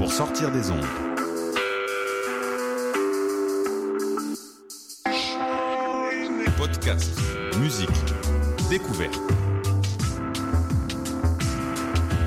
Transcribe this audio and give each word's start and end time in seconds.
pour 0.00 0.10
sortir 0.10 0.50
des 0.50 0.70
ondes. 0.70 0.86
Podcast, 6.56 7.10
musique, 7.58 7.90
découverte. 8.70 9.20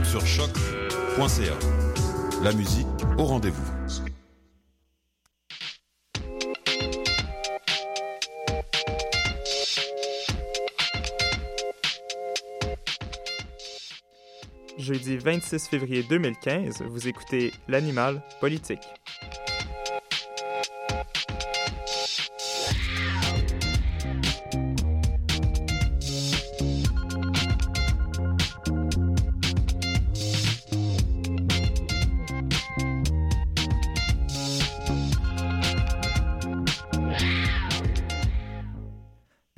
Sur 0.04 0.24
choc.ca. 0.24 1.54
La 2.44 2.54
musique 2.54 2.86
au 3.18 3.24
rendez-vous. 3.24 3.73
Jeudi 14.84 15.16
26 15.16 15.70
février 15.70 16.04
2015, 16.04 16.84
vous 16.90 17.08
écoutez 17.08 17.54
L'Animal 17.70 18.22
politique. 18.42 18.82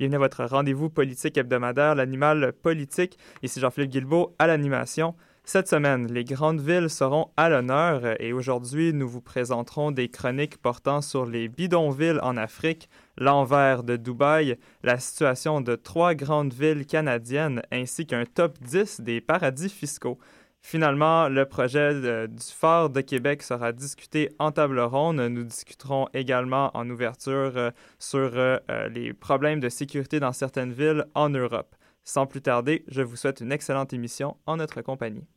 Bienvenue 0.06 0.22
à 0.22 0.28
votre 0.28 0.44
rendez-vous 0.44 0.88
politique 0.88 1.36
hebdomadaire, 1.36 1.96
l'animal 1.96 2.52
politique. 2.52 3.18
Ici 3.42 3.58
Jean-Philippe 3.58 3.90
Guilbeault 3.90 4.36
à 4.38 4.46
l'animation. 4.46 5.16
Cette 5.42 5.66
semaine, 5.66 6.06
les 6.12 6.22
grandes 6.22 6.60
villes 6.60 6.90
seront 6.90 7.30
à 7.36 7.48
l'honneur 7.48 8.14
et 8.22 8.32
aujourd'hui, 8.32 8.92
nous 8.92 9.08
vous 9.08 9.20
présenterons 9.20 9.90
des 9.90 10.08
chroniques 10.08 10.58
portant 10.58 11.00
sur 11.00 11.26
les 11.26 11.48
bidonvilles 11.48 12.20
en 12.22 12.36
Afrique, 12.36 12.88
l'envers 13.18 13.82
de 13.82 13.96
Dubaï, 13.96 14.56
la 14.84 15.00
situation 15.00 15.60
de 15.60 15.74
trois 15.74 16.14
grandes 16.14 16.54
villes 16.54 16.86
canadiennes 16.86 17.62
ainsi 17.72 18.06
qu'un 18.06 18.26
top 18.26 18.60
10 18.60 19.00
des 19.00 19.20
paradis 19.20 19.70
fiscaux. 19.70 20.20
Finalement, 20.68 21.28
le 21.28 21.46
projet 21.46 22.26
du 22.26 22.42
phare 22.42 22.90
de 22.90 23.00
Québec 23.00 23.44
sera 23.44 23.70
discuté 23.70 24.30
en 24.40 24.50
table 24.50 24.80
ronde. 24.80 25.20
Nous 25.20 25.44
discuterons 25.44 26.08
également 26.12 26.76
en 26.76 26.90
ouverture 26.90 27.52
euh, 27.54 27.70
sur 28.00 28.18
euh, 28.34 28.58
euh, 28.68 28.88
les 28.88 29.12
problèmes 29.12 29.60
de 29.60 29.68
sécurité 29.68 30.18
dans 30.18 30.32
certaines 30.32 30.72
villes 30.72 31.04
en 31.14 31.28
Europe. 31.28 31.76
Sans 32.02 32.26
plus 32.26 32.42
tarder, 32.42 32.84
je 32.88 33.02
vous 33.02 33.14
souhaite 33.14 33.40
une 33.40 33.52
excellente 33.52 33.92
émission 33.92 34.38
en 34.44 34.56
notre 34.56 34.82
compagnie. 34.82 35.28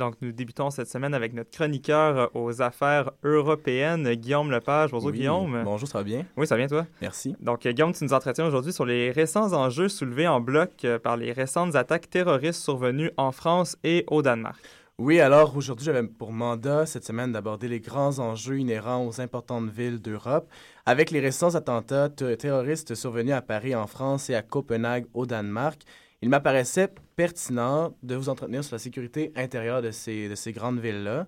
Donc, 0.00 0.14
nous 0.22 0.32
débutons 0.32 0.70
cette 0.70 0.88
semaine 0.88 1.12
avec 1.12 1.34
notre 1.34 1.50
chroniqueur 1.50 2.30
aux 2.34 2.62
affaires 2.62 3.10
européennes, 3.22 4.10
Guillaume 4.14 4.50
Lepage. 4.50 4.92
Bonjour, 4.92 5.10
Oui, 5.10 5.18
Guillaume. 5.18 5.60
Bonjour, 5.62 5.86
ça 5.86 5.98
va 5.98 6.04
bien? 6.04 6.24
Oui, 6.38 6.46
ça 6.46 6.56
vient, 6.56 6.68
toi? 6.68 6.86
Merci. 7.02 7.36
Donc, 7.38 7.66
euh, 7.66 7.72
Guillaume, 7.72 7.92
tu 7.92 8.02
nous 8.04 8.14
entretiens 8.14 8.46
aujourd'hui 8.46 8.72
sur 8.72 8.86
les 8.86 9.10
récents 9.10 9.52
enjeux 9.52 9.90
soulevés 9.90 10.26
en 10.26 10.40
bloc 10.40 10.70
euh, 10.86 10.98
par 10.98 11.18
les 11.18 11.32
récentes 11.32 11.76
attaques 11.76 12.08
terroristes 12.08 12.62
survenues 12.62 13.10
en 13.18 13.30
France 13.30 13.76
et 13.84 14.06
au 14.06 14.22
Danemark. 14.22 14.58
Oui, 14.96 15.20
alors 15.20 15.54
aujourd'hui, 15.54 15.84
j'avais 15.84 16.02
pour 16.02 16.32
mandat 16.32 16.86
cette 16.86 17.04
semaine 17.04 17.32
d'aborder 17.32 17.68
les 17.68 17.80
grands 17.80 18.18
enjeux 18.20 18.58
inhérents 18.58 19.06
aux 19.06 19.20
importantes 19.20 19.68
villes 19.68 20.00
d'Europe 20.00 20.48
avec 20.86 21.10
les 21.10 21.20
récents 21.20 21.54
attentats 21.56 22.08
te- 22.08 22.34
terroristes 22.36 22.94
survenus 22.94 23.34
à 23.34 23.42
Paris 23.42 23.74
en 23.74 23.86
France 23.86 24.30
et 24.30 24.34
à 24.34 24.40
Copenhague 24.40 25.04
au 25.12 25.26
Danemark. 25.26 25.82
Il 26.22 26.28
m'apparaissait 26.30 26.88
pertinent 27.20 27.94
de 28.02 28.14
vous 28.14 28.30
entretenir 28.30 28.64
sur 28.64 28.74
la 28.74 28.78
sécurité 28.78 29.30
intérieure 29.36 29.82
de 29.82 29.90
ces, 29.90 30.26
de 30.30 30.34
ces 30.34 30.52
grandes 30.52 30.80
villes-là, 30.80 31.26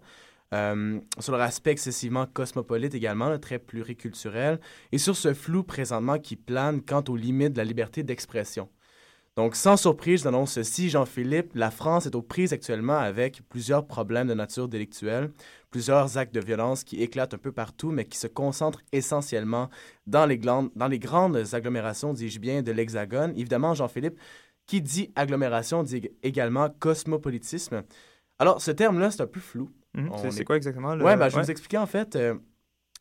euh, 0.54 0.98
sur 1.19 1.32
leur 1.32 1.42
aspect 1.42 1.72
excessivement 1.72 2.25
cosmopolite 2.25 2.94
également, 2.94 3.38
très 3.38 3.58
pluriculturel, 3.58 4.58
et 4.91 4.97
sur 4.97 5.14
ce 5.14 5.34
flou 5.34 5.62
présentement 5.62 6.19
qui 6.19 6.36
plane 6.36 6.80
quant 6.80 7.04
aux 7.10 7.16
limites 7.16 7.53
de 7.53 7.58
la 7.58 7.64
liberté 7.64 8.03
d'expression. 8.03 8.70
Donc, 9.36 9.54
sans 9.54 9.76
surprise, 9.76 10.20
je 10.20 10.22
vous 10.22 10.28
annonce 10.28 10.53
ceci, 10.53 10.88
Jean-Philippe, 10.88 11.50
la 11.54 11.70
France 11.70 12.06
est 12.06 12.14
aux 12.14 12.22
prises 12.22 12.54
actuellement 12.54 12.98
avec 12.98 13.42
plusieurs 13.50 13.86
problèmes 13.86 14.28
de 14.28 14.34
nature 14.34 14.69
délictuelle, 14.69 15.30
plusieurs 15.70 16.16
actes 16.16 16.34
de 16.34 16.41
violence 16.41 16.84
qui 16.84 17.03
éclatent 17.03 17.34
un 17.34 17.38
peu 17.38 17.53
partout, 17.53 17.91
mais 17.91 18.06
qui 18.06 18.16
se 18.16 18.28
concentrent 18.28 18.80
essentiellement 18.92 19.69
dans 20.06 20.24
les 20.24 20.38
grandes 20.38 21.54
agglomérations, 21.54 22.14
dis-je 22.14 22.41
bien, 22.41 22.62
de 22.62 22.72
l'Hexagone. 22.72 23.32
Évidemment, 23.36 23.74
Jean-Philippe, 23.74 24.19
qui 24.67 24.81
dit 24.81 25.11
agglomération 25.17 25.83
dit 25.83 26.09
également 26.23 26.71
cosmopolitisme. 26.78 27.83
Alors, 28.39 28.61
ce 28.62 28.71
terme-là, 28.71 29.11
c'est 29.11 29.23
un 29.23 29.27
peu 29.27 29.41
flou. 29.41 29.71
Mhm. 29.95 30.11
C'est 30.19 30.27
est- 30.28 30.31
c'est 30.31 30.45
quoi 30.45 30.56
exactement? 30.56 30.95
Le... 30.95 31.05
Ouais, 31.05 31.17
ben, 31.17 31.28
je 31.28 31.33
vais 31.34 31.39
ouais. 31.39 31.45
vous 31.45 31.50
expliquer 31.50 31.78
en 31.78 31.87
fait. 31.87 32.17
euh, 32.17 32.34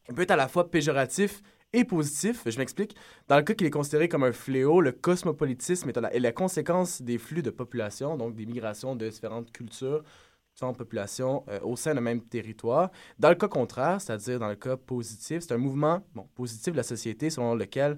il 0.09 0.15
peut 0.15 0.23
être 0.23 0.31
à 0.31 0.35
la 0.35 0.47
fois 0.47 0.69
péjoratif 0.69 1.41
et 1.73 1.85
positif. 1.85 2.41
Je 2.45 2.57
m'explique. 2.57 2.95
Dans 3.27 3.37
le 3.37 3.43
cas 3.43 3.53
qu'il 3.53 3.65
est 3.67 3.69
considéré 3.71 4.09
comme 4.09 4.23
un 4.23 4.33
fléau, 4.33 4.81
le 4.81 4.91
cosmopolitisme 4.91 5.89
est 5.89 5.97
la, 5.97 6.13
est 6.13 6.19
la 6.19 6.31
conséquence 6.33 7.01
des 7.01 7.17
flux 7.17 7.41
de 7.43 7.49
population, 7.51 8.17
donc 8.17 8.35
des 8.35 8.45
migrations 8.45 8.95
de 8.95 9.07
différentes 9.07 9.51
cultures, 9.53 10.03
différentes 10.53 10.77
populations 10.77 11.45
euh, 11.49 11.59
au 11.61 11.77
sein 11.77 11.93
d'un 11.95 12.01
même 12.01 12.21
territoire. 12.21 12.91
Dans 13.19 13.29
le 13.29 13.35
cas 13.35 13.47
contraire, 13.47 14.01
c'est-à-dire 14.01 14.39
dans 14.39 14.49
le 14.49 14.55
cas 14.55 14.75
positif, 14.75 15.43
c'est 15.43 15.53
un 15.53 15.57
mouvement 15.57 16.01
bon, 16.13 16.27
positif 16.35 16.73
de 16.73 16.77
la 16.77 16.83
société 16.83 17.29
selon 17.29 17.55
lequel 17.55 17.97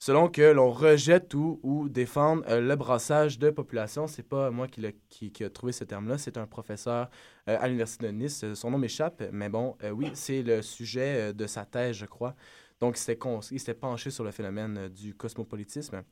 selon 0.00 0.28
que 0.28 0.42
l'on 0.42 0.72
rejette 0.72 1.34
ou, 1.34 1.60
ou 1.62 1.88
défende 1.88 2.42
euh, 2.48 2.60
le 2.60 2.74
brassage 2.74 3.38
de 3.38 3.50
population. 3.50 4.06
C'est 4.06 4.24
pas 4.24 4.50
moi 4.50 4.66
qui, 4.66 5.44
a 5.44 5.50
trouvé 5.50 5.72
ce 5.72 5.84
terme-là, 5.84 6.18
c'est 6.18 6.38
un 6.38 6.46
professeur 6.46 7.10
euh, 7.48 7.56
à 7.60 7.68
l'Université 7.68 8.06
de 8.06 8.12
Nice. 8.12 8.42
Euh, 8.42 8.54
Son 8.54 8.70
nom 8.70 8.78
m'échappe, 8.78 9.22
mais 9.30 9.50
bon, 9.50 9.76
oui, 9.92 10.10
c'est 10.14 10.42
le 10.42 10.62
sujet 10.62 11.32
de 11.34 11.46
sa 11.46 11.64
thèse, 11.64 11.96
je 11.96 12.06
crois. 12.06 12.34
Donc, 12.80 12.98
il 12.98 13.60
s'était 13.60 13.74
penché 13.74 14.10
sur 14.10 14.24
le 14.24 14.30
phénomène 14.30 14.88
du 14.88 15.14
cosmopolitisme. 15.14 16.02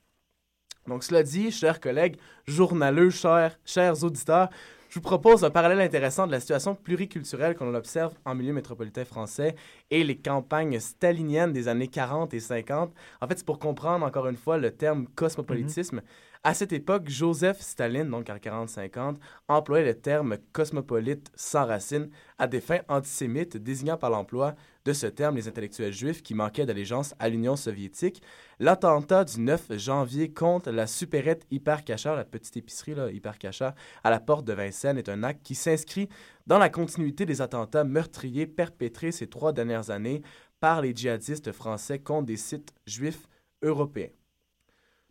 Donc, 0.86 1.02
cela 1.02 1.22
dit, 1.22 1.50
chers 1.50 1.80
collègues, 1.80 2.16
journaleux, 2.46 3.08
chers, 3.08 3.58
chers 3.64 4.04
auditeurs, 4.04 4.50
je 4.88 4.94
vous 4.94 5.02
propose 5.02 5.44
un 5.44 5.50
parallèle 5.50 5.80
intéressant 5.80 6.26
de 6.26 6.32
la 6.32 6.40
situation 6.40 6.74
pluriculturelle 6.74 7.54
qu'on 7.54 7.74
observe 7.74 8.14
en 8.24 8.34
milieu 8.34 8.54
métropolitain 8.54 9.04
français 9.04 9.54
et 9.90 10.02
les 10.02 10.16
campagnes 10.16 10.80
staliniennes 10.80 11.52
des 11.52 11.68
années 11.68 11.88
40 11.88 12.32
et 12.32 12.40
50. 12.40 12.94
En 13.20 13.28
fait, 13.28 13.38
c'est 13.38 13.44
pour 13.44 13.58
comprendre 13.58 14.06
encore 14.06 14.28
une 14.28 14.36
fois 14.36 14.56
le 14.56 14.70
terme 14.70 15.06
cosmopolitisme. 15.14 16.00
À 16.44 16.54
cette 16.54 16.72
époque, 16.72 17.08
Joseph 17.08 17.60
Staline, 17.60 18.10
donc 18.10 18.30
en 18.30 18.36
40-50, 18.36 19.16
employait 19.48 19.84
le 19.84 19.94
terme 19.94 20.38
cosmopolite 20.52 21.30
sans 21.34 21.66
racine 21.66 22.10
à 22.38 22.46
des 22.46 22.60
fins 22.60 22.80
antisémites, 22.88 23.56
désignant 23.56 23.96
par 23.96 24.10
l'emploi 24.10 24.54
de 24.84 24.92
ce 24.92 25.06
terme 25.06 25.36
les 25.36 25.48
intellectuels 25.48 25.92
juifs 25.92 26.22
qui 26.22 26.34
manquaient 26.34 26.64
d'allégeance 26.64 27.14
à 27.18 27.28
l'Union 27.28 27.56
soviétique. 27.56 28.22
L'attentat 28.60 29.24
du 29.24 29.40
9 29.40 29.76
janvier 29.78 30.32
contre 30.32 30.70
la 30.70 30.86
supérette 30.86 31.44
Hyper 31.50 31.84
Cacher, 31.84 32.14
la 32.14 32.24
petite 32.24 32.56
épicerie 32.56 32.94
là, 32.94 33.10
Hyper 33.10 33.38
Cacher, 33.38 33.70
à 34.04 34.10
la 34.10 34.20
porte 34.20 34.46
de 34.46 34.52
Vincennes, 34.52 34.98
est 34.98 35.08
un 35.08 35.24
acte 35.24 35.42
qui 35.42 35.56
s'inscrit 35.56 36.08
dans 36.46 36.58
la 36.58 36.70
continuité 36.70 37.26
des 37.26 37.42
attentats 37.42 37.84
meurtriers 37.84 38.46
perpétrés 38.46 39.12
ces 39.12 39.26
trois 39.26 39.52
dernières 39.52 39.90
années 39.90 40.22
par 40.60 40.80
les 40.82 40.94
djihadistes 40.94 41.52
français 41.52 41.98
contre 41.98 42.26
des 42.26 42.36
sites 42.36 42.72
juifs 42.86 43.28
européens. 43.62 44.10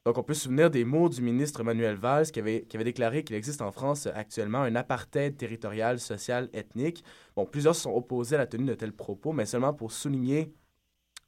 Donc, 0.07 0.17
on 0.17 0.23
peut 0.23 0.33
se 0.33 0.43
souvenir 0.43 0.69
des 0.69 0.85
mots 0.85 1.09
du 1.09 1.21
ministre 1.21 1.63
Manuel 1.63 1.97
Valls 1.97 2.31
qui 2.31 2.39
avait, 2.39 2.65
déclaré 2.85 3.25
qu'il 3.25 3.35
existe 3.35 3.61
en 3.61 3.73
France 3.73 4.07
actuellement 4.07 4.61
un 4.61 4.73
apartheid 4.75 5.35
territorial, 5.35 5.99
social, 5.99 6.47
ethnique. 6.53 7.03
Bon, 7.35 7.45
plusieurs 7.45 7.75
se 7.75 7.81
sont 7.81 7.91
opposés 7.91 8.35
à 8.35 8.37
la 8.37 8.47
tenue 8.47 8.67
de 8.67 8.73
tels 8.73 8.93
propos, 8.93 9.33
mais 9.33 9.45
seulement 9.45 9.73
pour 9.73 9.91
souligner, 9.91 10.53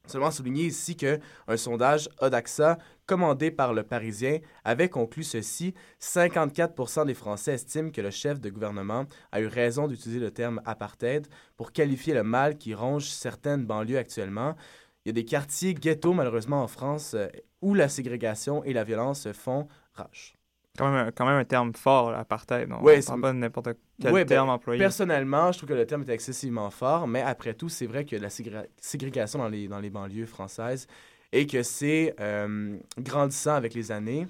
seulement 0.08 0.32
souligner 0.32 0.64
ici 0.64 0.96
que 0.96 1.20
un 1.50 1.58
sondage 1.58 2.08
Odaxa 2.22 2.78
commandé 3.06 3.52
par 3.52 3.74
le 3.74 3.84
Parisien 3.84 4.40
avait 4.64 4.88
conclu 4.88 5.24
ceci 5.24 5.74
54% 6.00 7.06
des 7.06 7.14
Français 7.16 7.56
estiment 7.56 7.92
que 7.92 8.00
le 8.00 8.12
chef 8.12 8.40
de 8.40 8.50
gouvernement 8.50 9.08
a 9.34 9.42
eu 9.42 9.48
raison 9.48 9.90
d'utiliser 9.90 10.22
le 10.22 10.32
terme 10.32 10.62
apartheid 10.64 11.28
pour 11.58 11.74
qualifier 11.74 12.14
le 12.14 12.24
mal 12.24 12.58
qui 12.58 12.74
ronge 12.74 13.10
certaines 13.10 13.66
banlieues 13.66 13.98
actuellement. 13.98 14.56
Il 15.04 15.10
y 15.10 15.12
a 15.12 15.14
des 15.14 15.26
quartiers 15.26 15.74
ghettos, 15.74 16.14
malheureusement, 16.14 16.62
en 16.62 16.68
France, 16.68 17.14
euh, 17.14 17.28
où 17.62 17.74
la 17.74 17.90
ségrégation 17.90 18.64
et 18.64 18.74
la 18.74 18.84
violence 18.84 19.32
font 19.32 19.68
rage. 19.94 20.36
quand 20.78 20.92
même, 20.92 21.12
quand 21.12 21.26
même 21.26 21.36
un 21.38 21.44
terme 21.46 21.74
fort, 21.74 22.12
l'apartheid. 22.12 22.70
Ne 22.70 23.02
c'est- 23.02 23.20
pas 23.20 23.34
n'importe 23.34 23.70
quel 24.02 24.14
Ouais, 24.14 24.24
ben, 24.24 24.28
terme 24.30 24.50
employé. 24.50 24.80
Personnellement, 24.80 25.52
je 25.52 25.58
trouve 25.58 25.70
que 25.70 25.74
le 25.74 25.86
terme 25.86 26.04
est 26.08 26.10
excessivement 26.14 26.70
fort, 26.70 27.06
mais 27.06 27.22
après 27.22 27.54
tout, 27.54 27.68
c'est 27.68 27.86
vrai 27.88 28.06
que 28.06 28.16
la 28.16 28.30
ségré- 28.30 28.70
ségrégation 28.80 29.40
dans 29.40 29.50
les, 29.50 29.68
dans 29.68 29.80
les 29.80 29.90
banlieues 29.90 30.26
françaises 30.26 30.88
et 31.34 31.46
que 31.48 31.64
c'est 31.64 32.16
euh, 32.22 32.78
grandissant 32.98 33.56
avec 33.56 33.74
les 33.74 33.92
années. 33.92 34.26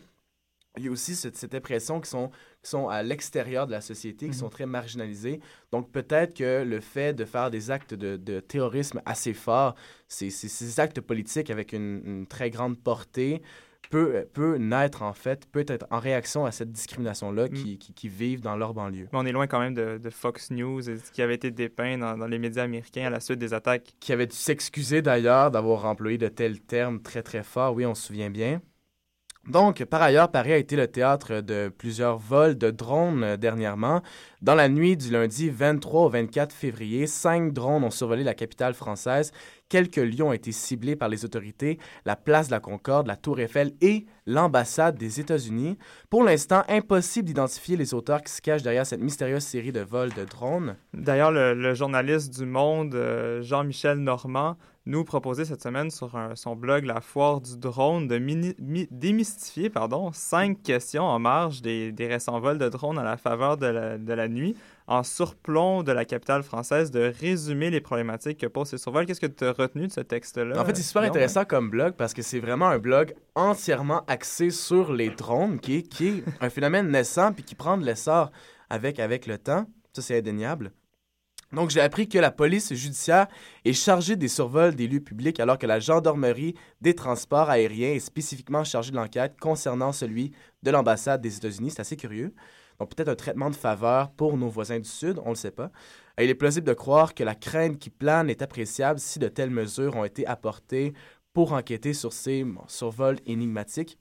Il 0.80 0.86
y 0.86 0.88
a 0.88 0.92
aussi 0.92 1.14
cette, 1.16 1.36
cette 1.38 1.54
impression 1.54 2.00
qu'ils 2.02 2.10
sont, 2.64 2.88
à 2.90 3.04
l'extérieur 3.04 3.68
de 3.68 3.72
la 3.72 3.82
société, 3.82 4.26
qui 4.28 4.32
Mhm. 4.32 4.38
sont 4.40 4.50
très 4.50 4.66
marginalisés. 4.66 5.40
Donc 5.72 5.92
peut-être 5.92 6.34
que 6.36 6.64
le 6.64 6.80
fait 6.80 7.14
de 7.14 7.26
faire 7.26 7.52
des 7.52 7.70
actes 7.70 7.94
de, 7.94 8.18
de 8.18 8.40
terrorisme 8.40 9.02
assez 9.06 9.34
forts, 9.34 9.76
ces, 10.08 10.30
ces- 10.30 10.48
ces 10.50 10.80
actes 10.80 11.02
politiques 11.02 11.50
avec 11.50 11.74
une, 11.74 12.02
une 12.06 12.26
très 12.28 12.50
grande 12.50 12.80
portée, 12.80 13.42
peut, 13.92 14.28
peut 14.34 14.58
naître 14.58 15.02
en 15.02 15.14
fait, 15.14 15.48
peut 15.52 15.66
être 15.68 15.88
en 15.90 16.00
réaction 16.00 16.46
à 16.46 16.52
cette 16.52 16.72
discrimination-là 16.72 17.46
Mm. 17.48 17.54
qui, 17.54 17.78
qui, 17.80 17.94
qui 17.94 18.08
vivent 18.10 18.42
dans 18.42 18.56
leur 18.56 18.74
banlieue. 18.76 19.08
Mais 19.12 19.18
on 19.20 19.26
est 19.26 19.32
loin 19.32 19.48
quand 19.48 19.60
même 19.60 19.74
de, 19.74 19.98
de 19.98 20.10
Fox 20.12 20.52
News, 20.52 20.82
qui 21.12 21.22
avait 21.24 21.36
été 21.36 21.50
dépeint 21.50 21.98
dans, 21.98 22.16
dans 22.18 22.28
les 22.28 22.38
médias 22.40 22.64
américains 22.64 23.06
à 23.08 23.10
la 23.10 23.20
suite 23.20 23.40
des 23.40 23.54
attaques. 23.54 23.96
qui 24.00 24.14
avait 24.14 24.28
dû 24.28 24.36
s'excuser 24.36 25.02
d'ailleurs 25.02 25.50
d'avoir 25.50 25.86
employé 25.86 26.18
de 26.20 26.28
tels 26.28 26.60
termes 26.62 27.02
très 27.02 27.24
très 27.24 27.42
forts, 27.42 27.74
oui, 27.74 27.86
on 27.86 27.96
se 27.96 28.06
souvient 28.08 28.30
bien. 28.30 28.62
Donc, 29.48 29.84
par 29.86 30.02
ailleurs, 30.02 30.30
Paris 30.30 30.54
a 30.54 30.58
été 30.58 30.76
le 30.76 30.88
théâtre 30.88 31.42
de 31.42 31.72
plusieurs 31.76 32.20
vols 32.20 32.58
de 32.58 32.70
drones 32.70 33.24
euh, 33.24 33.38
dernièrement. 33.38 34.02
Dans 34.42 34.54
la 34.54 34.70
nuit 34.70 34.96
du 34.96 35.10
lundi 35.10 35.50
23 35.50 36.02
au 36.06 36.10
24 36.10 36.54
février, 36.54 37.08
cinq 37.08 37.52
drones 37.52 37.84
ont 37.84 37.90
survolé 37.90 38.24
la 38.24 38.36
capitale 38.36 38.74
française. 38.74 39.32
Quelques 39.68 39.98
lieux 39.98 40.24
ont 40.24 40.34
été 40.34 40.52
ciblés 40.52 40.96
par 40.96 41.10
les 41.10 41.26
autorités, 41.26 41.80
la 42.06 42.16
place 42.16 42.48
de 42.48 42.52
la 42.52 42.60
Concorde, 42.60 43.08
la 43.08 43.16
Tour 43.16 43.40
Eiffel 43.40 43.74
et 43.82 44.06
l'ambassade 44.28 44.98
des 44.98 45.20
États-Unis. 45.20 45.78
Pour 46.10 46.24
l'instant, 46.24 46.64
impossible 46.68 47.28
d'identifier 47.28 47.76
les 47.76 47.94
auteurs 47.94 48.22
qui 48.22 48.32
se 48.32 48.42
cachent 48.42 48.64
derrière 48.64 48.86
cette 48.86 49.02
mystérieuse 49.02 49.44
série 49.44 49.72
de 49.72 49.82
vols 49.82 50.14
de 50.14 50.26
drones. 50.26 50.76
D'ailleurs, 50.94 51.32
le, 51.32 51.74
journaliste 51.74 52.38
du 52.38 52.46
Monde, 52.46 52.94
euh, 52.96 53.42
Jean-Michel 53.42 53.98
Normand, 53.98 54.58
nous 54.86 55.04
proposait 55.04 55.46
cette 55.46 55.62
semaine 55.62 55.92
sur 55.92 56.16
un- 56.16 56.36
son 56.36 56.56
blog 56.56 56.86
La 56.86 57.02
Foire 57.02 57.42
du 57.42 57.58
Drone 57.58 58.08
de 58.08 58.18
mini- 58.18 58.56
mi- 58.60 58.88
démystifier 58.92 59.70
pardon, 59.70 60.12
cinq 60.14 60.64
questions 60.64 61.04
en 61.04 61.20
marge 61.20 61.62
des, 61.62 61.92
des 61.92 62.08
récents 62.08 62.40
vols 62.40 62.58
de 62.58 62.70
drones 62.70 62.98
à 62.98 63.04
la 63.04 63.18
faveur 63.18 63.58
de 63.58 63.68
la, 63.68 63.98
de 63.98 64.14
la 64.14 64.28
nuit, 64.28 64.56
en 64.88 65.04
surplomb 65.04 65.84
de 65.84 65.92
la 65.92 66.06
capitale 66.06 66.42
française, 66.42 66.90
de 66.90 67.12
résumer 67.20 67.70
les 67.70 67.82
problématiques 67.82 68.40
que 68.40 68.48
posent 68.48 68.70
ces 68.70 68.78
survols. 68.80 69.06
Qu'est-ce 69.06 69.22
que 69.22 69.28
tu 69.28 69.44
as 69.46 69.52
retenu 69.52 69.86
de 69.88 69.92
ce 69.92 70.02
texte-là? 70.02 70.60
En 70.60 70.66
fait, 70.66 70.76
c'est 70.76 70.82
super 70.84 71.04
intéressant 71.04 71.46
comme 71.46 71.70
blog 71.70 71.94
parce 71.96 72.14
que 72.16 72.22
c'est 72.24 72.40
vraiment 72.40 72.70
un 72.70 72.80
blog 72.80 73.14
entièrement 73.36 74.04
axé 74.08 74.50
sur 74.50 74.92
les 74.94 75.10
drones, 75.12 75.60
qui 75.60 75.76
est, 75.78 75.82
qui 75.84 76.08
est 76.08 76.24
un 76.42 76.50
phénomène 76.50 76.90
naissant 76.90 77.32
puis 77.34 77.44
qui 77.44 77.54
prend 77.54 77.78
de 77.78 77.86
l'essor 77.86 78.32
avec, 78.72 79.00
avec 79.00 79.28
le 79.28 79.38
temps. 79.38 79.66
Ça, 79.94 80.02
c'est 80.02 80.18
indéniable. 80.18 80.72
Donc, 81.52 81.72
j'ai 81.72 81.82
appris 81.82 82.08
que 82.08 82.20
la 82.20 82.30
police 82.30 82.74
judiciaire 82.74 83.28
est 83.66 83.74
chargée 83.74 84.16
des 84.16 84.28
survols 84.28 84.76
des 84.76 84.88
lieux 84.88 85.00
publics 85.00 85.40
alors 85.40 85.58
que 85.58 85.66
la 85.66 85.80
gendarmerie 85.80 86.54
des 86.80 86.94
transports 86.94 87.50
aériens 87.50 87.94
est 87.94 88.00
spécifiquement 88.00 88.64
chargée 88.64 88.92
de 88.92 88.96
l'enquête 88.96 89.36
concernant 89.40 89.92
celui 89.92 90.32
de 90.62 90.70
l'ambassade 90.70 91.22
des 91.22 91.38
États-Unis. 91.38 91.72
C'est 91.72 91.82
assez 91.82 91.98
curieux. 91.98 92.36
Donc, 92.80 92.94
peut-être 92.94 93.10
un 93.10 93.16
traitement 93.16 93.50
de 93.50 93.56
faveur 93.56 94.12
pour 94.12 94.38
nos 94.38 94.48
voisins 94.48 94.80
du 94.80 94.88
Sud, 94.88 95.20
on 95.20 95.26
ne 95.26 95.30
le 95.30 95.36
sait 95.36 95.52
pas. 95.52 95.72
Il 96.20 96.30
est 96.30 96.36
plausible 96.36 96.68
de 96.68 96.74
croire 96.74 97.16
que 97.16 97.24
la 97.24 97.36
crainte 97.36 97.80
qui 97.80 97.90
plane 97.90 98.30
est 98.30 98.42
appréciable 98.42 99.00
si 99.00 99.18
de 99.18 99.28
telles 99.28 99.50
mesures 99.50 99.96
ont 99.96 100.06
été 100.06 100.28
apportées 100.28 100.94
pour 101.34 101.54
enquêter 101.54 101.94
sur 101.94 102.14
ces 102.14 102.46
survols 102.68 103.20
énigmatiques. 103.26 103.98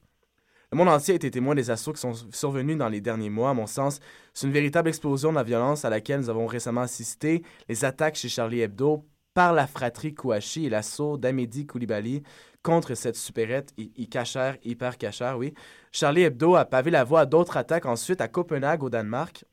Le 0.70 0.76
monde 0.76 0.88
entier 0.88 1.12
a 1.12 1.16
été 1.16 1.30
témoin 1.30 1.54
des 1.54 1.70
assauts 1.70 1.94
qui 1.94 2.00
sont 2.00 2.12
survenus 2.30 2.76
dans 2.76 2.90
les 2.90 3.00
derniers 3.00 3.30
mois. 3.30 3.50
À 3.50 3.54
mon 3.54 3.66
sens, 3.66 4.00
c'est 4.34 4.46
une 4.46 4.52
véritable 4.52 4.90
explosion 4.90 5.30
de 5.30 5.36
la 5.36 5.42
violence 5.42 5.86
à 5.86 5.90
laquelle 5.90 6.20
nous 6.20 6.28
avons 6.28 6.46
récemment 6.46 6.82
assisté. 6.82 7.42
Les 7.70 7.86
attaques 7.86 8.16
chez 8.16 8.28
Charlie 8.28 8.60
Hebdo 8.60 9.06
par 9.32 9.54
la 9.54 9.66
fratrie 9.66 10.14
Kouachi 10.14 10.66
et 10.66 10.68
l'assaut 10.68 11.16
d'Amédi 11.16 11.66
Koulibaly 11.66 12.22
contre 12.62 12.94
cette 12.94 13.16
supérette 13.16 13.72
cachère, 14.10 14.58
hyper 14.62 14.98
cachère, 14.98 15.38
oui. 15.38 15.54
Charlie 15.90 16.24
Hebdo 16.24 16.54
a 16.54 16.66
pavé 16.66 16.90
la 16.90 17.04
voie 17.04 17.20
à 17.20 17.26
d'autres 17.26 17.56
attaques 17.56 17.86
ensuite 17.86 18.20
à 18.20 18.28
Copenhague, 18.28 18.82
au 18.82 18.90
Danemark, 18.90 19.46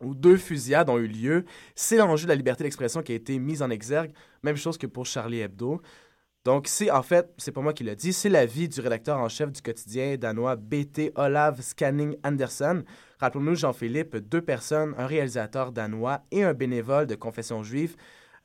où 0.00 0.14
deux 0.14 0.36
fusillades 0.36 0.90
ont 0.90 0.98
eu 0.98 1.08
lieu. 1.08 1.44
C'est 1.74 1.96
l'enjeu 1.96 2.26
de 2.26 2.28
la 2.28 2.36
liberté 2.36 2.62
d'expression 2.62 3.02
qui 3.02 3.10
a 3.10 3.16
été 3.16 3.36
mise 3.40 3.62
en 3.62 3.70
exergue. 3.70 4.12
Même 4.44 4.56
chose 4.56 4.78
que 4.78 4.86
pour 4.86 5.06
Charlie 5.06 5.40
Hebdo. 5.40 5.80
Donc, 6.46 6.68
c'est 6.68 6.92
en 6.92 7.02
fait, 7.02 7.28
c'est 7.38 7.50
pas 7.50 7.60
moi 7.60 7.72
qui 7.72 7.82
l'a 7.82 7.96
dit, 7.96 8.12
c'est 8.12 8.28
l'avis 8.28 8.68
du 8.68 8.80
rédacteur 8.80 9.18
en 9.18 9.28
chef 9.28 9.50
du 9.50 9.60
quotidien 9.60 10.16
danois 10.16 10.54
BT 10.54 11.10
Olav 11.16 11.60
Scanning 11.60 12.14
Andersen. 12.22 12.84
Rappelons-nous, 13.18 13.56
Jean-Philippe, 13.56 14.14
deux 14.18 14.40
personnes, 14.40 14.94
un 14.96 15.08
réalisateur 15.08 15.72
danois 15.72 16.20
et 16.30 16.44
un 16.44 16.54
bénévole 16.54 17.08
de 17.08 17.16
confession 17.16 17.64
juive 17.64 17.96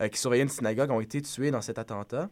euh, 0.02 0.08
qui 0.08 0.18
surveillaient 0.20 0.42
une 0.42 0.50
synagogue 0.50 0.90
ont 0.90 1.00
été 1.00 1.22
tués 1.22 1.52
dans 1.52 1.62
cet 1.62 1.78
attentat. 1.78 2.32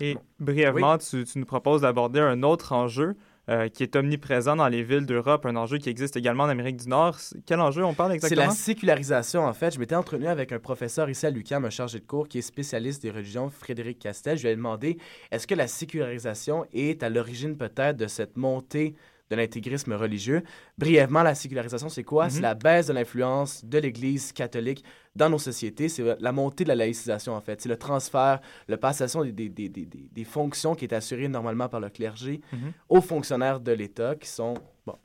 Et 0.00 0.16
brièvement, 0.38 0.96
tu, 0.96 1.24
tu 1.24 1.38
nous 1.38 1.44
proposes 1.44 1.82
d'aborder 1.82 2.20
un 2.20 2.42
autre 2.42 2.72
enjeu 2.72 3.16
euh, 3.48 3.68
qui 3.68 3.82
est 3.82 3.96
omniprésent 3.96 4.56
dans 4.56 4.68
les 4.68 4.82
villes 4.82 5.06
d'Europe, 5.06 5.46
un 5.46 5.56
enjeu 5.56 5.78
qui 5.78 5.88
existe 5.88 6.16
également 6.16 6.44
en 6.44 6.48
Amérique 6.48 6.76
du 6.76 6.88
Nord. 6.88 7.18
C'est- 7.18 7.36
Quel 7.46 7.60
enjeu 7.60 7.82
on 7.84 7.94
parle 7.94 8.10
C'est 8.10 8.16
exactement? 8.16 8.46
la 8.46 8.50
sécularisation, 8.50 9.44
en 9.46 9.52
fait. 9.54 9.74
Je 9.74 9.78
m'étais 9.80 9.94
entretenu 9.94 10.26
avec 10.26 10.52
un 10.52 10.58
professeur 10.58 11.08
ici 11.08 11.24
à 11.26 11.30
l'UQAM, 11.30 11.64
un 11.64 11.70
chargé 11.70 11.98
de 11.98 12.04
cours 12.04 12.28
qui 12.28 12.38
est 12.38 12.42
spécialiste 12.42 13.02
des 13.02 13.10
religions, 13.10 13.48
Frédéric 13.50 13.98
Castel. 14.00 14.36
Je 14.36 14.42
lui 14.42 14.50
ai 14.52 14.56
demandé 14.56 14.98
est-ce 15.30 15.46
que 15.46 15.54
la 15.54 15.66
sécularisation 15.66 16.66
est 16.72 17.02
à 17.02 17.08
l'origine 17.08 17.56
peut-être 17.56 17.96
de 17.96 18.06
cette 18.06 18.36
montée 18.36 18.94
de 19.30 19.36
l'intégrisme 19.36 19.92
religieux? 19.92 20.42
Brièvement, 20.78 21.22
la 21.22 21.34
sécularisation, 21.34 21.88
c'est 21.88 22.04
quoi? 22.04 22.30
C'est 22.30 22.36
Mhm. 22.38 22.42
la 22.42 22.54
baisse 22.54 22.86
de 22.86 22.92
l'influence 22.92 23.64
de 23.64 23.78
l'Église 23.78 24.32
catholique 24.32 24.84
dans 25.18 25.28
nos 25.28 25.38
sociétés. 25.38 25.88
C'est 25.90 26.04
la 26.20 26.32
montée 26.32 26.64
de 26.64 26.68
la 26.68 26.76
laïcisation, 26.76 27.34
en 27.34 27.40
fait. 27.40 27.60
C'est 27.60 27.68
le 27.68 27.76
transfert, 27.76 28.40
la 28.68 28.78
passation 28.78 29.22
des, 29.24 29.32
des, 29.32 29.68
des, 29.68 29.68
des, 29.86 30.24
fonctions 30.24 30.74
qui 30.74 30.84
est 30.86 30.94
assurée 30.94 31.28
normalement 31.28 31.68
par 31.68 31.80
le 31.80 31.90
clergé 31.90 32.40
Mhm. 32.52 32.72
aux 32.88 33.00
fonctionnaires 33.00 33.60
de 33.60 33.72
l'État 33.72 34.14
qui 34.14 34.28
sont, 34.28 34.54
bon, 34.86 34.96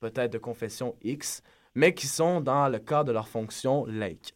peut-être 0.00 0.32
de 0.32 0.38
confession 0.38 0.94
X, 1.02 1.42
mais 1.74 1.92
qui 1.92 2.06
sont 2.06 2.40
dans 2.40 2.68
le 2.68 2.78
cadre 2.78 3.04
de 3.08 3.12
leur 3.12 3.28
fonction 3.28 3.84
laïque. 3.86 4.34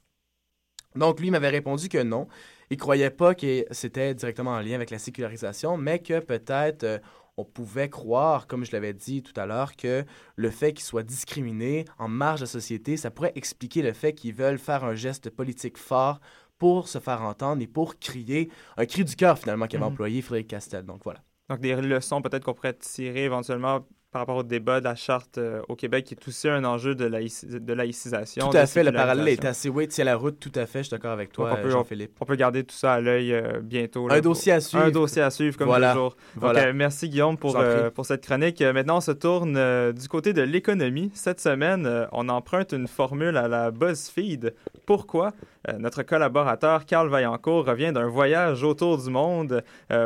Donc, 0.96 1.20
lui 1.20 1.30
m'avait 1.30 1.48
répondu 1.48 1.88
que 1.88 2.02
non. 2.02 2.26
Il 2.68 2.76
croyait 2.76 3.10
pas 3.10 3.34
que 3.34 3.64
c'était 3.70 4.14
directement 4.14 4.52
en 4.52 4.60
lien 4.60 4.74
avec 4.74 4.90
la 4.90 4.98
sécularisation, 4.98 5.76
mais 5.76 6.00
que 6.00 6.20
peut-être 6.20 6.84
euh, 6.84 6.98
on 7.40 7.44
pouvait 7.44 7.88
croire, 7.88 8.46
comme 8.46 8.64
je 8.64 8.72
l'avais 8.72 8.92
dit 8.92 9.22
tout 9.22 9.38
à 9.40 9.46
l'heure, 9.46 9.76
que 9.76 10.04
le 10.36 10.50
fait 10.50 10.72
qu'ils 10.72 10.84
soient 10.84 11.02
discriminés 11.02 11.84
en 11.98 12.08
marge 12.08 12.40
de 12.40 12.44
la 12.44 12.50
société, 12.50 12.96
ça 12.96 13.10
pourrait 13.10 13.32
expliquer 13.34 13.82
le 13.82 13.92
fait 13.92 14.12
qu'ils 14.12 14.34
veulent 14.34 14.58
faire 14.58 14.84
un 14.84 14.94
geste 14.94 15.30
politique 15.30 15.78
fort 15.78 16.20
pour 16.58 16.88
se 16.88 16.98
faire 16.98 17.22
entendre 17.22 17.62
et 17.62 17.66
pour 17.66 17.98
crier 17.98 18.50
un 18.76 18.84
cri 18.86 19.04
du 19.04 19.16
cœur 19.16 19.38
finalement 19.38 19.66
qu'avait 19.66 19.84
Mhm. 19.84 19.92
employé 19.92 20.20
Frédéric 20.22 20.48
Castel. 20.48 20.84
Donc 20.84 21.00
voilà. 21.04 21.20
Donc, 21.48 21.60
des 21.60 21.74
leçons 21.74 22.22
peut-être 22.22 22.44
qu'on 22.44 22.54
pourrait 22.54 22.74
tirer 22.74 23.24
éventuellement 23.24 23.80
par 24.12 24.22
rapport 24.22 24.36
au 24.38 24.42
débat 24.42 24.80
de 24.80 24.84
la 24.84 24.96
charte 24.96 25.38
euh, 25.38 25.62
au 25.68 25.76
Québec, 25.76 26.04
qui 26.04 26.14
est 26.14 26.28
aussi 26.28 26.48
un 26.48 26.64
enjeu 26.64 26.96
de, 26.96 27.08
de 27.08 27.72
laïcisation. 27.72 28.50
Tout 28.50 28.56
à 28.56 28.66
fait, 28.66 28.82
le 28.82 28.90
parallèle 28.90 29.28
est 29.28 29.44
assez, 29.44 29.68
oui, 29.68 29.86
tient 29.86 30.04
la 30.04 30.16
route, 30.16 30.38
tout 30.40 30.50
à 30.56 30.66
fait, 30.66 30.80
je 30.80 30.84
suis 30.88 30.90
d'accord 30.90 31.12
avec 31.12 31.30
toi, 31.32 31.50
euh, 31.56 31.62
peut- 31.62 31.70
Jean-Philippe. 31.70 32.12
On 32.20 32.24
peut 32.24 32.34
garder 32.34 32.64
tout 32.64 32.74
ça 32.74 32.94
à 32.94 33.00
l'œil 33.00 33.32
euh, 33.32 33.60
bientôt. 33.62 34.08
là, 34.08 34.14
Un 34.14 34.16
pour- 34.20 34.32
dossier 34.32 34.52
à 34.52 34.60
suivre. 34.60 34.84
Un 34.84 34.90
dossier 34.90 35.22
à 35.22 35.30
suivre, 35.30 35.56
comme 35.56 35.68
Voilà. 35.68 35.92
toujours. 35.92 36.16
Voilà. 36.34 36.60
Donc, 36.60 36.68
euh, 36.70 36.72
merci 36.74 37.08
Guillaume 37.08 37.36
pour, 37.38 37.56
pour 37.94 38.04
cette 38.04 38.24
chronique. 38.26 38.60
Maintenant, 38.60 38.96
on 38.96 39.00
se 39.00 39.12
tourne 39.12 39.92
du 39.92 40.08
côté 40.08 40.32
de 40.32 40.42
l'économie. 40.42 41.12
Cette 41.14 41.40
semaine, 41.40 42.08
on 42.10 42.28
emprunte 42.28 42.72
une 42.72 42.88
formule 42.88 43.36
à 43.36 43.46
la 43.46 43.70
BuzzFeed. 43.70 44.54
Pourquoi? 44.86 45.32
Notre 45.78 46.02
collaborateur 46.02 46.84
Carl 46.86 47.08
Vaillancourt 47.08 47.66
revient 47.66 47.92
d'un 47.92 48.08
voyage 48.08 48.64
autour 48.64 48.98
du 48.98 49.10
monde 49.10 49.62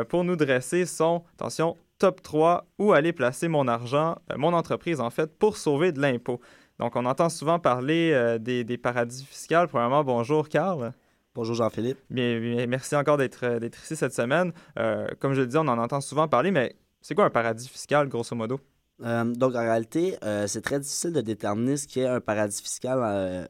pour 0.09 0.23
nous 0.23 0.35
dresser 0.35 0.85
son, 0.85 1.23
attention, 1.39 1.77
top 1.97 2.21
3 2.21 2.65
où 2.79 2.93
aller 2.93 3.13
placer 3.13 3.47
mon 3.47 3.67
argent, 3.67 4.17
euh, 4.31 4.37
mon 4.37 4.53
entreprise 4.53 4.99
en 4.99 5.09
fait, 5.09 5.37
pour 5.37 5.57
sauver 5.57 5.91
de 5.91 6.01
l'impôt. 6.01 6.39
Donc, 6.79 6.95
on 6.95 7.05
entend 7.05 7.29
souvent 7.29 7.57
parler 7.59 8.11
euh, 8.13 8.37
des, 8.37 8.63
des 8.63 8.77
paradis 8.77 9.23
fiscaux. 9.23 9.67
Premièrement, 9.69 10.03
bonjour 10.03 10.49
Carl. 10.49 10.93
Bonjour 11.35 11.53
Jean-Philippe. 11.53 11.97
Bien, 12.09 12.39
bien, 12.39 12.65
merci 12.65 12.95
encore 12.95 13.17
d'être 13.17 13.43
euh, 13.43 13.59
d'être 13.59 13.83
ici 13.83 13.97
cette 13.97 14.13
semaine. 14.13 14.53
Euh, 14.79 15.05
comme 15.19 15.33
je 15.33 15.41
le 15.41 15.47
dis, 15.47 15.57
on 15.57 15.67
en 15.67 15.77
entend 15.77 15.99
souvent 15.99 16.29
parler, 16.29 16.49
mais 16.49 16.77
c'est 17.01 17.13
quoi 17.13 17.25
un 17.25 17.29
paradis 17.29 17.67
fiscal, 17.67 18.07
grosso 18.07 18.33
modo? 18.37 18.61
Euh, 19.03 19.25
donc, 19.25 19.53
en 19.53 19.59
réalité, 19.59 20.15
c'est 20.47 20.61
très 20.61 20.79
difficile 20.79 21.11
de 21.11 21.19
déterminer 21.19 21.75
ce 21.75 21.87
qu'est 21.89 22.07
un 22.07 22.21
paradis 22.21 22.61
fiscal 22.61 23.49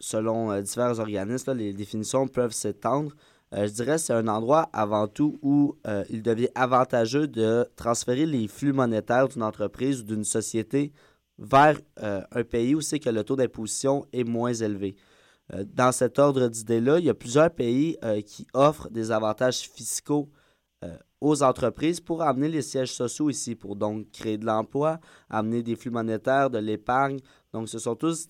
selon 0.00 0.60
divers 0.60 0.98
organismes. 0.98 1.52
là. 1.52 1.54
les 1.54 1.72
définitions 1.72 2.26
peuvent 2.26 2.52
s'étendre. 2.52 3.12
Euh, 3.54 3.66
je 3.66 3.72
dirais 3.72 3.96
c'est 3.98 4.12
un 4.12 4.28
endroit 4.28 4.68
avant 4.72 5.08
tout 5.08 5.38
où 5.42 5.76
euh, 5.86 6.04
il 6.10 6.22
devient 6.22 6.50
avantageux 6.54 7.26
de 7.26 7.66
transférer 7.76 8.26
les 8.26 8.46
flux 8.46 8.72
monétaires 8.74 9.28
d'une 9.28 9.42
entreprise 9.42 10.00
ou 10.00 10.04
d'une 10.04 10.24
société 10.24 10.92
vers 11.38 11.78
euh, 12.02 12.22
un 12.32 12.44
pays 12.44 12.74
où 12.74 12.80
c'est 12.82 12.98
que 12.98 13.08
le 13.08 13.24
taux 13.24 13.36
d'imposition 13.36 14.04
est 14.12 14.24
moins 14.24 14.52
élevé. 14.52 14.96
Dans 15.64 15.92
cet 15.92 16.18
ordre 16.18 16.46
d'idées-là, 16.48 16.98
il 16.98 17.06
y 17.06 17.08
a 17.08 17.14
plusieurs 17.14 17.50
pays 17.50 17.96
qui 18.26 18.46
offrent 18.52 18.90
des 18.90 19.10
avantages 19.10 19.60
fiscaux 19.60 20.28
aux 21.22 21.42
entreprises 21.42 22.00
pour 22.00 22.20
amener 22.20 22.50
les 22.50 22.60
sièges 22.60 22.92
sociaux 22.92 23.30
ici, 23.30 23.54
pour 23.54 23.74
donc 23.74 24.10
créer 24.10 24.36
de 24.36 24.44
l'emploi, 24.44 25.00
amener 25.30 25.62
des 25.62 25.74
flux 25.74 25.90
monétaires, 25.90 26.50
de 26.50 26.58
l'épargne. 26.58 27.18
Donc, 27.54 27.70
ce 27.70 27.78
sont 27.78 27.94
tous 27.94 28.28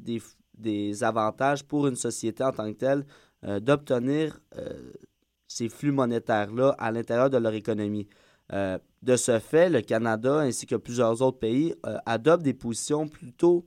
des, 0.00 0.20
des, 0.58 1.04
avantages 1.04 1.62
pour 1.62 1.86
une 1.86 1.94
société 1.94 2.42
en 2.42 2.50
tant 2.50 2.72
que 2.72 2.78
telle 2.78 3.06
euh, 3.46 3.60
d'obtenir 3.60 4.40
euh, 4.56 4.92
ces 5.48 5.68
flux 5.68 5.92
monétaires-là 5.92 6.74
à 6.78 6.90
l'intérieur 6.90 7.30
de 7.30 7.38
leur 7.38 7.54
économie. 7.54 8.08
de 8.50 9.16
ce 9.16 9.38
fait, 9.38 9.68
le 9.70 9.80
Canada 9.80 10.38
ainsi 10.38 10.66
que 10.66 10.76
plusieurs 10.76 11.22
autres 11.22 11.38
pays 11.38 11.74
adoptent 12.04 12.42
des 12.42 12.54
positions 12.54 13.08
plutôt 13.08 13.64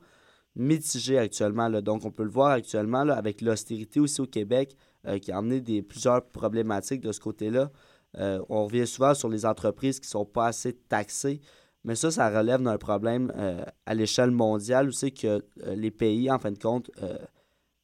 mitigées 0.55 1.17
actuellement. 1.17 1.69
Donc, 1.81 2.05
on 2.05 2.11
peut 2.11 2.23
le 2.23 2.29
voir 2.29 2.51
actuellement 2.51 2.99
avec 2.99 3.41
l'austérité 3.41 3.99
aussi 3.99 4.21
au 4.21 4.25
Québec 4.25 4.75
qui 5.21 5.31
a 5.31 5.37
amené 5.37 5.61
des, 5.61 5.81
plusieurs 5.81 6.25
problématiques 6.25 7.01
de 7.01 7.11
ce 7.13 7.19
côté-là. 7.19 7.71
Euh, 8.17 8.43
on 8.49 8.65
revient 8.65 8.87
souvent 8.87 9.13
sur 9.13 9.29
les 9.29 9.45
entreprises 9.45 9.99
qui 9.99 10.07
ne 10.07 10.11
sont 10.11 10.25
pas 10.25 10.47
assez 10.47 10.73
taxées, 10.73 11.41
mais 11.83 11.95
ça, 11.95 12.11
ça 12.11 12.29
relève 12.29 12.61
d'un 12.61 12.77
problème 12.77 13.31
euh, 13.37 13.63
à 13.85 13.93
l'échelle 13.93 14.31
mondiale 14.31 14.89
où 14.89 14.91
c'est 14.91 15.11
que 15.11 15.27
euh, 15.63 15.75
les 15.75 15.91
pays, 15.91 16.31
en 16.31 16.39
fin 16.39 16.51
de 16.51 16.57
compte, 16.57 16.89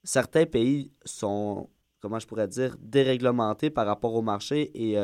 certains 0.03 0.45
pays 0.45 0.91
sont, 1.03 1.69
comment 2.05 2.19
je 2.19 2.27
pourrais 2.27 2.47
dire, 2.47 2.77
déréglementés 2.79 3.71
par 3.71 3.87
rapport 3.87 4.13
au 4.13 4.21
marché 4.21 4.69
et 4.75 4.95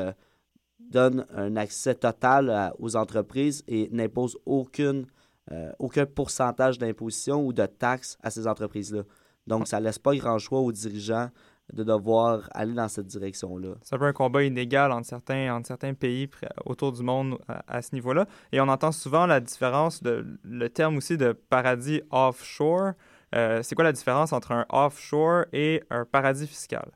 donnent 0.79 1.25
un 1.33 1.55
accès 1.55 1.95
total 1.95 2.71
aux 2.77 2.95
entreprises 2.95 3.63
et 3.67 3.89
n'imposent 3.91 4.37
aucune, 4.45 5.07
aucun 5.79 6.05
pourcentage 6.05 6.77
d'imposition 6.77 7.43
ou 7.43 7.53
de 7.53 7.65
taxes 7.65 8.19
à 8.21 8.29
ces 8.29 8.45
entreprises-là. 8.45 9.01
Donc, 9.47 9.67
ça 9.67 9.79
ne 9.79 9.85
laisse 9.85 9.97
pas 9.97 10.15
grand 10.15 10.37
choix 10.37 10.59
aux 10.59 10.71
dirigeants 10.71 11.31
de 11.73 11.83
devoir 11.83 12.47
aller 12.53 12.73
dans 12.73 12.87
cette 12.87 13.07
direction-là. 13.07 13.75
C'est 13.81 13.95
un 13.95 14.01
un 14.01 14.13
combat 14.13 14.43
inégal 14.43 14.91
entre 14.91 15.07
certains, 15.07 15.55
entre 15.55 15.67
certains 15.67 15.93
pays 15.93 16.29
autour 16.65 16.91
du 16.91 17.01
monde 17.01 17.39
à, 17.47 17.81
ce 17.81 17.95
niveau-là. 17.95 18.27
Et 18.51 18.59
on 18.59 18.67
entend 18.67 18.91
souvent 18.91 19.25
la 19.25 19.39
différence, 19.39 20.03
de, 20.03 20.25
le 20.43 20.69
terme 20.69 20.97
aussi 20.97 21.17
de 21.17 21.31
paradis 21.31 22.01
offshore. 22.11 22.91
Euh, 23.33 23.61
c'est 23.63 23.75
quoi 23.75 23.83
la 23.83 23.93
différence 23.93 24.33
entre 24.33 24.51
un 24.51 24.65
offshore 24.69 25.45
et 25.53 25.83
un 25.89 26.05
paradis 26.05 26.47
fiscal? 26.47 26.91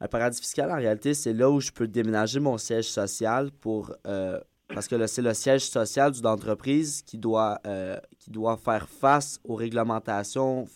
Un 0.00 0.08
paradis 0.08 0.40
fiscal, 0.40 0.70
en 0.70 0.76
réalité, 0.76 1.14
c'est 1.14 1.32
là 1.32 1.50
où 1.50 1.60
je 1.60 1.70
peux 1.70 1.88
déménager 1.88 2.40
mon 2.40 2.58
siège 2.58 2.88
social 2.88 3.50
pour... 3.50 3.94
Euh, 4.06 4.40
parce 4.68 4.88
que 4.88 5.06
c'est 5.06 5.22
le 5.22 5.32
siège 5.32 5.68
social 5.68 6.10
d'une 6.10 6.26
entreprise 6.26 7.02
qui 7.02 7.18
doit, 7.18 7.60
euh, 7.66 7.98
qui 8.18 8.30
doit 8.30 8.56
faire 8.56 8.88
face 8.88 9.38
aux 9.44 9.54
réglementations 9.54 10.66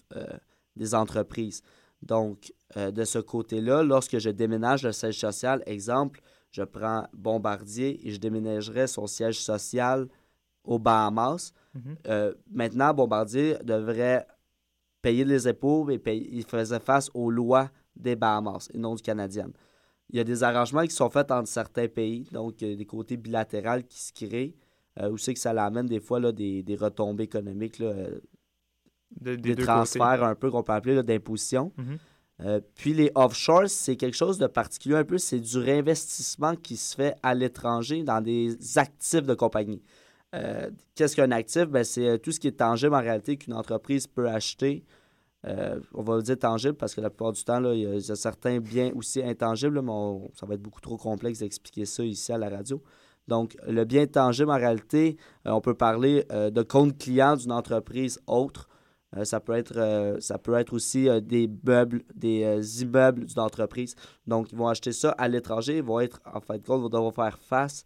des 0.76 0.94
entreprises. 0.94 1.62
Donc, 2.00 2.52
euh, 2.76 2.92
de 2.92 3.04
ce 3.04 3.18
côté-là, 3.18 3.82
lorsque 3.82 4.18
je 4.18 4.30
déménage 4.30 4.84
le 4.84 4.92
siège 4.92 5.18
social, 5.18 5.62
exemple, 5.66 6.20
je 6.52 6.62
prends 6.62 7.08
Bombardier 7.12 8.06
et 8.06 8.12
je 8.12 8.18
déménagerai 8.18 8.86
son 8.86 9.08
siège 9.08 9.40
social 9.40 10.06
aux 10.64 10.78
Bahamas. 10.78 11.52
Mhm. 11.74 12.34
Maintenant, 12.50 12.94
Bombardier 12.94 13.56
devrait 13.64 14.26
payer 15.02 15.24
les 15.24 15.48
épaules 15.48 15.92
et 15.92 16.28
il 16.32 16.44
faisait 16.44 16.80
face 16.80 17.10
aux 17.14 17.30
lois 17.30 17.70
des 17.96 18.16
Bahamas 18.16 18.68
et 18.72 18.78
non 18.78 18.94
du 18.94 19.02
Canadien. 19.02 19.50
Il 20.10 20.16
y 20.16 20.20
a 20.20 20.24
des 20.24 20.42
arrangements 20.42 20.82
qui 20.82 20.94
sont 20.94 21.08
faits 21.08 21.30
entre 21.30 21.48
certains 21.48 21.88
pays, 21.88 22.26
donc 22.32 22.56
des 22.56 22.84
côtés 22.84 23.16
bilatéraux 23.16 23.82
qui 23.88 24.00
se 24.00 24.12
créent, 24.12 24.54
euh, 25.00 25.10
où 25.10 25.18
c'est 25.18 25.34
que 25.34 25.40
ça 25.40 25.50
amène 25.50 25.86
des 25.86 26.00
fois 26.00 26.18
là, 26.18 26.32
des, 26.32 26.64
retombées 26.80 27.24
économiques, 27.24 27.80
des, 29.20 29.56
transferts 29.56 30.24
un 30.24 30.34
peu 30.34 30.50
qu'on 30.50 30.62
peut 30.62 30.72
appeler 30.72 31.02
d'imposition. 31.02 31.72
Mhm. 31.76 31.98
Euh, 32.42 32.60
puis 32.74 32.94
les 32.94 33.10
offshores, 33.14 33.68
c'est 33.68 33.96
quelque 33.96 34.16
chose 34.16 34.38
de 34.38 34.46
particulier 34.46 34.96
un 34.96 35.04
peu, 35.04 35.18
c'est 35.18 35.40
du 35.40 35.58
réinvestissement 35.58 36.56
qui 36.56 36.76
se 36.76 36.94
fait 36.96 37.14
à 37.22 37.34
l'étranger 37.34 38.02
dans 38.02 38.20
des 38.20 38.56
actifs 38.78 39.26
de 39.26 39.34
compagnie. 39.34 39.82
Euh, 40.34 40.70
qu'est-ce 40.94 41.16
qu'un 41.16 41.30
actif? 41.30 41.66
Ben, 41.66 41.84
c'est 41.84 42.06
euh, 42.06 42.18
tout 42.18 42.32
ce 42.32 42.40
qui 42.40 42.48
est 42.48 42.58
tangible 42.58 42.94
en 42.94 43.00
réalité 43.00 43.36
qu'une 43.36 43.54
entreprise 43.54 44.06
peut 44.06 44.28
acheter. 44.28 44.84
on 45.94 46.02
va 46.02 46.20
dire 46.20 46.38
tangible 46.38 46.74
parce 46.74 46.94
que 46.94 47.00
la 47.00 47.10
plupart 47.10 47.32
du 47.32 47.42
temps, 47.42 47.62
il, 47.72 47.80
y 47.80 48.10
a, 48.10 48.16
certains 48.16 48.60
biens 48.60 48.92
aussi 48.94 49.22
intangibles, 49.22 49.80
mais 49.82 49.92
ça 50.34 50.46
va 50.46 50.54
être 50.54 50.62
beaucoup 50.62 50.80
trop 50.82 50.98
complexe 50.98 51.38
d'expliquer 51.38 51.86
ça 51.86 52.04
ici 52.04 52.32
à 52.32 52.38
la 52.38 52.50
radio. 52.50 52.82
Donc, 53.28 53.56
le 53.66 53.84
bien 53.84 54.06
tangible, 54.06 54.50
en 54.50 54.56
réalité, 54.56 55.16
on 55.44 55.60
peut 55.60 55.74
parler 55.74 56.24
de 56.30 56.62
compte 56.62 56.98
client 56.98 57.36
d'une 57.36 57.52
entreprise 57.52 58.20
autre 58.26 58.68
euh, 59.16 59.24
ça, 59.24 59.40
peut 59.40 59.54
être, 59.54 59.76
euh, 59.76 60.20
ça 60.20 60.38
peut 60.38 60.54
être 60.54 60.72
aussi 60.72 61.08
euh, 61.08 61.20
des 61.20 61.50
meubles, 61.64 62.02
des 62.14 62.82
immeubles 62.82 63.26
d'une 63.26 63.40
entreprise. 63.40 63.96
Donc, 64.26 64.52
ils 64.52 64.58
vont 64.58 64.68
acheter 64.68 64.92
ça 64.92 65.10
à 65.12 65.28
l'étranger. 65.28 65.78
Ils 65.78 65.82
vont 65.82 66.00
être, 66.00 66.20
en 66.32 66.40
fin 66.40 66.58
de 66.58 66.64
compte, 66.64 66.82
vont 66.82 66.88
devoir 66.88 67.14
faire 67.14 67.38
face 67.38 67.84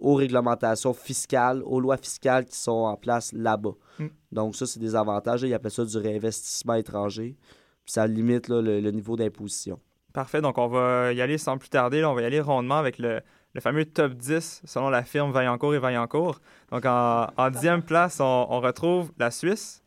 aux 0.00 0.14
réglementations 0.14 0.92
fiscales, 0.92 1.62
aux 1.64 1.80
lois 1.80 1.96
fiscales 1.96 2.46
qui 2.46 2.56
sont 2.56 2.72
en 2.72 2.96
place 2.96 3.32
là-bas. 3.32 3.74
Mm. 3.98 4.06
Donc, 4.32 4.56
ça, 4.56 4.66
c'est 4.66 4.80
des 4.80 4.96
avantages. 4.96 5.42
Ils 5.42 5.54
appellent 5.54 5.70
ça 5.70 5.84
du 5.84 5.96
réinvestissement 5.96 6.74
étranger. 6.74 7.36
Puis 7.84 7.92
ça 7.92 8.06
limite 8.06 8.48
le, 8.48 8.90
niveau 8.90 9.16
d'imposition. 9.16 9.78
Parfait. 10.12 10.40
Donc, 10.40 10.58
on 10.58 10.68
va 10.68 11.12
y 11.12 11.20
aller 11.20 11.38
sans 11.38 11.58
plus 11.58 11.68
tarder. 11.68 12.04
on 12.04 12.14
va 12.14 12.22
y 12.22 12.24
aller 12.24 12.40
rondement 12.40 12.78
avec 12.78 12.98
le, 12.98 13.20
fameux 13.60 13.84
top 13.84 14.14
10 14.14 14.62
selon 14.64 14.90
la 14.90 15.04
firme 15.04 15.30
Vaillancourt 15.32 15.74
et 15.74 15.78
Vaillancourt. 15.78 16.40
Donc, 16.72 16.84
en, 16.86 17.50
dixième 17.50 17.82
place, 17.82 18.18
on 18.20 18.60
retrouve 18.60 19.12
la 19.18 19.30
Suisse 19.30 19.82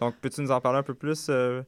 donc, 0.00 0.16
peux-tu 0.16 0.40
nous 0.40 0.50
en 0.50 0.60
parler 0.60 0.78
un 0.78 0.82
peu 0.82 0.94
plus? 0.94 1.26
Euh, 1.28 1.62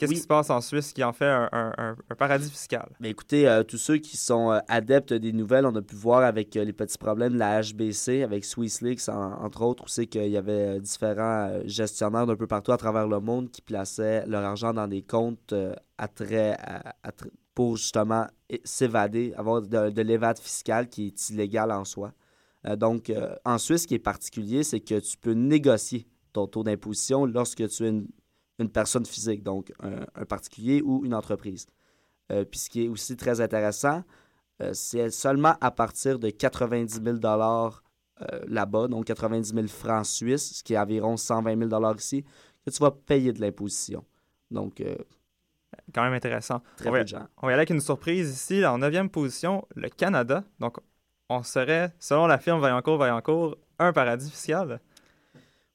qu'est-ce 0.00 0.12
qui 0.12 0.20
se 0.20 0.26
passe 0.26 0.50
en 0.50 0.60
Suisse 0.60 0.92
qui 0.92 1.04
en 1.04 1.12
fait 1.12 1.26
un, 1.26 1.96
paradis 2.18 2.50
fiscal? 2.50 2.88
Bien, 2.98 3.10
écoutez, 3.10 3.46
euh, 3.46 3.62
tous 3.62 3.76
ceux 3.76 3.98
qui 3.98 4.16
sont 4.16 4.50
euh, 4.50 4.58
adeptes 4.68 5.12
des 5.12 5.32
nouvelles, 5.32 5.66
on 5.66 5.74
a 5.76 5.82
pu 5.82 5.94
voir 5.94 6.22
avec 6.22 6.54
les 6.54 6.72
petits 6.72 6.98
problèmes 6.98 7.34
de 7.34 7.38
la 7.38 7.60
HBC, 7.60 8.22
avec 8.22 8.44
SwissLeaks, 8.44 9.08
entre 9.08 9.62
autres, 9.62 9.84
où 9.84 9.88
c'est 9.88 10.06
qu'il 10.06 10.28
y 10.28 10.36
avait 10.36 10.80
différents 10.80 11.60
gestionnaires 11.66 12.26
d'un 12.26 12.36
peu 12.36 12.46
partout 12.46 12.72
à 12.72 12.76
travers 12.76 13.06
le 13.06 13.20
monde 13.20 13.50
qui 13.50 13.62
plaçaient 13.62 14.26
leur 14.26 14.42
argent 14.42 14.72
dans 14.72 14.88
des 14.88 15.02
comptes 15.02 15.54
à 15.98 16.08
très, 16.08 16.56
pour 17.54 17.76
justement 17.76 18.26
s'évader, 18.64 19.34
avoir 19.36 19.62
de, 19.62 19.90
de 19.90 20.02
l'évade 20.02 20.38
fiscale 20.38 20.88
qui 20.88 21.08
est 21.08 21.30
illégal 21.30 21.70
en 21.70 21.84
soi. 21.84 22.12
donc, 22.76 23.12
en 23.44 23.58
Suisse, 23.58 23.82
ce 23.82 23.86
qui 23.86 23.94
est 23.94 23.98
particulier, 23.98 24.64
c'est 24.64 24.80
que 24.80 24.98
tu 24.98 25.16
peux 25.18 25.32
négocier 25.32 26.06
ton 26.32 26.46
taux 26.46 26.62
d'imposition 26.62 27.26
lorsque 27.26 27.68
tu 27.68 27.84
es 27.84 27.88
une, 27.88 28.06
personne 28.68 29.06
physique, 29.06 29.42
donc 29.42 29.72
un, 29.80 30.24
particulier 30.24 30.82
ou 30.82 31.04
une 31.04 31.14
entreprise. 31.14 31.66
Euh, 32.30 32.44
puis 32.44 32.60
ce 32.60 32.70
qui 32.70 32.84
est 32.84 32.88
aussi 32.88 33.16
très 33.16 33.40
intéressant, 33.40 34.04
euh, 34.62 34.72
c'est 34.74 35.10
seulement 35.10 35.56
à 35.60 35.70
partir 35.70 36.18
de 36.18 36.30
90 36.30 37.00
000 37.02 37.16
euh, 37.24 37.70
là-bas, 38.46 38.88
donc 38.88 39.06
90 39.06 39.54
000 39.54 39.66
francs 39.68 40.06
suisses, 40.06 40.58
ce 40.58 40.62
qui 40.62 40.74
est 40.74 40.78
environ 40.78 41.16
120 41.16 41.68
000 41.68 41.94
ici, 41.96 42.24
que 42.64 42.70
tu 42.70 42.78
vas 42.78 42.90
payer 42.90 43.32
de 43.32 43.40
l'imposition. 43.40 44.04
Donc, 44.50 44.82
quand 45.94 46.02
même 46.02 46.12
intéressant. 46.12 46.60
Très 46.76 46.88
on, 46.88 46.92
va, 46.92 47.00
on 47.38 47.46
va 47.46 47.52
y 47.52 47.54
aller 47.54 47.60
avec 47.60 47.70
une 47.70 47.80
surprise 47.80 48.30
ici. 48.30 48.66
En 48.66 48.78
neuvième 48.78 49.08
position, 49.08 49.66
le 49.74 49.88
Canada. 49.88 50.44
Donc, 50.58 50.78
on 51.28 51.42
serait, 51.44 51.94
selon 51.98 52.26
la 52.26 52.38
firme 52.38 52.60
Vaillancourt 52.60 52.98
Vaillancourt, 52.98 53.56
un 53.78 53.92
paradis 53.92 54.30
fiscal. 54.30 54.80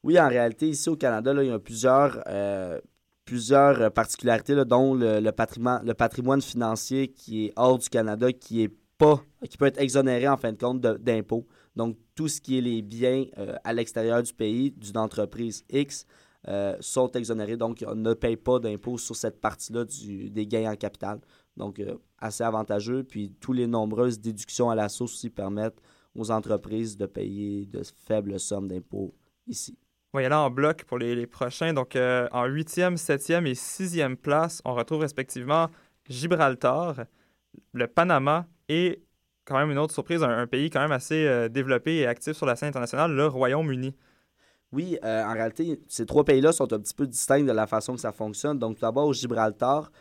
Oui, 0.06 0.20
en 0.20 0.30
réalité, 0.30 0.70
ici 0.70 0.88
au 0.88 0.96
Canada, 0.96 1.34
il 1.42 1.48
y 1.48 1.52
a 1.52 1.58
plusieurs, 1.58 2.22
euh, 2.28 2.80
plusieurs 3.26 3.92
particularités, 3.92 4.54
dont 4.64 4.94
le, 4.94 5.32
patrimoine, 5.32 5.84
le 5.84 5.96
patrimoine 5.96 6.44
financier 6.44 7.08
qui 7.08 7.46
est 7.46 7.54
hors 7.56 7.80
du 7.80 7.90
Canada, 7.90 8.32
qui 8.32 8.62
est 8.62 8.72
pas, 9.00 9.20
qui 9.50 9.58
peut 9.58 9.66
être 9.66 9.82
exonéré 9.82 10.28
en 10.28 10.38
fin 10.38 10.52
de 10.52 10.60
compte 10.60 10.80
d'impôts. 10.80 11.48
Donc, 11.76 11.98
tout 12.14 12.28
ce 12.28 12.40
qui 12.40 12.56
est 12.56 12.62
les 12.62 12.84
biens 12.84 13.26
euh, 13.40 13.56
à 13.64 13.74
l'extérieur 13.74 14.22
du 14.22 14.32
pays 14.32 14.70
d'une 14.70 15.00
entreprise 15.00 15.66
X 15.72 16.06
euh, 16.50 16.78
sont 16.82 17.12
exonérés. 17.14 17.58
Donc, 17.58 17.84
on 17.88 17.96
ne 17.96 18.14
paye 18.14 18.38
pas 18.38 18.60
d'impôts 18.60 19.00
sur 19.00 19.16
cette 19.16 19.42
partie-là 19.42 19.86
des 19.86 20.46
gains 20.46 20.72
en 20.72 20.76
capital. 20.76 21.20
Donc, 21.58 21.82
assez 22.20 22.44
avantageux. 22.44 23.04
Puis, 23.04 23.34
toutes 23.40 23.58
les 23.58 23.66
nombreuses 23.66 24.20
déductions 24.20 24.70
à 24.70 24.76
la 24.76 24.88
source 24.88 25.14
aussi 25.14 25.32
permettent 25.32 25.82
aux 26.14 26.30
entreprises 26.30 26.96
de 26.96 27.08
payer 27.08 27.66
de 27.66 27.82
faibles 28.06 28.40
sommes 28.40 28.68
d'impôts 28.68 29.12
ici. 29.48 29.76
On 30.16 30.20
va 30.20 30.24
y 30.24 30.28
aller 30.28 30.36
en 30.36 30.50
bloc 30.50 30.86
pour 30.86 30.98
les, 30.98 31.28
prochains. 31.28 31.74
Donc, 31.74 31.98
euh, 31.98 32.30
en 32.32 32.46
huitième, 32.46 32.96
septième 32.96 33.46
et 33.48 33.54
sixième 33.54 34.16
place, 34.16 34.62
on 34.64 34.74
retrouve 34.74 35.02
respectivement 35.02 35.68
Gibraltar, 36.08 37.04
le 37.74 37.88
Panama 37.88 38.46
et 38.70 39.04
quand 39.44 39.58
même 39.58 39.72
une 39.72 39.78
autre 39.78 39.94
surprise, 39.94 40.24
un, 40.24 40.48
pays 40.48 40.70
quand 40.70 40.80
même 40.80 40.94
assez 40.94 41.28
euh, 41.28 41.50
développé 41.50 41.98
et 41.98 42.08
actif 42.08 42.32
sur 42.38 42.46
la 42.46 42.56
scène 42.56 42.70
internationale, 42.70 43.12
le 43.12 43.28
Royaume-Uni. 43.28 43.94
Oui, 44.72 44.98
euh, 45.04 45.26
en 45.26 45.34
réalité, 45.34 45.82
ces 45.90 46.06
trois 46.06 46.24
pays-là 46.24 46.54
sont 46.54 46.72
un 46.72 46.80
petit 46.80 46.96
peu 46.96 47.08
distincts 47.08 47.44
de 47.44 47.52
la 47.52 47.68
façon 47.68 47.96
que 47.96 48.00
ça 48.00 48.14
fonctionne. 48.14 48.58
Donc, 48.58 48.76
tout 48.76 48.84
d'abord, 48.84 49.12
Gibraltar, 49.12 49.92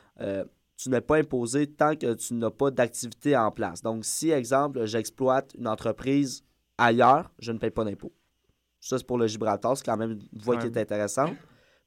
tu 0.76 0.90
n'es 0.90 1.00
pas 1.00 1.16
imposé 1.16 1.66
tant 1.66 1.96
que 1.96 2.14
tu 2.14 2.34
n'as 2.34 2.50
pas 2.50 2.70
d'activité 2.70 3.36
en 3.36 3.50
place. 3.50 3.82
Donc, 3.82 4.04
si, 4.04 4.30
exemple, 4.30 4.86
j'exploite 4.86 5.56
une 5.58 5.66
entreprise 5.66 6.44
ailleurs, 6.78 7.32
je 7.40 7.50
ne 7.50 7.58
paye 7.58 7.70
pas 7.70 7.82
d'impôt. 7.82 8.12
Ça, 8.86 8.98
c'est 8.98 9.06
pour 9.06 9.18
le 9.18 9.26
Gibraltar. 9.26 9.76
C'est 9.76 9.84
quand 9.84 9.96
même 9.96 10.12
une 10.12 10.38
voie 10.40 10.56
qui 10.58 10.66
est 10.66 10.76
intéressante. 10.76 11.32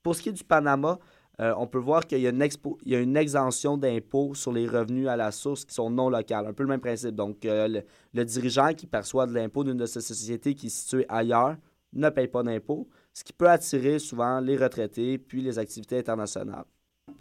Pour 0.01 0.15
ce 0.15 0.21
qui 0.21 0.29
est 0.29 0.33
du 0.33 0.43
Panama, 0.43 0.97
euh, 1.39 1.53
on 1.57 1.67
peut 1.67 1.77
voir 1.77 2.05
qu'il 2.07 2.17
y, 2.17 2.21
y 2.23 2.95
a 2.95 2.99
une 2.99 3.17
exemption 3.17 3.77
d'impôt 3.77 4.33
sur 4.33 4.51
les 4.51 4.67
revenus 4.67 5.07
à 5.07 5.15
la 5.15 5.31
source 5.31 5.63
qui 5.65 5.73
sont 5.75 5.89
non 5.89 6.09
locales. 6.09 6.47
Un 6.47 6.53
peu 6.53 6.63
le 6.63 6.69
même 6.69 6.79
principe. 6.79 7.13
Donc, 7.15 7.45
euh, 7.45 7.67
le, 7.67 7.83
le 8.13 8.25
dirigeant 8.25 8.73
qui 8.73 8.87
perçoit 8.87 9.27
de 9.27 9.33
l'impôt 9.33 9.63
d'une 9.63 9.77
de 9.77 9.85
ces 9.85 10.01
sociétés 10.01 10.55
qui 10.55 10.67
est 10.67 10.69
située 10.69 11.05
ailleurs 11.09 11.55
ne 11.93 12.09
paye 12.09 12.27
pas 12.27 12.41
d'impôt, 12.43 12.87
ce 13.13 13.23
qui 13.23 13.31
peut 13.33 13.49
attirer 13.49 13.99
souvent 13.99 14.39
les 14.39 14.57
retraités 14.57 15.17
puis 15.17 15.41
les 15.41 15.57
activités 15.59 15.97
internationales. 15.99 16.65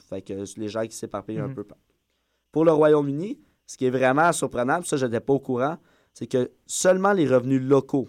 Fait 0.08 0.22
que 0.22 0.32
les 0.58 0.68
gens 0.68 0.82
qui 0.86 0.96
s'éparpillent 0.96 1.38
un 1.38 1.48
Mhm. 1.48 1.54
peu. 1.54 1.66
Pour 2.50 2.64
le 2.64 2.72
Royaume-Uni, 2.72 3.38
ce 3.66 3.76
qui 3.76 3.86
est 3.86 3.90
vraiment 3.90 4.32
surprenant, 4.32 4.82
ça, 4.82 4.96
je 4.96 5.04
n'étais 5.06 5.20
pas 5.20 5.34
au 5.34 5.38
courant, 5.38 5.76
c'est 6.14 6.26
que 6.26 6.50
seulement 6.66 7.12
les 7.12 7.26
revenus 7.28 7.60
locaux. 7.62 8.08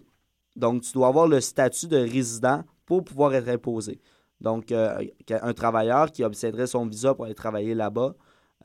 Donc, 0.57 0.81
tu 0.81 0.91
dois 0.93 1.07
avoir 1.07 1.27
le 1.27 1.39
statut 1.39 1.87
de 1.87 1.97
résident 1.97 2.63
pour 2.85 3.03
pouvoir 3.03 3.33
être 3.35 3.47
imposé. 3.47 4.01
Donc, 4.41 4.71
euh, 4.71 5.03
un 5.29 5.53
travailleur 5.53 6.11
qui 6.11 6.23
obtiendrait 6.23 6.67
son 6.67 6.85
visa 6.87 7.13
pour 7.13 7.25
aller 7.25 7.35
travailler 7.35 7.75
là-bas 7.75 8.15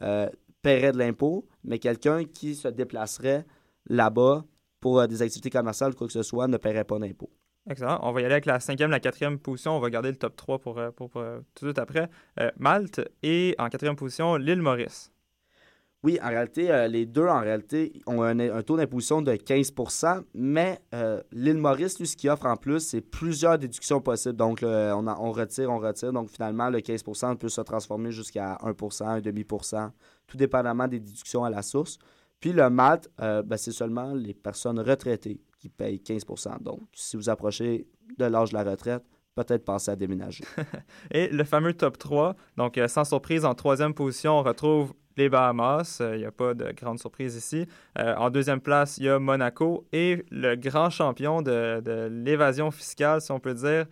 euh, 0.03 0.29
paierait 0.63 0.93
de 0.93 0.99
l'impôt, 0.99 1.47
mais 1.65 1.79
quelqu'un 1.79 2.25
qui 2.25 2.55
se 2.55 2.69
déplacerait 2.69 3.45
là-bas 3.87 4.45
pour 4.81 5.01
euh, 5.01 5.07
des 5.07 5.23
activités 5.23 5.51
commerciales 5.51 5.93
ou 5.93 5.95
quoi 5.95 6.07
que 6.07 6.13
ce 6.13 6.23
soit 6.23 6.49
ne 6.49 6.57
paierait 6.57 6.85
pas 6.85 6.99
d'impôt. 6.99 7.31
Excellent. 7.71 8.01
On 8.03 8.13
va 8.13 8.23
y 8.23 8.25
aller 8.25 8.35
avec 8.35 8.47
la 8.47 8.59
cinquième, 8.59 8.91
la 8.91 8.99
quatrième 8.99 9.39
position. 9.39 9.77
On 9.77 9.81
va 9.81 9.91
garder 9.91 10.11
le 10.11 10.17
top 10.17 10.35
3 10.35 10.59
pour, 10.59 10.75
tout 10.75 11.65
de 11.65 11.69
suite 11.69 11.79
après. 11.79 12.11
Malte 12.57 13.01
et 13.23 13.55
en 13.59 13.69
quatrième 13.69 13.95
position, 13.95 14.35
l'île 14.35 14.61
Maurice. 14.61 15.12
Oui, 16.05 16.19
en 16.21 16.31
réalité, 16.31 16.69
euh, 16.73 16.89
les 16.89 17.07
deux, 17.07 17.29
en 17.29 17.41
réalité, 17.41 17.93
ont 18.09 18.23
un, 18.23 18.63
taux 18.63 18.77
d'imposition 18.77 19.23
de 19.23 19.33
15% 19.33 20.25
mais 20.35 20.81
euh, 20.95 21.23
l'île 21.31 21.59
Maurice, 21.59 21.97
lui, 22.01 22.09
ce 22.09 22.17
qu'il 22.17 22.29
offre 22.29 22.47
en 22.47 22.57
plus, 22.57 22.81
c'est 22.81 23.01
plusieurs 23.01 23.57
déductions 23.57 24.01
possibles. 24.01 24.35
Donc, 24.35 24.61
on, 24.65 25.07
en- 25.07 25.25
on 25.25 25.31
retire, 25.31 25.71
on 25.71 25.79
retire. 25.79 26.13
Donc, 26.13 26.29
finalement, 26.31 26.71
le 26.71 26.81
15% 26.81 27.37
peut 27.37 27.49
se 27.49 27.61
transformer 27.61 28.11
jusqu'à 28.11 28.59
1% 28.63 29.05
1 29.05 29.21
demi 29.21 29.45
tout 30.27 30.37
dépendamment 30.37 30.89
des 30.89 30.99
déductions 30.99 31.45
à 31.45 31.51
la 31.51 31.63
source. 31.63 31.99
Puis, 32.41 32.53
le 32.53 32.69
MALT, 32.69 33.09
euh, 33.21 33.43
ben, 33.43 33.57
c'est 33.57 33.71
seulement 33.71 34.13
les 34.13 34.35
personnes 34.35 34.81
retraitées 34.81 35.41
qui 35.61 35.69
payent 35.69 36.03
15% 36.05 36.61
Donc, 36.61 36.81
si 36.93 37.17
vous 37.17 37.31
approchez 37.31 37.87
de 38.19 38.25
l'âge 38.25 38.51
de 38.51 38.55
la 38.55 38.65
retraite, 38.65 39.05
peut-être 39.37 39.65
penser 39.65 39.93
à 39.93 39.97
déménager. 39.97 40.43
Et 41.13 41.29
le 41.29 41.45
fameux 41.45 41.75
top 41.75 41.97
3. 41.97 42.35
Donc, 42.57 42.81
sans 42.89 43.05
surprise, 43.05 43.45
en 43.45 43.55
troisième 43.55 43.95
position, 43.95 44.39
on 44.41 44.43
retrouve 44.43 44.93
les 45.17 45.29
Bahamas. 45.29 45.99
Euh, 46.01 46.17
Il 46.17 46.21
n'y 46.21 46.25
a 46.25 46.33
pas 46.33 46.55
de 46.55 46.73
grande 46.73 46.99
surprise 46.99 47.37
ici. 47.37 47.67
Euh, 47.99 48.15
en 48.17 48.31
deuxième 48.31 48.61
place, 48.61 48.99
il 48.99 49.05
y 49.05 49.09
a 49.09 49.19
Monaco. 49.19 49.87
Et 49.93 50.25
le 50.31 50.57
grand 50.57 50.91
champion 50.91 51.43
de, 51.43 51.81
de 51.81 52.09
l'évasion 52.11 52.71
fiscale, 52.71 53.21
si 53.21 53.33
on 53.33 53.41
peut 53.41 53.55
dire, 53.55 53.87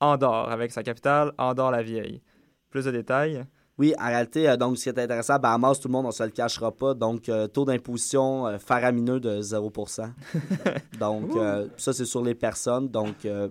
Andorre, 0.00 0.50
avec 0.50 0.72
sa 0.72 0.82
capitale, 0.82 1.32
Andorre-la-Vieille. 1.38 2.22
Plus 2.70 2.84
de 2.84 2.90
détails? 2.90 3.44
Oui, 3.78 3.94
en 3.98 4.06
réalité, 4.06 4.48
euh, 4.48 4.56
donc, 4.56 4.76
ce 4.76 4.84
qui 4.84 4.88
est 4.90 4.98
intéressant, 4.98 5.34
à 5.34 5.38
Bahamas, 5.38 5.80
tout 5.80 5.88
le 5.88 5.92
monde, 5.92 6.06
on 6.06 6.10
se 6.10 6.22
le 6.22 6.30
cachera 6.30 6.72
pas. 6.72 6.94
Donc, 6.94 7.28
euh, 7.28 7.46
taux 7.46 7.64
d'imposition 7.64 8.46
euh, 8.46 8.58
faramineux 8.58 9.18
de 9.18 9.40
0% 9.40 10.10
Donc, 11.00 11.34
euh, 11.36 11.66
ça, 11.76 11.92
c'est 11.92 12.04
sur 12.04 12.22
les 12.22 12.34
personnes. 12.34 12.88
Donc, 12.88 13.24
euh, 13.24 13.48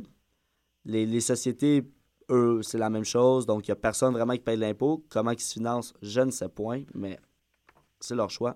les, 0.85 1.05
les 1.05 1.21
sociétés, 1.21 1.83
eux, 2.31 2.61
c'est 2.63 2.77
la 2.77 2.89
même 2.89 3.03
chose. 3.03 3.45
Donc, 3.45 3.67
il 3.67 3.71
n'y 3.71 3.73
a 3.73 3.75
personne 3.75 4.13
vraiment 4.13 4.33
qui 4.33 4.39
paye 4.39 4.57
l'impôt. 4.57 5.03
Comment 5.09 5.31
ils 5.31 5.39
se 5.39 5.53
financent, 5.53 5.93
je 6.01 6.21
ne 6.21 6.31
sais 6.31 6.49
point, 6.49 6.83
mais 6.93 7.19
c'est 7.99 8.15
leur 8.15 8.29
choix. 8.29 8.55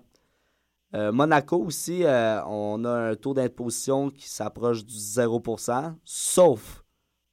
Euh, 0.94 1.12
Monaco 1.12 1.58
aussi, 1.58 2.04
euh, 2.04 2.42
on 2.46 2.84
a 2.84 3.10
un 3.10 3.14
taux 3.16 3.34
d'imposition 3.34 4.10
qui 4.10 4.28
s'approche 4.28 4.84
du 4.84 4.94
0% 4.94 5.94
sauf, 6.04 6.84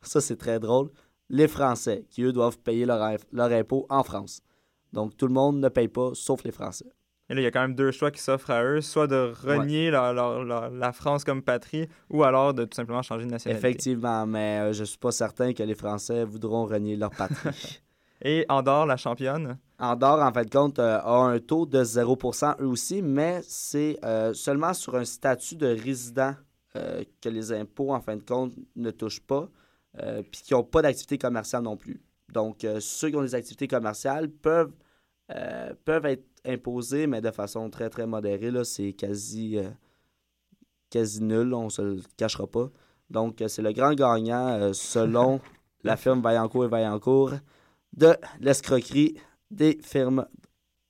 ça 0.01 0.21
c'est 0.21 0.37
très 0.37 0.59
drôle, 0.59 0.89
les 1.29 1.47
Français, 1.47 2.05
qui 2.09 2.23
eux 2.23 2.33
doivent 2.33 2.57
payer 2.57 2.85
leur, 2.85 3.17
leur 3.31 3.51
impôt 3.51 3.85
en 3.89 4.03
France. 4.03 4.41
Donc 4.91 5.15
tout 5.15 5.27
le 5.27 5.33
monde 5.33 5.59
ne 5.59 5.69
paye 5.69 5.87
pas, 5.87 6.11
sauf 6.13 6.43
les 6.43 6.51
Français. 6.51 6.91
Et 7.29 7.33
là, 7.35 7.41
il 7.41 7.43
y 7.43 7.47
a 7.47 7.51
quand 7.51 7.61
même 7.61 7.75
deux 7.75 7.91
choix 7.91 8.11
qui 8.11 8.21
s'offrent 8.21 8.51
à 8.51 8.63
eux, 8.63 8.81
soit 8.81 9.07
de 9.07 9.33
renier 9.45 9.89
leur- 9.89 10.13
leur- 10.13 10.43
leur- 10.43 10.69
la 10.69 10.91
France 10.91 11.23
comme 11.23 11.41
patrie, 11.41 11.87
ou 12.09 12.23
alors 12.23 12.53
de 12.53 12.65
tout 12.65 12.75
simplement 12.75 13.01
changer 13.01 13.25
de 13.25 13.31
nationalité. 13.31 13.65
Effectivement, 13.67 14.25
mais 14.25 14.59
euh, 14.59 14.73
je 14.73 14.83
suis 14.83 14.97
pas 14.97 15.11
certain 15.11 15.53
que 15.53 15.63
les 15.63 15.75
Français 15.75 16.25
voudront 16.25 16.65
renier 16.65 16.95
leur 16.97 17.11
patrie. 17.11 17.79
Et 18.25 18.45
Andorre, 18.49 18.85
la 18.85 18.97
championne? 18.97 19.57
Andorre, 19.79 20.21
en 20.21 20.31
fin 20.31 20.43
de 20.43 20.49
compte, 20.49 20.79
euh, 20.79 20.99
a 20.99 21.15
un 21.15 21.39
taux 21.39 21.65
de 21.65 21.83
0% 21.83 22.55
eux 22.61 22.67
aussi, 22.67 23.01
mais 23.01 23.41
c'est 23.43 23.97
euh, 24.03 24.33
seulement 24.33 24.73
sur 24.73 24.95
un 24.95 25.05
statut 25.05 25.55
de 25.55 25.67
résident 25.67 26.33
euh, 26.75 27.03
que 27.21 27.29
les 27.29 27.51
impôts, 27.53 27.93
en 27.93 28.01
fin 28.01 28.15
de 28.17 28.23
compte, 28.23 28.53
ne 28.75 28.91
touchent 28.91 29.21
pas, 29.21 29.47
puis 30.31 30.41
qui 30.41 30.53
n'ont 30.53 30.63
pas 30.63 30.81
d'activité 30.81 31.17
commerciale 31.17 31.63
non 31.63 31.77
plus. 31.77 32.01
Donc, 32.33 32.65
ceux 32.79 33.09
qui 33.09 33.15
ont 33.15 33.21
des 33.21 33.35
activités 33.35 33.67
commerciales 33.67 34.27
peuvent, 34.27 34.71
euh, 35.31 35.73
peuvent 35.85 36.05
être 36.05 36.25
imposés, 36.45 37.07
mais 37.07 37.21
de 37.21 37.31
façon 37.31 37.69
très, 37.69 37.89
très 37.89 38.05
modérée. 38.05 38.51
là. 38.51 38.63
C'est 38.63 38.93
quasi, 38.93 39.57
euh, 39.57 39.69
quasi 40.89 41.21
nul, 41.23 41.53
on 41.53 41.65
ne 41.65 41.69
se 41.69 41.81
le 41.81 42.01
cachera 42.17 42.47
pas. 42.47 42.69
Donc, 43.09 43.41
euh, 43.41 43.47
c'est 43.47 43.61
le 43.61 43.71
grand 43.71 43.93
gagnant, 43.93 44.73
selon 44.73 45.39
la 45.83 45.97
firme 45.97 46.21
Vaillancourt 46.21 46.65
et 46.65 46.69
Vaillancourt, 46.69 47.33
de 47.95 48.15
l'escroquerie 48.39 49.17
des 49.51 49.77
firmes 49.81 50.25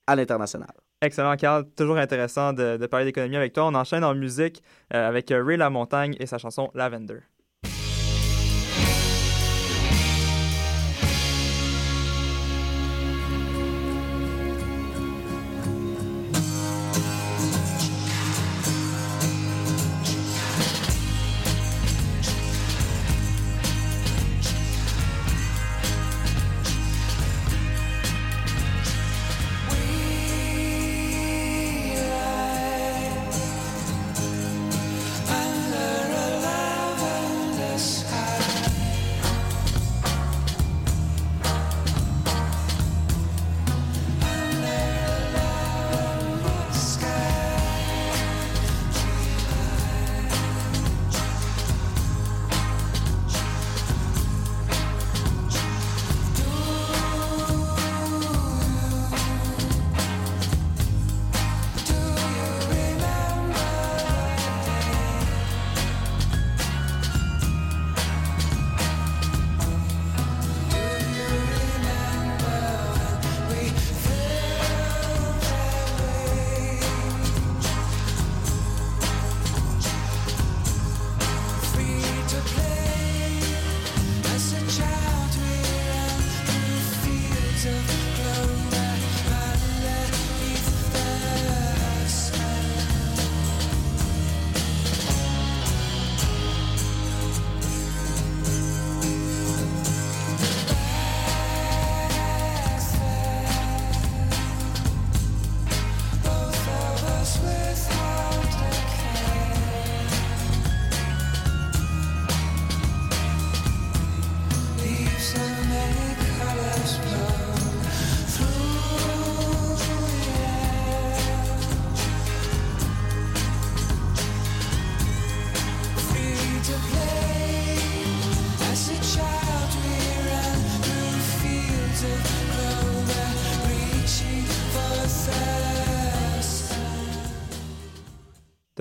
à 0.08 0.16
l'international. 0.16 0.74
Excellent, 1.04 1.36
Carl. 1.36 1.66
Toujours 1.76 1.98
intéressant 1.98 2.54
de, 2.54 2.78
de 2.78 2.88
parler 2.88 3.06
d'économie 3.06 3.36
avec 3.36 3.52
toi. 3.52 3.66
On 3.66 3.76
enchaîne 3.76 4.06
en 4.06 4.16
musique 4.16 4.64
euh, 4.94 5.10
avec 5.10 5.30
Ray 5.30 5.58
Lamontagne 5.58 6.16
et 6.20 6.26
sa 6.26 6.38
chanson 6.38 6.72
lavender 6.74 7.20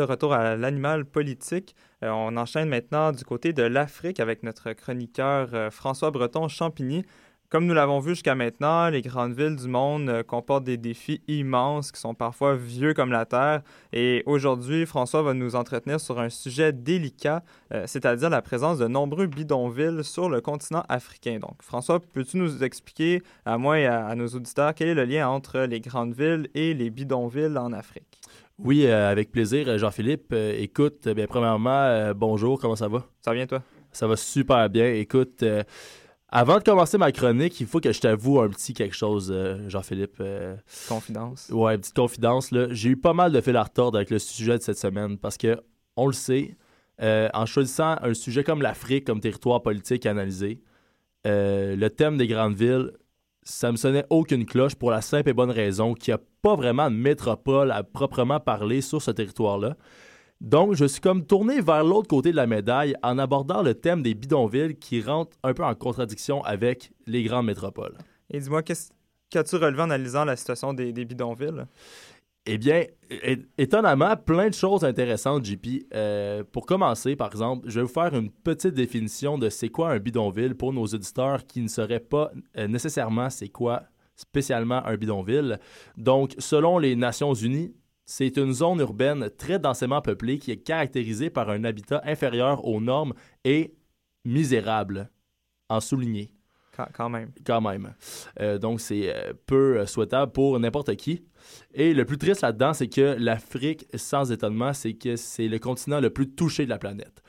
Retour 0.04 0.32
à 0.32 0.56
l'animal 0.56 1.04
politique, 1.04 1.74
euh, 2.02 2.10
on 2.10 2.36
enchaîne 2.36 2.68
maintenant 2.68 3.12
du 3.12 3.24
côté 3.24 3.52
de 3.52 3.62
l'Afrique 3.62 4.20
avec 4.20 4.42
notre 4.42 4.72
chroniqueur 4.72 5.50
euh, 5.54 5.70
François 5.70 6.10
Breton 6.10 6.48
Champigny. 6.48 7.04
Comme 7.48 7.66
nous 7.66 7.74
l'avons 7.74 8.00
vu 8.00 8.10
jusqu'à 8.10 8.34
maintenant, 8.34 8.88
les 8.88 9.02
grandes 9.02 9.34
villes 9.34 9.56
du 9.56 9.68
monde 9.68 10.08
euh, 10.08 10.22
comportent 10.22 10.64
des 10.64 10.78
défis 10.78 11.20
immenses 11.28 11.92
qui 11.92 12.00
sont 12.00 12.14
parfois 12.14 12.56
vieux 12.56 12.94
comme 12.94 13.12
la 13.12 13.26
Terre. 13.26 13.62
Et 13.92 14.22
aujourd'hui, 14.26 14.86
François 14.86 15.22
va 15.22 15.34
nous 15.34 15.54
entretenir 15.54 16.00
sur 16.00 16.18
un 16.18 16.30
sujet 16.30 16.72
délicat, 16.72 17.42
c'est-à-dire 17.84 18.30
la 18.30 18.42
présence 18.42 18.78
de 18.78 18.88
nombreux 18.88 19.26
bidonvilles 19.26 20.02
sur 20.02 20.28
le 20.30 20.40
continent 20.40 20.82
africain. 20.88 21.38
Donc, 21.38 21.62
François, 21.62 22.00
peux-tu 22.00 22.38
nous 22.38 22.64
expliquer, 22.64 23.22
à 23.44 23.58
moi 23.58 23.78
et 23.78 23.86
à 23.86 24.14
nos 24.14 24.28
auditeurs, 24.28 24.74
quel 24.74 24.88
est 24.88 24.94
le 24.94 25.04
lien 25.04 25.28
entre 25.28 25.60
les 25.60 25.80
grandes 25.80 26.14
villes 26.14 26.48
et 26.54 26.72
les 26.72 26.90
bidonvilles 26.90 27.58
en 27.58 27.72
Afrique? 27.72 28.21
Oui, 28.58 28.86
euh, 28.86 29.10
avec 29.10 29.32
plaisir, 29.32 29.68
euh, 29.68 29.78
Jean-Philippe. 29.78 30.32
Euh, 30.32 30.54
écoute, 30.58 31.08
bien, 31.08 31.26
premièrement, 31.26 32.12
bonjour, 32.14 32.60
comment 32.60 32.76
ça 32.76 32.88
va? 32.88 33.06
Ça 33.20 33.30
va 33.30 33.34
bien, 33.34 33.46
toi? 33.46 33.62
Ça 33.90 34.06
va 34.06 34.16
super 34.16 34.70
bien. 34.70 34.92
Écoute, 34.94 35.44
avant 36.28 36.58
de 36.58 36.62
commencer 36.62 36.96
ma 36.96 37.12
chronique, 37.12 37.60
il 37.60 37.66
faut 37.66 37.80
que 37.80 37.92
je 37.92 38.00
t'avoue 38.00 38.40
un 38.40 38.48
petit 38.48 38.72
quelque 38.72 38.94
chose, 38.94 39.34
Jean-Philippe. 39.68 40.22
confidence. 40.88 41.50
Ouais, 41.50 41.74
une 41.74 41.80
petite 41.80 41.96
confidence. 41.96 42.50
J'ai 42.70 42.90
eu 42.90 42.96
pas 42.96 43.12
mal 43.12 43.32
de 43.32 43.40
fil 43.40 43.56
à 43.56 43.62
retordre 43.62 43.98
avec 43.98 44.10
le 44.10 44.18
sujet 44.18 44.56
de 44.56 44.62
cette 44.62 44.78
semaine 44.78 45.18
parce 45.18 45.36
que, 45.36 45.60
on 45.96 46.06
le 46.06 46.14
sait, 46.14 46.56
en 47.00 47.44
choisissant 47.44 47.96
un 48.00 48.14
sujet 48.14 48.44
comme 48.44 48.62
l'Afrique 48.62 49.06
comme 49.06 49.20
territoire 49.20 49.60
politique 49.60 50.06
analysé, 50.06 50.62
le 51.26 51.88
thème 51.88 52.16
des 52.16 52.26
grandes 52.26 52.54
villes, 52.54 52.92
ça 53.42 53.72
me 53.72 53.76
sonnait 53.76 54.04
aucune 54.10 54.46
cloche 54.46 54.74
pour 54.74 54.90
la 54.90 55.00
simple 55.00 55.30
et 55.30 55.32
bonne 55.32 55.50
raison 55.50 55.94
qu'il 55.94 56.12
n'y 56.12 56.20
a 56.20 56.22
pas 56.42 56.54
vraiment 56.54 56.90
de 56.90 56.96
métropole 56.96 57.70
à 57.70 57.82
proprement 57.82 58.40
parler 58.40 58.80
sur 58.80 59.02
ce 59.02 59.10
territoire-là. 59.10 59.76
Donc, 60.40 60.74
je 60.74 60.84
suis 60.84 61.00
comme 61.00 61.24
tourné 61.24 61.60
vers 61.60 61.84
l'autre 61.84 62.08
côté 62.08 62.32
de 62.32 62.36
la 62.36 62.46
médaille 62.46 62.96
en 63.02 63.18
abordant 63.18 63.62
le 63.62 63.74
thème 63.74 64.02
des 64.02 64.14
bidonvilles 64.14 64.74
qui 64.76 65.00
rentre 65.00 65.36
un 65.44 65.54
peu 65.54 65.64
en 65.64 65.74
contradiction 65.74 66.42
avec 66.42 66.92
les 67.06 67.22
grandes 67.22 67.46
métropoles. 67.46 67.96
Et 68.28 68.40
dis-moi, 68.40 68.62
qu'as-tu 68.62 69.56
relevé 69.56 69.82
en 69.82 69.90
analysant 69.90 70.24
la 70.24 70.34
situation 70.34 70.72
des 70.74 70.92
bidonvilles? 70.92 71.64
Eh 72.44 72.58
bien, 72.58 72.84
étonnamment, 73.56 74.16
plein 74.16 74.48
de 74.48 74.54
choses 74.54 74.84
intéressantes, 74.84 75.44
JP. 75.44 75.86
Euh, 75.94 76.42
pour 76.42 76.66
commencer, 76.66 77.14
par 77.14 77.28
exemple, 77.28 77.70
je 77.70 77.78
vais 77.78 77.86
vous 77.86 77.92
faire 77.92 78.14
une 78.16 78.30
petite 78.30 78.74
définition 78.74 79.38
de 79.38 79.48
c'est 79.48 79.68
quoi 79.68 79.92
un 79.92 79.98
bidonville 79.98 80.56
pour 80.56 80.72
nos 80.72 80.84
auditeurs 80.86 81.46
qui 81.46 81.60
ne 81.60 81.68
sauraient 81.68 82.00
pas 82.00 82.32
euh, 82.56 82.66
nécessairement 82.66 83.30
c'est 83.30 83.48
quoi 83.48 83.84
spécialement 84.16 84.84
un 84.84 84.96
bidonville. 84.96 85.60
Donc, 85.96 86.34
selon 86.38 86.78
les 86.78 86.96
Nations 86.96 87.32
Unies, 87.34 87.74
c'est 88.04 88.36
une 88.36 88.52
zone 88.52 88.80
urbaine 88.80 89.30
très 89.38 89.60
densément 89.60 90.02
peuplée 90.02 90.38
qui 90.38 90.50
est 90.50 90.56
caractérisée 90.56 91.30
par 91.30 91.48
un 91.48 91.62
habitat 91.62 92.02
inférieur 92.04 92.64
aux 92.66 92.80
normes 92.80 93.14
et 93.44 93.74
misérable, 94.24 95.10
en 95.68 95.80
souligné. 95.80 96.32
Quand 97.44 97.60
même. 97.60 97.94
Euh, 98.40 98.58
donc, 98.58 98.80
c'est 98.80 99.14
euh, 99.14 99.32
peu 99.46 99.78
euh, 99.78 99.86
souhaitable 99.86 100.32
pour 100.32 100.58
n'importe 100.58 100.96
qui. 100.96 101.24
Et 101.74 101.92
le 101.92 102.04
plus 102.04 102.18
triste 102.18 102.40
là-dedans, 102.40 102.72
c'est 102.72 102.88
que 102.88 103.16
l'Afrique, 103.18 103.86
sans 103.94 104.32
étonnement, 104.32 104.72
c'est 104.72 104.94
que 104.94 105.16
c'est 105.16 105.48
le 105.48 105.58
continent 105.58 106.00
le 106.00 106.10
plus 106.10 106.30
touché 106.30 106.64
de 106.64 106.70
la 106.70 106.78
planète. 106.78 107.22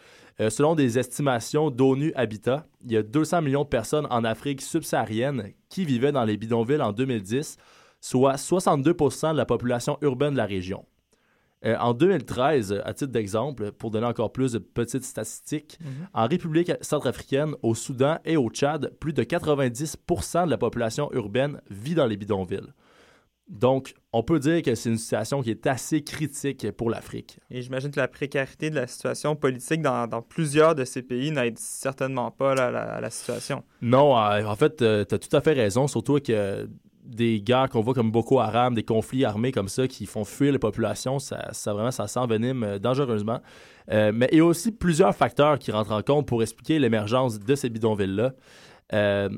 selon 0.49 0.75
des 0.75 0.97
estimations 0.97 1.69
d'ONU 1.71 2.11
Habitat, 2.15 2.65
il 2.83 2.91
y 2.91 2.97
a 2.97 3.03
200 3.03 3.41
millions 3.41 3.63
de 3.63 3.69
personnes 3.69 4.07
en 4.09 4.23
Afrique 4.23 4.61
subsaharienne 4.61 5.51
qui 5.69 5.85
vivaient 5.85 6.11
dans 6.11 6.23
les 6.25 6.37
bidonvilles 6.37 6.81
en 6.81 6.93
2010, 6.93 7.57
soit 7.99 8.35
62% 8.35 9.33
de 9.33 9.37
la 9.37 9.45
population 9.45 9.97
urbaine 10.01 10.33
de 10.33 10.37
la 10.37 10.45
région. 10.45 10.85
Euh, 11.65 11.77
en 11.79 11.93
2013, 11.93 12.81
à 12.83 12.93
titre 12.93 13.11
d'exemple, 13.11 13.71
pour 13.71 13.91
donner 13.91 14.05
encore 14.05 14.31
plus 14.31 14.51
de 14.53 14.59
petites 14.59 15.05
statistiques, 15.05 15.77
mhm. 15.81 16.07
en 16.13 16.27
République 16.27 16.71
centrafricaine, 16.81 17.55
au 17.61 17.73
Soudan 17.73 18.17
et 18.25 18.37
au 18.37 18.49
Tchad, 18.49 18.93
plus 18.99 19.13
de 19.13 19.23
90% 19.23 20.45
de 20.45 20.49
la 20.49 20.57
population 20.57 21.11
urbaine 21.13 21.61
vit 21.69 21.95
dans 21.95 22.05
les 22.05 22.17
bidonvilles. 22.17 22.73
Donc, 23.49 23.93
on 24.13 24.23
peut 24.23 24.39
dire 24.39 24.61
que 24.61 24.73
c'est 24.73 24.89
une 24.89 24.97
situation 24.97 25.41
qui 25.41 25.51
est 25.51 25.67
assez 25.67 26.03
critique 26.03 26.71
pour 26.71 26.89
l'Afrique. 26.89 27.39
Et 27.51 27.61
j'imagine 27.61 27.91
que 27.91 27.99
la 27.99 28.07
précarité 28.07 28.69
de 28.69 28.75
la 28.75 28.87
situation 28.87 29.35
politique 29.35 29.81
dans, 29.81 30.07
plusieurs 30.21 30.75
de 30.75 30.85
ces 30.85 31.01
pays 31.01 31.29
n'aide 31.29 31.59
certainement 31.59 32.31
pas 32.31 32.55
la, 32.55 32.99
la, 33.01 33.09
situation. 33.09 33.63
Non, 33.81 34.17
euh, 34.17 34.45
en 34.45 34.55
fait, 34.55 34.81
euh, 34.81 35.03
tu 35.03 35.15
as 35.15 35.19
tout 35.19 35.35
à 35.35 35.41
fait 35.41 35.53
raison, 35.53 35.87
surtout 35.87 36.19
que 36.19 36.67
des 37.03 37.41
guerres 37.41 37.69
qu'on 37.69 37.81
voit 37.81 37.93
comme 37.93 38.11
Boko 38.11 38.39
Haram, 38.39 38.73
des 38.73 38.83
conflits 38.83 39.25
armés 39.25 39.51
comme 39.51 39.67
ça 39.67 39.87
qui 39.87 40.05
font 40.05 40.23
fuir 40.23 40.51
les 40.51 40.59
populations, 40.59 41.19
ça, 41.19 41.51
vraiment, 41.65 41.91
ça 41.91 42.07
s'envenime 42.07 42.63
euh, 42.63 42.79
dangereusement. 42.79 43.41
Euh, 43.91 44.11
mais 44.13 44.29
il 44.31 44.37
y 44.37 44.41
a 44.41 44.45
aussi 44.45 44.71
plusieurs 44.71 45.15
facteurs 45.15 45.59
qui 45.59 45.71
rentrent 45.71 45.91
en 45.91 46.01
compte 46.01 46.27
pour 46.27 46.41
expliquer 46.41 46.79
l'émergence 46.79 47.39
de 47.39 47.55
ces 47.55 47.69
bidonvilles-là. 47.69 48.33
Euh, 48.93 49.29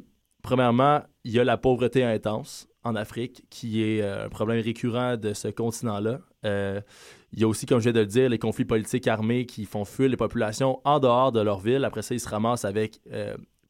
premièrement, 0.43 1.01
il 1.23 1.31
y 1.31 1.39
a 1.39 1.43
la 1.43 1.57
pauvreté 1.57 2.03
intense 2.03 2.67
en 2.83 2.95
Afrique, 2.95 3.45
qui 3.49 3.81
est 3.81 4.03
un 4.03 4.29
problème 4.29 4.61
récurrent 4.63 5.17
de 5.17 5.33
ce 5.33 5.47
continent-là. 5.47 6.19
il 6.43 7.39
y 7.39 7.43
a 7.43 7.47
aussi, 7.47 7.65
comme 7.65 7.79
je 7.79 7.85
viens 7.85 7.93
de 7.93 8.01
le 8.01 8.05
dire, 8.05 8.29
les 8.29 8.37
conflits 8.37 8.65
politiques 8.65 9.07
armés 9.07 9.47
qui 9.47 9.65
font 9.65 9.85
fuir 9.85 10.07
les 10.07 10.17
populations 10.17 10.79
en 10.83 10.99
dehors 10.99 11.31
de 11.31 11.39
leur 11.39 11.59
ville. 11.59 11.83
Après 11.83 12.03
ça, 12.03 12.13
ils 12.13 12.19
se 12.19 12.29
ramassent 12.29 12.63
avec 12.63 13.01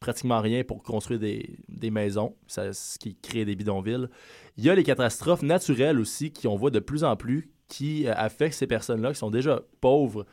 pratiquement 0.00 0.42
rien 0.42 0.64
pour 0.64 0.82
construire 0.82 1.18
des, 1.18 1.58
maisons, 1.90 2.34
ce 2.46 2.98
qui 2.98 3.16
crée 3.16 3.44
des 3.44 3.56
bidonvilles. 3.56 4.08
Il 4.56 4.64
y 4.64 4.70
a 4.70 4.74
les 4.74 4.84
catastrophes 4.84 5.42
naturelles 5.42 5.98
aussi 5.98 6.32
qu'on 6.32 6.56
voit 6.56 6.70
de 6.70 6.80
plus 6.80 7.04
en 7.04 7.16
plus 7.16 7.50
qui 7.68 8.06
euh, 8.06 8.14
affectent 8.16 8.54
ces 8.54 8.66
personnes-là 8.66 9.12
qui 9.12 9.18
sont 9.18 9.30
déjà 9.30 9.62
pauvres, 9.80 10.26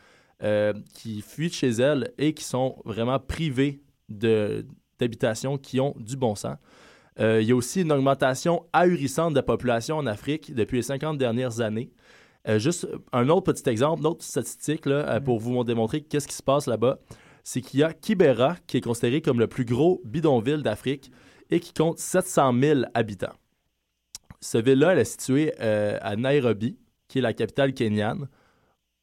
euh, 0.43 0.73
qui 0.93 1.21
fuient 1.21 1.49
de 1.49 1.53
chez 1.53 1.69
elles 1.69 2.11
et 2.17 2.33
qui 2.33 2.43
sont 2.43 2.77
vraiment 2.85 3.19
privées 3.19 3.81
d'habitations 4.09 5.57
qui 5.57 5.79
ont 5.79 5.95
du 5.99 6.15
bon 6.15 6.35
sens. 6.35 6.57
Euh, 7.19 7.41
il 7.41 7.47
y 7.47 7.51
a 7.51 7.55
aussi 7.55 7.81
une 7.81 7.91
augmentation 7.91 8.65
ahurissante 8.73 9.31
de 9.31 9.37
la 9.37 9.43
population 9.43 9.97
en 9.97 10.07
Afrique 10.07 10.53
depuis 10.53 10.77
les 10.77 10.83
50 10.83 11.17
dernières 11.17 11.61
années. 11.61 11.91
juste 12.57 12.87
un 13.11 13.29
autre 13.29 13.53
petit 13.53 13.69
exemple, 13.69 14.01
une 14.01 14.07
autre 14.07 14.23
statistique 14.23 14.85
là, 14.85 15.21
pour 15.21 15.39
vous 15.39 15.63
démontrer 15.63 16.01
qu'est-ce 16.01 16.27
qui 16.27 16.35
se 16.35 16.43
passe 16.43 16.67
là-bas 16.67 16.99
c'est 17.43 17.61
qu'il 17.61 17.81
y 17.81 17.83
a 17.83 17.93
Kibera, 17.93 18.55
qui 18.67 18.77
est 18.77 18.81
considéré 18.81 19.21
comme 19.21 19.39
le 19.39 19.47
plus 19.47 19.65
gros 19.65 20.01
bidonville 20.05 20.63
d'Afrique 20.63 21.11
et 21.49 21.59
qui 21.59 21.73
compte 21.73 21.99
700 21.99 22.53
000 22.59 22.81
habitants. 22.93 23.33
Cette 24.39 24.65
ville-là, 24.65 24.95
est 24.95 25.05
située 25.05 25.53
euh, 25.61 25.97
à 26.01 26.15
Nairobi, 26.15 26.77
qui 27.07 27.19
est 27.19 27.21
la 27.21 27.33
capitale 27.33 27.73
kenyane, 27.73 28.27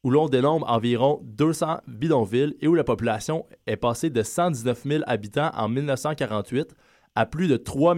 où 0.03 0.09
l'on 0.09 0.27
dénombre 0.27 0.69
environ 0.69 1.19
200 1.23 1.81
bidonvilles 1.87 2.55
et 2.59 2.67
où 2.67 2.75
la 2.75 2.83
population 2.83 3.45
est 3.67 3.77
passée 3.77 4.09
de 4.09 4.23
119 4.23 4.83
000 4.83 5.03
habitants 5.07 5.51
en 5.53 5.69
1948 5.69 6.75
à 7.15 7.25
plus 7.25 7.47
de 7.47 7.57
3 7.57 7.95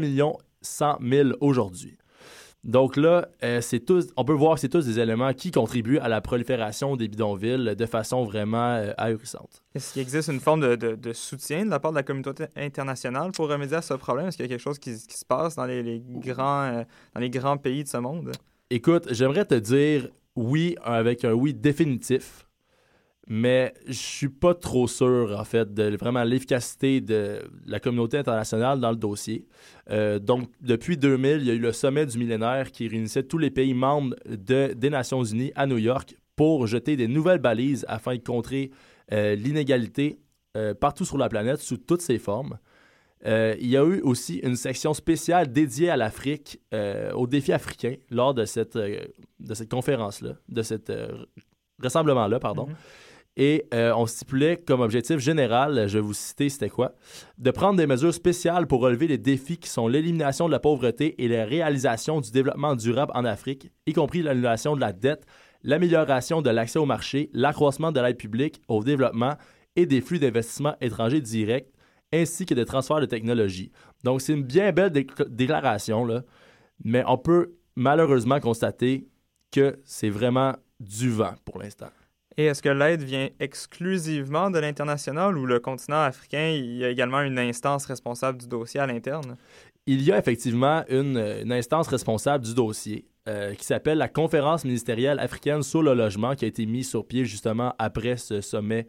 100 0.61 0.97
000 1.01 1.29
aujourd'hui. 1.41 1.97
Donc 2.63 2.95
là, 2.95 3.27
euh, 3.43 3.59
c'est 3.59 3.81
tous, 3.81 4.07
on 4.15 4.23
peut 4.23 4.33
voir 4.33 4.55
que 4.55 4.61
c'est 4.61 4.69
tous 4.69 4.85
des 4.85 4.97
éléments 4.97 5.33
qui 5.33 5.51
contribuent 5.51 5.99
à 5.99 6.07
la 6.07 6.21
prolifération 6.21 6.95
des 6.95 7.09
bidonvilles 7.09 7.75
de 7.75 7.85
façon 7.85 8.23
vraiment 8.23 8.75
euh, 8.75 8.93
ahurissante. 8.97 9.61
Est-ce 9.75 9.91
qu'il 9.91 10.01
existe 10.01 10.29
une 10.29 10.39
forme 10.39 10.77
de, 10.77 11.13
soutien 11.13 11.65
de 11.65 11.69
la 11.69 11.79
part 11.79 11.91
de 11.91 11.97
la 11.97 12.03
communauté 12.03 12.45
internationale 12.55 13.31
pour 13.33 13.49
remédier 13.49 13.77
à 13.77 13.81
ce 13.81 13.95
problème? 13.95 14.27
Est-ce 14.27 14.37
qu'il 14.37 14.45
y 14.45 14.47
a 14.47 14.49
quelque 14.49 14.61
chose 14.61 14.79
qui, 14.79 14.95
se 14.95 15.25
passe 15.25 15.55
dans 15.55 15.65
les, 15.65 16.01
grands, 16.07 16.63
euh, 16.63 16.83
dans 17.13 17.19
les 17.19 17.29
grands 17.29 17.57
pays 17.57 17.83
de 17.83 17.89
ce 17.89 17.97
monde? 17.97 18.31
Écoute, 18.69 19.07
j'aimerais 19.11 19.45
te 19.45 19.55
dire 19.55 20.07
oui 20.37 20.77
avec 20.83 21.25
un 21.25 21.33
oui 21.33 21.53
définitif 21.53 22.47
mais 23.27 23.73
je 23.87 23.93
suis 23.93 24.29
pas 24.29 24.53
trop 24.53 24.87
sûr, 24.87 25.35
en 25.37 25.45
fait, 25.45 25.73
de 25.73 25.95
vraiment 25.95 26.23
l'efficacité 26.23 26.99
de 26.99 27.39
la 27.65 27.79
communauté 27.79 28.17
internationale 28.17 28.79
dans 28.79 28.91
le 28.91 28.97
dossier. 28.97 29.47
Euh, 29.89 30.19
donc, 30.19 30.49
depuis 30.61 30.97
2000, 30.97 31.37
il 31.39 31.47
y 31.47 31.51
a 31.51 31.53
eu 31.53 31.59
le 31.59 31.71
sommet 31.71 32.05
du 32.05 32.17
millénaire 32.17 32.71
qui 32.71 32.87
réunissait 32.87 33.23
tous 33.23 33.37
les 33.37 33.49
pays 33.49 33.73
membres 33.73 34.15
de, 34.27 34.73
des 34.73 34.89
Nations 34.89 35.23
Unies 35.23 35.53
à 35.55 35.65
New 35.67 35.77
York 35.77 36.15
pour 36.35 36.67
jeter 36.67 36.97
des 36.97 37.07
nouvelles 37.07 37.39
balises 37.39 37.85
afin 37.87 38.15
de 38.15 38.21
contrer 38.21 38.71
euh, 39.13 39.35
l'inégalité 39.35 40.19
euh, 40.57 40.73
partout 40.73 41.05
sur 41.05 41.17
la 41.17 41.29
planète 41.29 41.59
sous 41.61 41.77
toutes 41.77 42.01
ses 42.01 42.19
formes. 42.19 42.57
il 43.25 43.67
y 43.67 43.77
a 43.77 43.85
eu 43.85 44.01
aussi 44.01 44.39
une 44.39 44.57
section 44.57 44.93
spéciale 44.93 45.49
dédiée 45.49 45.89
à 45.89 45.95
l'Afrique, 45.95 46.59
aux 47.15 47.25
défis 47.25 47.53
africains, 47.53 47.95
lors 48.09 48.33
de 48.33 48.43
cette, 48.43 48.77
de 48.77 49.53
cette 49.53 49.71
conférence-là, 49.71 50.33
de 50.49 50.61
cet 50.61 50.91
rassemblement-là, 51.81 52.39
pardon. 52.39 52.67
Mm-hmm. 52.67 53.02
Et 53.35 53.65
euh, 53.73 53.93
on 53.95 54.05
stipulait 54.05 54.57
comme 54.57 54.81
objectif 54.81 55.17
général, 55.17 55.87
je 55.87 55.97
vais 55.97 56.03
vous 56.03 56.13
citer, 56.13 56.49
c'était 56.49 56.69
quoi? 56.69 56.93
De 57.39 57.49
prendre 57.49 57.77
des 57.77 57.87
mesures 57.87 58.13
spéciales 58.13 58.67
pour 58.67 58.81
relever 58.81 59.07
les 59.07 59.17
défis 59.17 59.57
qui 59.57 59.69
sont 59.69 59.87
l'élimination 59.87 60.45
de 60.45 60.51
la 60.51 60.59
pauvreté 60.59 61.21
et 61.23 61.27
la 61.27 61.45
réalisation 61.45 62.21
du 62.21 62.31
développement 62.31 62.75
durable 62.75 63.11
en 63.15 63.25
Afrique, 63.25 63.71
y 63.87 63.93
compris 63.93 64.21
l'annulation 64.21 64.75
de 64.75 64.81
la 64.81 64.93
dette, 64.93 65.25
l'amélioration 65.63 66.43
de 66.43 66.49
l'accès 66.51 66.77
au 66.77 66.85
marché, 66.85 67.31
l'accroissement 67.33 67.91
de 67.91 67.99
l'aide 67.99 68.17
publique 68.17 68.61
au 68.67 68.83
développement 68.83 69.35
et 69.75 69.87
des 69.87 70.01
flux 70.01 70.19
d'investissement 70.19 70.75
étrangers 70.79 71.21
directs, 71.21 71.71
ainsi 72.13 72.45
que 72.45 72.53
des 72.53 72.65
transferts 72.65 73.01
de 73.01 73.07
technologie. 73.07 73.71
Donc, 74.03 74.21
c'est 74.21 74.33
une 74.33 74.43
bien 74.43 74.71
belle 74.71 74.91
déclaration, 74.91 76.05
là, 76.05 76.23
mais 76.83 77.03
on 77.07 77.17
peut 77.17 77.55
malheureusement 77.75 78.39
constater 78.39 79.07
que 79.51 79.79
c'est 79.83 80.09
vraiment 80.09 80.53
du 80.79 81.09
vent 81.09 81.33
pour 81.45 81.59
l'instant. 81.59 81.89
Et 82.37 82.45
est-ce 82.45 82.61
que 82.61 82.69
l'aide 82.69 83.03
vient 83.03 83.29
exclusivement 83.39 84.49
de 84.49 84.59
l'international 84.59 85.37
ou 85.37 85.45
le 85.45 85.59
continent 85.59 86.01
africain, 86.01 86.49
il 86.49 86.77
y 86.77 86.85
a 86.85 86.89
également 86.89 87.21
une 87.21 87.37
instance 87.37 87.85
responsable 87.85 88.39
du 88.39 88.47
dossier 88.47 88.79
à 88.79 88.87
l'interne? 88.87 89.37
Il 89.85 90.01
y 90.01 90.11
a 90.11 90.17
effectivement 90.17 90.83
une, 90.89 91.51
instance 91.51 91.87
responsable 91.87 92.45
du 92.45 92.55
dossier 92.55 93.05
euh, 93.27 93.53
qui 93.53 93.65
s'appelle 93.65 93.97
la 93.97 94.07
Conférence 94.07 94.63
ministérielle 94.63 95.19
africaine 95.19 95.61
sur 95.61 95.83
le 95.83 95.93
logement 95.93 96.35
qui 96.35 96.45
a 96.45 96.47
été 96.47 96.65
mise 96.65 96.89
sur 96.89 97.05
pied 97.05 97.25
justement 97.25 97.75
après 97.77 98.17
ce 98.17 98.41
sommet 98.41 98.87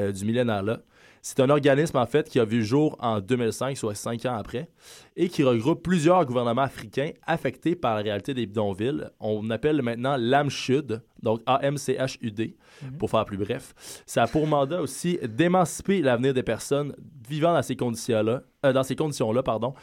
euh, 0.00 0.12
du 0.12 0.24
millénaire-là. 0.24 0.80
C'est 1.22 1.40
un 1.40 1.50
organisme, 1.50 1.96
en 1.98 2.06
fait, 2.06 2.28
qui 2.28 2.40
a 2.40 2.44
vu 2.44 2.58
le 2.58 2.64
jour 2.64 2.96
en 3.00 3.20
2005, 3.20 3.76
soit 3.76 3.94
cinq 3.94 4.24
ans 4.26 4.36
après, 4.36 4.68
et 5.16 5.28
qui 5.28 5.42
regroupe 5.42 5.82
plusieurs 5.82 6.24
gouvernements 6.24 6.62
africains 6.62 7.10
affectés 7.26 7.74
par 7.76 7.94
la 7.96 8.02
réalité 8.02 8.32
des 8.32 8.46
bidonvilles. 8.46 9.04
On 9.20 9.50
appelle 9.50 9.82
maintenant 9.82 10.16
l'AMCHUD, 10.18 11.02
donc 11.22 11.42
A-M-C-H-U-D, 11.46 12.56
Mhm. 12.82 12.96
pour 12.96 13.10
faire 13.10 13.24
plus 13.26 13.36
bref. 13.36 13.74
Ça 14.06 14.22
a 14.22 14.26
pour 14.26 14.46
mandat 14.46 14.80
aussi 14.80 15.18
d'émanciper 15.22 16.00
l'avenir 16.00 16.32
des 16.32 16.42
personnes 16.42 16.94
vivant 17.28 17.52
dans 17.52 17.62
ces 17.62 17.76
conditions-là, 17.76 18.42
euh, 18.64 18.72
dans 18.72 18.82
ces 18.82 18.96
conditions-là, 18.96 19.42
pardon. 19.42 19.74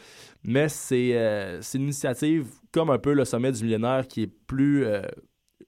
Mais 0.42 0.68
c'est 0.68 1.16
euh, 1.16 1.60
c'est 1.62 1.78
une 1.78 1.84
initiative 1.84 2.46
comme 2.72 2.90
un 2.90 2.98
peu 2.98 3.12
le 3.12 3.24
sommet 3.24 3.52
du 3.52 3.62
millénaire 3.64 4.08
qui 4.08 4.22
est 4.22 4.32
plus 4.46 4.84
euh, 4.84 5.02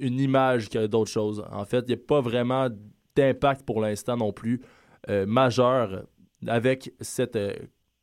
une 0.01 0.19
image 0.19 0.69
que 0.69 0.87
d'autres 0.87 1.11
choses. 1.11 1.45
En 1.53 1.65
fait, 1.65 1.81
il 1.87 1.89
n'y 1.89 1.95
a 1.95 2.05
pas 2.07 2.21
vraiment 2.21 2.69
d'impact 3.15 3.63
pour 3.65 3.81
l'instant 3.81 4.17
non 4.17 4.33
plus 4.33 4.61
majeur 5.09 6.05
avec 6.47 6.93
cette 7.01 7.37
euh, 7.37 7.55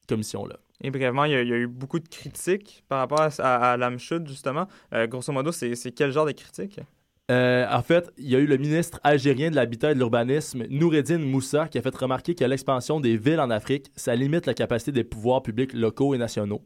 commission-là. 0.07 0.57
Et 0.83 0.91
brièvement, 0.91 1.25
il 1.25 1.31
y, 1.31 1.35
a, 1.35 1.41
il 1.41 1.47
y 1.47 1.53
a 1.53 1.57
eu 1.57 1.67
beaucoup 1.67 1.99
de 1.99 2.07
critiques 2.07 2.83
par 2.87 2.99
rapport 2.99 3.21
à, 3.21 3.29
à, 3.39 3.71
à 3.71 3.77
l'AMCHUD, 3.77 4.27
justement. 4.27 4.67
Euh, 4.93 5.07
grosso 5.07 5.33
modo, 5.33 5.51
c'est 5.51 5.91
quel 5.91 6.11
genre 6.11 6.27
de 6.27 6.33
critiques? 6.33 6.79
Euh, 7.31 7.65
en 7.69 7.81
fait, 7.81 8.09
il 8.17 8.29
y 8.29 8.35
a 8.35 8.39
eu 8.39 8.45
le 8.45 8.57
ministre 8.57 8.99
algérien 9.03 9.49
de 9.49 9.55
l'Habitat 9.55 9.91
et 9.91 9.93
de 9.95 9.99
l'Urbanisme, 9.99 10.65
Noureddin 10.69 11.17
Moussa, 11.17 11.67
qui 11.67 11.77
a 11.77 11.81
fait 11.81 11.95
remarquer 11.95 12.35
que 12.35 12.45
l'expansion 12.45 12.99
des 12.99 13.17
villes 13.17 13.39
en 13.39 13.49
Afrique, 13.49 13.91
ça 13.95 14.15
limite 14.15 14.45
la 14.45 14.53
capacité 14.53 14.91
des 14.91 15.03
pouvoirs 15.03 15.41
publics 15.41 15.73
locaux 15.73 16.13
et 16.13 16.17
nationaux. 16.17 16.61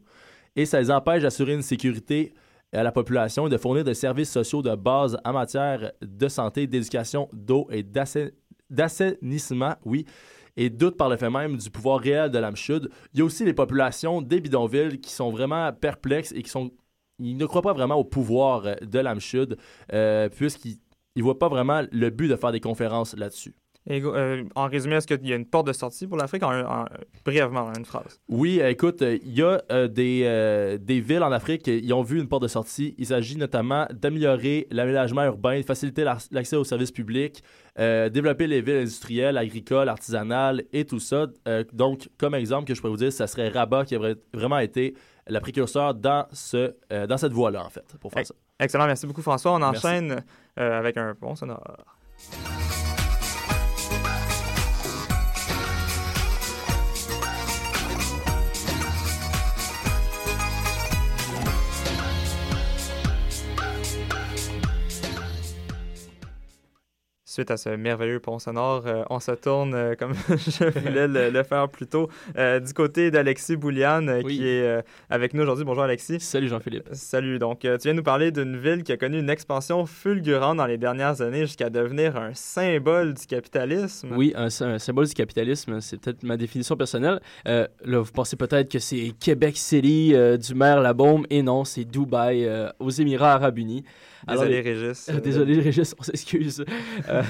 Et 0.54 0.66
ça 0.66 0.78
les 0.78 0.90
empêche 0.90 1.22
d'assurer 1.22 1.54
une 1.54 1.62
sécurité 1.62 2.34
à 2.72 2.82
la 2.82 2.92
population 2.92 3.46
et 3.46 3.50
de 3.50 3.56
fournir 3.56 3.82
des 3.82 3.94
services 3.94 4.30
sociaux 4.30 4.62
de 4.62 4.74
base 4.74 5.18
en 5.24 5.32
matière 5.32 5.92
de 6.00 6.28
santé, 6.28 6.66
d'éducation, 6.66 7.28
d'eau 7.32 7.66
et 7.70 7.82
d'assainissement, 8.72 9.74
oui, 9.84 10.04
et 10.56 10.70
doute 10.70 10.96
par 10.96 11.08
le 11.08 11.16
fait 11.16 11.30
même 11.30 11.56
du 11.56 11.70
pouvoir 11.70 12.00
réel 12.00 12.30
de 12.30 12.38
l'AMCHUD. 12.38 12.90
Il 13.14 13.20
y 13.20 13.22
a 13.22 13.24
aussi 13.24 13.44
les 13.44 13.54
populations 13.54 14.20
des 14.20 14.40
bidonvilles 14.40 15.00
qui 15.00 15.12
sont 15.12 15.30
vraiment 15.30 15.72
perplexes 15.72 16.32
et 16.32 16.42
qui 16.42 16.50
sont 16.50 16.70
ils 17.18 17.36
ne 17.36 17.46
croient 17.46 17.62
pas 17.62 17.72
vraiment 17.72 17.96
au 17.96 18.04
pouvoir 18.04 18.66
euh, 18.66 18.74
de 18.82 18.98
l'AMCHUD, 18.98 19.56
euh, 19.92 20.28
puisqu'ils 20.28 20.78
ne 21.16 21.22
voient 21.22 21.38
pas 21.38 21.48
vraiment 21.48 21.82
le 21.90 22.10
but 22.10 22.28
de 22.28 22.36
faire 22.36 22.52
des 22.52 22.60
conférences 22.60 23.14
là-dessus. 23.16 23.54
Et, 23.88 24.00
euh, 24.00 24.44
en 24.54 24.68
résumé, 24.68 24.94
est-ce 24.94 25.08
qu'il 25.08 25.26
y 25.26 25.32
a 25.32 25.36
une 25.36 25.44
porte 25.44 25.66
de 25.66 25.72
sortie 25.72 26.06
pour 26.06 26.16
l'Afrique? 26.16 26.44
En, 26.44 26.52
en- 26.60 26.84
brièvement, 27.24 27.62
en 27.62 27.72
une 27.74 27.84
phrase. 27.84 28.20
Oui, 28.28 28.60
euh, 28.60 28.70
écoute, 28.70 29.02
euh, 29.02 29.18
il 29.24 29.34
y 29.36 29.42
a 29.42 29.60
euh, 29.72 29.88
des, 29.88 30.22
euh, 30.24 30.78
des 30.78 31.00
villes 31.00 31.24
en 31.24 31.32
Afrique 31.32 31.62
qui 31.62 31.92
ont 31.92 32.02
vu 32.02 32.20
une 32.20 32.28
porte 32.28 32.42
de 32.44 32.48
sortie. 32.48 32.94
Il 32.98 33.06
s'agit 33.06 33.36
notamment 33.36 33.86
d'améliorer 33.92 34.68
l'aménagement 34.70 35.24
urbain, 35.24 35.58
de 35.58 35.64
faciliter 35.64 36.04
la- 36.04 36.18
l'accès 36.30 36.54
aux 36.54 36.62
services 36.62 36.92
publics, 36.92 37.42
développer 37.76 38.46
les 38.46 38.60
villes 38.60 38.76
industrielles, 38.82 39.36
agricoles, 39.36 39.88
artisanales 39.88 40.62
et 40.72 40.84
tout 40.84 41.00
ça. 41.00 41.26
Donc, 41.72 42.08
comme 42.18 42.34
exemple 42.36 42.66
que 42.68 42.74
je 42.74 42.80
pourrais 42.80 42.92
vous 42.92 42.96
dire, 42.98 43.12
ça 43.12 43.26
serait 43.26 43.48
Rabat 43.48 43.84
qui 43.84 43.96
a 43.96 43.98
vra- 43.98 44.16
vraiment 44.32 44.58
été 44.58 44.94
la 45.26 45.40
précurseur 45.40 45.94
dans, 45.94 46.26
ce, 46.32 46.72
dans 47.06 47.16
cette 47.16 47.32
voie-là, 47.32 47.64
en 47.64 47.70
fait, 47.70 47.96
pour 48.00 48.12
faire 48.12 48.26
ça. 48.26 48.34
Excellent, 48.60 48.86
merci 48.86 49.06
beaucoup 49.08 49.22
François. 49.22 49.52
On 49.54 49.62
enchaîne 49.62 50.22
avec 50.56 50.96
un 50.98 51.14
pont 51.16 51.34
sonore. 51.34 51.62
Suite 67.32 67.50
à 67.50 67.56
ce 67.56 67.70
merveilleux 67.70 68.20
pont 68.20 68.38
sonore, 68.38 68.82
euh, 68.86 69.04
on 69.08 69.18
se 69.18 69.30
tourne, 69.32 69.72
euh, 69.74 69.94
comme 69.94 70.12
je 70.28 70.64
voulais 70.80 71.08
le, 71.08 71.30
le 71.30 71.42
faire 71.44 71.66
plus 71.70 71.86
tôt, 71.86 72.10
euh, 72.36 72.60
du 72.60 72.74
côté 72.74 73.10
d'Alexis 73.10 73.56
Bouliane, 73.56 74.20
Oui. 74.22 74.36
qui 74.36 74.46
est 74.46 74.84
avec 75.08 75.32
nous 75.32 75.42
aujourd'hui. 75.42 75.64
Bonjour 75.64 75.82
Alexis. 75.84 76.20
Salut 76.20 76.48
Jean-Philippe. 76.48 76.90
Salut. 76.92 77.38
Donc, 77.38 77.60
tu 77.60 77.68
viens 77.84 77.94
nous 77.94 78.02
parler 78.02 78.32
d'une 78.32 78.58
ville 78.58 78.82
qui 78.82 78.92
a 78.92 78.98
connu 78.98 79.18
une 79.18 79.30
expansion 79.30 79.86
fulgurante 79.86 80.58
dans 80.58 80.66
les 80.66 80.76
dernières 80.76 81.22
années 81.22 81.46
jusqu'à 81.46 81.70
devenir 81.70 82.18
un 82.18 82.34
symbole 82.34 83.14
du 83.14 83.24
capitalisme. 83.26 84.10
Oui, 84.14 84.34
un, 84.36 84.50
sy- 84.50 84.64
un 84.64 84.78
symbole 84.78 85.06
du 85.06 85.14
capitalisme, 85.14 85.80
c'est 85.80 85.98
peut-être 85.98 86.24
ma 86.24 86.36
définition 86.36 86.76
personnelle. 86.76 87.18
Là, 87.46 87.66
vous 87.82 88.12
pensez 88.12 88.36
peut-être 88.36 88.70
que 88.70 88.78
c'est 88.78 89.14
Québec 89.18 89.56
City, 89.56 90.14
du 90.38 90.54
maire 90.54 90.82
La 90.82 90.92
Baume, 90.92 91.24
et 91.30 91.42
non, 91.42 91.64
c'est 91.64 91.86
Dubaï, 91.86 92.46
aux 92.78 92.90
Émirats 92.90 93.32
Arabes 93.36 93.56
Unis. 93.58 93.84
Alors, 94.26 94.44
Désolé, 94.44 94.62
les- 94.62 94.70
Régis. 94.70 95.08
Euh, 95.08 95.20
Désolé, 95.24 95.60
Régis, 95.60 95.94
on 95.98 96.02
s'excuse. 96.02 96.64
Euh, 97.08 97.22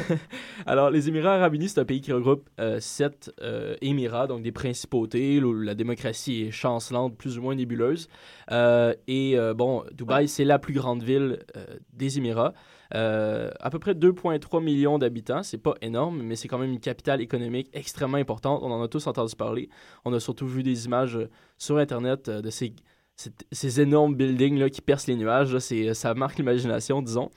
alors, 0.67 0.91
les 0.91 1.09
Émirats 1.09 1.35
Arabes 1.37 1.55
Unis, 1.55 1.71
c'est 1.71 1.81
un 1.81 1.85
pays 1.85 2.01
qui 2.01 2.13
regroupe 2.13 2.49
euh, 2.61 2.79
sept 2.79 3.33
euh, 3.41 3.75
Émirats, 3.81 4.27
donc 4.27 4.43
des 4.43 4.53
principautés, 4.53 5.43
où 5.43 5.53
la 5.55 5.75
démocratie 5.75 6.43
est 6.43 6.51
chancelante, 6.51 7.17
plus 7.17 7.39
ou 7.39 7.43
moins 7.43 7.55
nébuleuse. 7.55 8.09
Et 8.51 9.37
bon, 9.57 9.85
Dubaï, 9.93 10.29
c'est 10.29 10.45
la 10.45 10.59
plus 10.59 10.75
grande 10.75 11.03
ville 11.03 11.39
des 11.95 12.19
Émirats. 12.19 12.53
Euh, 12.95 13.51
à 13.61 13.71
peu 13.71 13.79
près 13.79 13.95
2,3 13.95 14.63
millions 14.63 14.99
d'habitants, 14.99 15.43
c'est 15.43 15.59
pas 15.59 15.75
énorme, 15.81 16.23
mais 16.23 16.37
c'est 16.37 16.49
quand 16.49 16.59
même 16.59 16.73
une 16.73 16.81
capitale 16.81 17.21
économique 17.21 17.71
extrêmement 17.73 18.19
importante. 18.19 18.61
On 18.63 18.71
en 18.71 18.83
a 18.83 18.89
tous 18.89 19.07
entendu 19.07 19.35
parler. 19.35 19.69
On 20.05 20.13
a 20.13 20.21
surtout 20.21 20.47
vu 20.47 20.63
des 20.63 20.85
images 20.85 21.19
sur 21.57 21.79
Internet 21.79 22.29
de 22.29 22.51
ces, 22.51 22.75
ces, 23.17 23.81
énormes 23.81 24.15
buildings 24.15 24.59
là, 24.59 24.71
qui 24.71 24.81
percent 24.81 25.07
les 25.09 25.17
nuages. 25.17 25.57
ça 25.59 26.15
marque 26.15 26.39
l'imagination, 26.39 27.03
disons. 27.03 27.31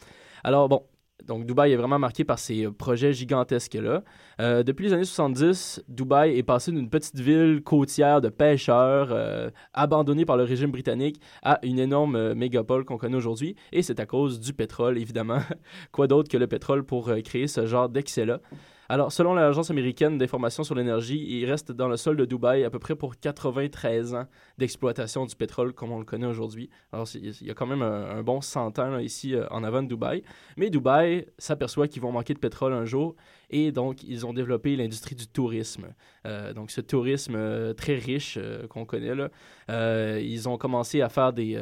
Alors, 0.44 0.70
bon, 0.70 0.84
donc 1.26 1.46
Dubaï 1.46 1.72
est 1.72 1.76
vraiment 1.76 1.98
marqué 1.98 2.24
par 2.24 2.40
ces 2.40 2.66
euh, 2.66 2.72
projets 2.72 3.14
gigantesques-là. 3.14 4.04
Euh, 4.42 4.64
depuis 4.64 4.86
les 4.86 4.94
années 4.94 5.06
70, 5.06 5.84
Dubaï 5.88 6.38
est 6.38 6.44
passé 6.44 6.72
d'une 6.72 6.90
petite 6.90 7.20
ville 7.20 7.62
côtière 7.64 8.22
de 8.22 8.30
pêcheurs 8.30 9.10
euh, 9.12 9.50
abandonnée 9.74 10.26
par 10.26 10.38
le 10.38 10.44
régime 10.44 10.72
britannique 10.72 11.20
à 11.42 11.60
une 11.64 11.80
énorme 11.80 12.34
mégapole 12.34 12.86
qu'on 12.86 12.98
connaît 12.98 13.18
aujourd'hui. 13.18 13.56
Et 13.72 13.82
c'est 13.82 14.00
à 14.00 14.06
cause 14.06 14.40
du 14.40 14.54
pétrole, 14.54 14.98
évidemment. 14.98 15.40
Quoi 15.92 16.08
d'autre 16.08 16.30
que 16.30 16.38
le 16.38 16.48
pétrole 16.48 16.84
pour 16.84 17.12
créer 17.24 17.48
ce 17.48 17.66
genre 17.66 17.90
d'excès-là? 17.90 18.40
Alors, 18.88 19.12
selon 19.12 19.34
l'Agence 19.34 19.72
américaine 19.72 20.20
d'information 20.20 20.64
sur 20.64 20.76
l'énergie, 20.76 21.26
il 21.28 21.46
reste 21.46 21.72
dans 21.72 21.88
le 21.88 21.98
sol 21.98 22.18
de 22.18 22.26
Dubaï 22.26 22.64
à 22.64 22.70
peu 22.70 22.78
près 22.78 22.96
pour 22.96 23.18
93 23.18 24.14
ans 24.14 24.28
d'exploitation 24.60 25.26
du 25.26 25.36
pétrole 25.36 25.74
comme 25.74 25.92
on 25.92 25.98
le 25.98 26.06
connaît 26.06 26.28
aujourd'hui. 26.28 26.70
Alors, 26.92 27.08
il 27.16 27.34
y 27.42 27.50
a 27.50 27.56
quand 27.56 27.66
même 27.66 27.82
un, 27.82 28.22
bon 28.22 28.42
100 28.42 28.78
ans 28.78 29.00
ici 29.00 29.34
euh, 29.34 29.48
en 29.50 29.64
avant 29.64 29.82
de 29.82 29.88
Dubaï. 29.88 30.22
Mais 30.56 30.70
Dubaï 30.70 31.26
s'aperçoit 31.40 31.88
qu'ils 31.88 32.04
vont 32.04 32.12
manquer 32.12 32.36
de 32.36 32.40
pétrole 32.40 32.74
un 32.74 32.86
jour 32.86 33.16
et 33.50 33.72
donc 33.72 34.04
ils 34.04 34.26
ont 34.26 34.34
développé 34.34 34.76
l'industrie 34.76 35.16
du 35.16 35.28
tourisme. 35.28 35.88
Euh, 36.28 36.54
donc, 36.54 36.70
ce 36.70 36.82
tourisme 36.82 37.36
euh, 37.36 37.74
très 37.74 37.96
riche 37.96 38.38
qu'on 38.70 38.86
connaît, 38.86 39.16
là, 39.16 40.20
ils 40.20 40.48
ont 40.48 40.58
commencé 40.58 41.02
à 41.02 41.10
faire 41.10 41.34
des. 41.34 41.60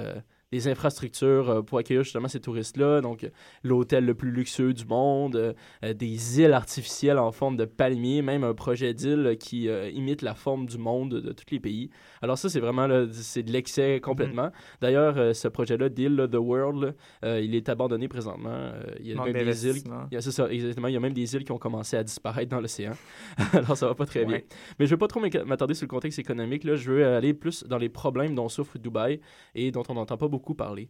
Des 0.54 0.68
infrastructures 0.68 1.50
euh, 1.50 1.62
pour 1.64 1.80
accueillir 1.80 2.04
justement 2.04 2.28
ces 2.28 2.40
touristes-là. 2.40 3.02
Donc, 3.02 3.30
l'hôtel 3.64 4.06
le 4.06 4.14
plus 4.14 4.32
luxueux 4.32 4.74
du 4.74 4.86
monde, 4.86 5.36
euh, 5.36 5.54
euh, 5.84 5.94
des 5.94 6.42
îles 6.42 6.54
artificielles 6.54 7.18
en 7.18 7.32
forme 7.32 7.58
de 7.58 7.66
palmiers, 7.66 8.22
même 8.22 8.44
un 8.44 8.54
projet 8.54 8.94
d'île 8.94 9.36
qui 9.40 9.68
imite 9.94 10.22
la 10.22 10.36
forme 10.36 10.66
du 10.68 10.78
monde 10.78 11.16
de, 11.16 11.32
tous 11.32 11.46
les 11.52 11.60
pays. 11.60 11.90
Alors 12.22 12.38
ça, 12.38 12.50
c'est 12.50 12.60
vraiment 12.60 12.86
là, 12.86 13.06
c'est 13.12 13.42
de 13.44 13.52
l'excès 13.52 14.00
complètement. 14.00 14.52
D'ailleurs, 14.82 15.36
ce 15.36 15.48
projet-là 15.48 15.90
d'île, 15.90 16.28
The 16.32 16.36
World, 16.36 16.96
là, 17.22 17.40
il 17.40 17.56
est 17.56 17.70
abandonné 17.70 18.08
présentement. 18.08 18.72
Il 19.00 19.08
y 19.08 19.14
a 19.14 19.24
même 19.24 19.34
des 19.34 19.68
îles 19.68 19.84
il 20.12 20.16
y 20.16 20.18
a- 20.18 20.22
C'est 20.22 20.32
ça, 20.32 20.48
exactement. 20.50 20.88
Il 20.88 20.94
y 20.94 20.98
a 20.98 21.00
même 21.00 21.14
des 21.14 21.36
îles 21.36 21.44
qui 21.44 21.52
ont 21.52 21.58
commencé 21.58 21.98
à 21.98 22.04
disparaître 22.04 22.52
dans 22.52 22.62
l'océan. 22.62 22.94
Alors, 23.54 23.76
ça 23.78 23.88
va 23.88 23.96
pas 23.96 24.06
très 24.06 24.26
bien. 24.26 24.42
Mais 24.80 24.86
je 24.86 24.92
veux 24.92 24.98
pas 24.98 25.08
trop 25.08 25.20
m'attarder 25.20 25.74
sur 25.74 25.86
le 25.86 25.90
contexte 25.90 26.20
économique. 26.20 26.64
Là. 26.64 26.76
Je 26.76 26.92
veux 26.92 27.06
aller 27.06 27.34
plus 27.34 27.64
dans 27.64 27.78
les 27.78 27.90
problèmes 27.90 28.36
dont 28.36 28.50
souffre 28.50 28.78
Dubaï 28.78 29.20
et 29.56 29.72
dont 29.72 29.84
on 29.90 29.96
n'entend 29.96 30.18
pas 30.18 30.28
beaucoup 30.28 30.43
parler. 30.54 30.90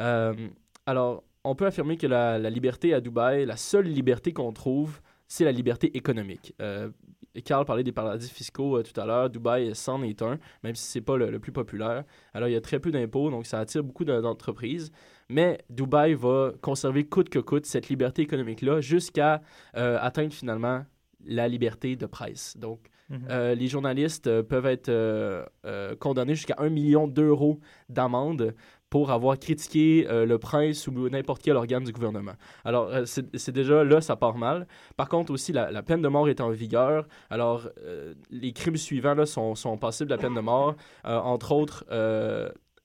Euh, 0.00 0.34
alors, 0.86 1.22
on 1.44 1.54
peut 1.54 1.66
affirmer 1.66 1.96
que 1.96 2.06
la, 2.08 2.38
la 2.38 2.50
liberté 2.50 2.92
à 2.92 3.00
Dubaï, 3.00 3.46
la 3.46 3.56
seule 3.56 3.86
liberté 3.86 4.32
qu'on 4.32 4.52
trouve, 4.52 5.00
c'est 5.28 5.44
la 5.44 5.52
liberté 5.52 5.96
économique. 5.96 6.54
Euh, 6.60 6.88
Carl 7.44 7.64
parlait 7.64 7.84
des 7.84 7.92
paradis 7.92 8.30
fiscaux 8.30 8.78
euh, 8.78 8.82
tout 8.82 8.98
à 9.00 9.06
l'heure. 9.06 9.30
Dubaï 9.30 9.74
s'en 9.74 10.02
est 10.02 10.22
un, 10.22 10.38
même 10.64 10.74
si 10.74 10.84
c'est 10.84 11.00
pas 11.00 11.16
le, 11.16 11.30
le 11.30 11.38
plus 11.38 11.52
populaire. 11.52 12.04
Alors, 12.34 12.48
il 12.48 12.52
y 12.52 12.56
a 12.56 12.60
très 12.60 12.80
peu 12.80 12.90
d'impôts, 12.90 13.30
donc 13.30 13.46
ça 13.46 13.60
attire 13.60 13.84
beaucoup 13.84 14.04
de- 14.04 14.20
d'entreprises. 14.20 14.90
Mais 15.28 15.58
Dubaï 15.70 16.14
va 16.14 16.52
conserver 16.62 17.04
coûte 17.04 17.28
que 17.28 17.38
coûte 17.38 17.66
cette 17.66 17.88
liberté 17.90 18.22
économique-là 18.22 18.80
jusqu'à 18.80 19.42
euh, 19.76 19.98
atteindre 20.00 20.32
finalement 20.32 20.84
la 21.26 21.46
liberté 21.48 21.94
de 21.96 22.06
presse. 22.06 22.56
Donc, 22.56 22.80
Mhm. 23.10 23.26
euh, 23.30 23.54
les 23.54 23.68
journalistes 23.68 24.26
euh, 24.26 24.42
peuvent 24.42 24.66
être 24.66 24.90
euh, 24.90 25.42
euh, 25.64 25.96
condamnés 25.96 26.34
jusqu'à 26.34 26.56
un 26.58 26.68
million 26.68 27.08
d'euros 27.08 27.58
d'amende 27.88 28.54
pour 28.90 29.10
avoir 29.10 29.38
critiqué 29.38 30.06
euh, 30.08 30.24
le 30.24 30.38
prince 30.38 30.86
ou 30.86 31.08
n'importe 31.08 31.42
quel 31.42 31.56
organe 31.56 31.84
du 31.84 31.92
gouvernement. 31.92 32.32
Alors, 32.64 32.88
euh, 32.88 33.04
c'est 33.04 33.52
déjà 33.52 33.84
là, 33.84 34.00
ça 34.00 34.16
part 34.16 34.36
mal. 34.36 34.66
Par 34.96 35.08
contre, 35.08 35.32
aussi, 35.32 35.52
la, 35.52 35.82
peine 35.82 36.02
de 36.02 36.08
mort 36.08 36.28
est 36.28 36.40
en 36.40 36.50
vigueur. 36.50 37.06
Alors, 37.30 37.68
euh, 37.82 38.14
les 38.30 38.52
crimes 38.52 38.76
suivants 38.76 39.14
là, 39.14 39.26
sont, 39.26 39.54
sont 39.54 39.76
passibles 39.76 40.10
de 40.10 40.14
la 40.14 40.20
peine 40.20 40.34
de 40.34 40.40
mort, 40.40 40.74
entre 41.04 41.52
autres 41.52 41.84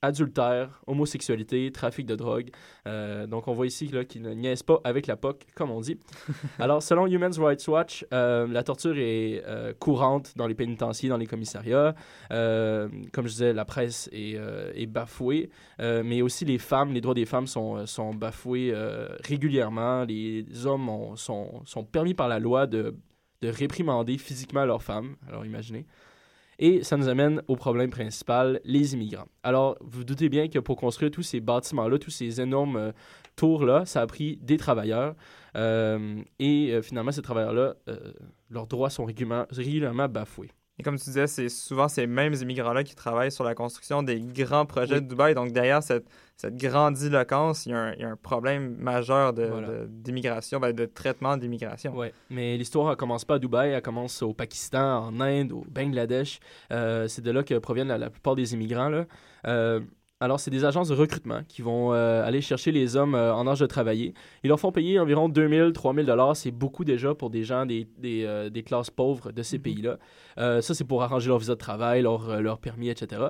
adultère, 0.04 0.80
homosexualité, 0.86 1.70
trafic 1.72 2.06
de 2.06 2.14
drogue. 2.16 2.50
Euh, 2.86 3.26
donc, 3.26 3.48
on 3.48 3.52
voit 3.52 3.66
ici 3.66 3.90
qu'ils 4.08 4.22
ne 4.22 4.32
niaisent 4.34 4.62
pas 4.62 4.80
avec 4.84 5.06
la 5.06 5.16
POC, 5.16 5.46
comme 5.54 5.70
on 5.70 5.80
dit. 5.80 5.98
Alors, 6.58 6.82
selon 6.82 7.06
Human 7.06 7.32
Rights 7.38 7.66
Watch, 7.68 8.04
euh, 8.12 8.46
la 8.46 8.62
torture 8.62 8.96
est 8.98 9.42
euh, 9.46 9.72
courante 9.78 10.32
dans 10.36 10.46
les 10.46 10.54
pénitenciers, 10.54 11.08
dans 11.08 11.16
les 11.16 11.26
commissariats. 11.26 11.94
Comme 12.30 13.24
je 13.26 13.32
disais, 13.32 13.52
la 13.52 13.64
presse 13.64 14.08
est, 14.12 14.36
est 14.74 14.86
bafouée, 14.86 15.50
mais 15.78 16.22
aussi 16.22 16.44
les 16.44 16.58
femmes, 16.58 16.92
les 16.92 17.00
droits 17.00 17.14
des 17.14 17.26
femmes 17.26 17.46
sont, 17.46 17.86
sont 17.86 18.14
bafoués 18.14 18.74
régulièrement. 19.24 20.04
Les 20.04 20.44
hommes 20.66 20.88
ont- 20.88 21.16
sont, 21.16 21.62
sont 21.64 21.84
permis 21.84 22.14
par 22.14 22.28
la 22.28 22.38
loi 22.38 22.66
de, 22.66 22.94
de 23.40 23.48
réprimander 23.48 24.18
physiquement 24.18 24.64
leurs 24.64 24.82
femmes. 24.82 25.16
Alors, 25.28 25.44
imaginez. 25.46 25.86
Et 26.58 26.82
ça 26.82 26.96
nous 26.96 27.08
amène 27.08 27.42
au 27.48 27.56
problème 27.56 27.90
principal, 27.90 28.60
les 28.64 28.94
immigrants. 28.94 29.26
Alors, 29.42 29.76
vous 29.80 29.98
vous 29.98 30.04
doutez 30.04 30.28
bien 30.28 30.48
que 30.48 30.58
pour 30.58 30.76
construire 30.76 31.10
tous 31.10 31.22
ces 31.22 31.40
bâtiments-là, 31.40 31.98
tous 31.98 32.10
ces 32.10 32.40
énormes 32.40 32.76
euh, 32.76 32.92
tours-là, 33.36 33.84
ça 33.86 34.02
a 34.02 34.06
pris 34.06 34.38
des 34.42 34.56
travailleurs. 34.56 35.14
Euh, 35.56 36.22
et 36.38 36.72
euh, 36.72 36.82
finalement, 36.82 37.12
ces 37.12 37.22
travailleurs-là, 37.22 37.74
leurs 38.50 38.66
droits 38.66 38.90
sont 38.90 39.04
régulièrement 39.04 40.08
bafoués. 40.08 40.50
Et 40.78 40.82
comme 40.82 40.96
tu 40.98 41.04
disais, 41.04 41.28
c'est 41.28 41.48
souvent 41.48 41.86
ces 41.86 42.06
mêmes 42.08 42.34
immigrants-là 42.34 42.82
qui 42.82 42.96
travaillent 42.96 43.30
sur 43.30 43.44
la 43.44 43.54
construction 43.54 44.02
des 44.02 44.18
grands 44.20 44.66
projets 44.66 44.96
Oui. 44.96 45.02
de 45.02 45.06
Dubaï. 45.08 45.32
Donc, 45.34 45.52
derrière 45.52 45.82
cette, 45.84 46.04
cette 46.36 46.56
grandiloquence, 46.56 47.66
il 47.66 47.70
y, 47.70 47.74
a 47.74 47.78
un, 47.78 47.92
il 47.94 48.00
y 48.00 48.04
a 48.04 48.08
un 48.10 48.16
problème 48.16 48.74
majeur 48.78 49.32
de- 49.32 49.44
Voilà. 49.44 49.68
de- 49.68 49.86
d'immigration, 49.88 50.58
ben, 50.60 50.72
de 50.72 50.84
traitement 50.86 51.36
d'immigration. 51.36 51.94
Ouais, 51.96 52.12
mais 52.30 52.56
l'histoire 52.56 52.90
ne 52.90 52.94
commence 52.96 53.24
pas 53.24 53.34
à 53.34 53.38
Dubaï, 53.38 53.70
elle 53.70 53.82
commence 53.82 54.20
au 54.22 54.32
Pakistan, 54.34 55.04
en 55.06 55.20
Inde, 55.20 55.52
au 55.52 55.64
Bangladesh. 55.70 56.40
Euh, 56.72 57.06
c'est 57.08 57.22
de 57.22 57.30
là 57.30 57.42
que 57.44 57.54
proviennent 57.58 57.88
la, 57.88 57.98
la 57.98 58.10
plupart 58.10 58.34
des 58.34 58.54
immigrants. 58.54 58.88
Là. 58.88 59.06
Euh, 59.46 59.80
alors, 60.20 60.40
c'est 60.40 60.50
des 60.50 60.64
agences 60.64 60.88
de 60.88 60.94
recrutement 60.94 61.42
qui 61.48 61.60
vont 61.60 61.92
euh, 61.92 62.24
aller 62.24 62.40
chercher 62.40 62.72
les 62.72 62.96
hommes 62.96 63.14
euh, 63.14 63.34
en 63.34 63.46
âge 63.46 63.60
de 63.60 63.66
travailler. 63.66 64.14
Ils 64.42 64.48
leur 64.48 64.58
font 64.58 64.72
payer 64.72 64.98
environ 64.98 65.28
2000, 65.28 65.72
3000 65.72 66.06
dollars. 66.06 66.34
C'est 66.36 66.50
beaucoup 66.50 66.84
déjà 66.84 67.14
pour 67.14 67.30
des 67.30 67.44
gens 67.44 67.66
des, 67.66 67.86
des, 67.98 68.24
euh, 68.24 68.48
des 68.48 68.62
classes 68.62 68.90
pauvres 68.90 69.32
de 69.32 69.42
ces 69.42 69.58
pays-là. 69.58 69.98
Euh, 70.38 70.60
ça, 70.60 70.74
c'est 70.74 70.84
pour 70.84 71.02
arranger 71.02 71.28
leur 71.28 71.38
visa 71.38 71.54
de 71.54 71.58
travail, 71.58 72.02
leur, 72.02 72.28
euh, 72.28 72.40
leur 72.40 72.58
permis, 72.58 72.88
etc. 72.88 73.22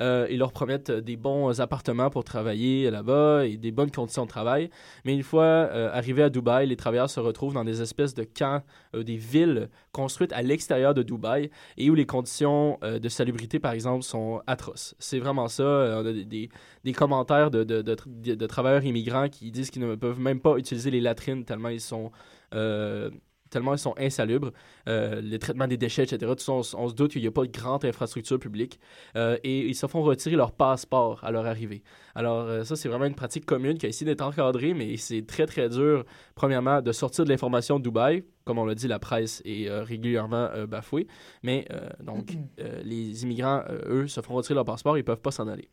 Euh, 0.00 0.26
ils 0.30 0.38
leur 0.38 0.52
promettent 0.52 0.90
des 0.90 1.16
bons 1.16 1.60
appartements 1.60 2.10
pour 2.10 2.24
travailler 2.24 2.90
là-bas 2.90 3.46
et 3.46 3.56
des 3.56 3.70
bonnes 3.72 3.90
conditions 3.90 4.24
de 4.24 4.28
travail. 4.28 4.70
Mais 5.04 5.14
une 5.14 5.22
fois 5.22 5.42
euh, 5.44 5.90
arrivés 5.92 6.22
à 6.22 6.30
Dubaï, 6.30 6.66
les 6.66 6.76
travailleurs 6.76 7.10
se 7.10 7.20
retrouvent 7.20 7.54
dans 7.54 7.64
des 7.64 7.82
espèces 7.82 8.14
de 8.14 8.24
camps, 8.24 8.62
euh, 8.94 9.02
des 9.02 9.16
villes 9.16 9.68
construites 9.92 10.32
à 10.32 10.42
l'extérieur 10.42 10.94
de 10.94 11.02
Dubaï 11.02 11.50
et 11.76 11.90
où 11.90 11.94
les 11.94 12.06
conditions 12.06 12.78
euh, 12.82 12.98
de 12.98 13.08
salubrité, 13.08 13.58
par 13.58 13.72
exemple, 13.72 14.02
sont 14.02 14.40
atroces. 14.46 14.94
C'est 14.98 15.18
vraiment 15.18 15.48
ça. 15.48 15.62
Euh, 15.62 16.02
on 16.02 16.06
a 16.06 16.12
des, 16.12 16.48
des- 16.84 16.92
commentaires 16.92 17.50
de, 17.50 17.64
de, 17.64 17.82
de, 17.82 18.46
travailleurs 18.46 18.84
immigrants 18.84 19.28
qui 19.28 19.50
disent 19.50 19.70
qu'ils 19.70 19.86
ne 19.86 19.94
peuvent 19.94 20.18
même 20.20 20.40
pas 20.40 20.56
utiliser 20.58 20.90
les 20.90 21.00
latrines 21.00 21.44
tellement 21.44 21.68
ils 21.68 21.80
sont... 21.80 22.10
euh, 22.54 23.10
tellement 23.50 23.74
ils 23.74 23.78
sont 23.78 23.94
insalubres, 23.98 24.52
euh, 24.88 25.20
le 25.20 25.38
traitement 25.38 25.66
des 25.66 25.76
déchets, 25.76 26.04
etc. 26.04 26.18
Tout 26.36 26.42
ça, 26.42 26.52
on, 26.78 26.88
se 26.88 26.94
doute 26.94 27.12
qu'il 27.12 27.20
n'y 27.20 27.28
a 27.28 27.32
pas 27.32 27.42
de 27.42 27.50
grande 27.50 27.84
infrastructure 27.84 28.38
publique. 28.38 28.80
Euh, 29.16 29.36
et 29.44 29.66
ils 29.66 29.74
se 29.74 29.86
font 29.86 30.02
retirer 30.02 30.36
leur 30.36 30.52
passeport 30.52 31.22
à 31.22 31.30
leur 31.30 31.46
arrivée. 31.46 31.82
Alors, 32.14 32.40
euh, 32.42 32.64
ça, 32.64 32.76
c'est 32.76 32.88
vraiment 32.88 33.04
une 33.04 33.14
pratique 33.14 33.44
commune 33.44 33.76
qui 33.78 33.86
a 33.86 33.88
essayé 33.88 34.06
d'être 34.06 34.22
encadrée, 34.22 34.74
mais 34.74 34.96
c'est 34.96 35.26
très, 35.26 35.46
très 35.46 35.68
dur, 35.68 36.04
premièrement, 36.34 36.80
de 36.80 36.92
sortir 36.92 37.24
de 37.24 37.30
l'information 37.30 37.78
de 37.78 37.84
Dubaï. 37.84 38.24
Comme 38.44 38.58
on 38.58 38.64
l'a 38.64 38.74
dit, 38.74 38.88
la 38.88 38.98
presse 38.98 39.42
est 39.44 39.68
euh, 39.68 39.82
régulièrement 39.82 40.48
bafouée. 40.66 41.06
Mais, 41.42 41.66
donc, 42.00 42.36
les 42.84 43.22
immigrants, 43.22 43.62
eux, 43.86 44.06
se 44.06 44.20
font 44.20 44.34
retirer 44.34 44.54
leur 44.54 44.64
passeport, 44.64 44.96
ils 44.96 45.00
ne 45.00 45.04
peuvent 45.04 45.20
pas 45.20 45.30
s'en 45.30 45.48
aller. 45.48 45.68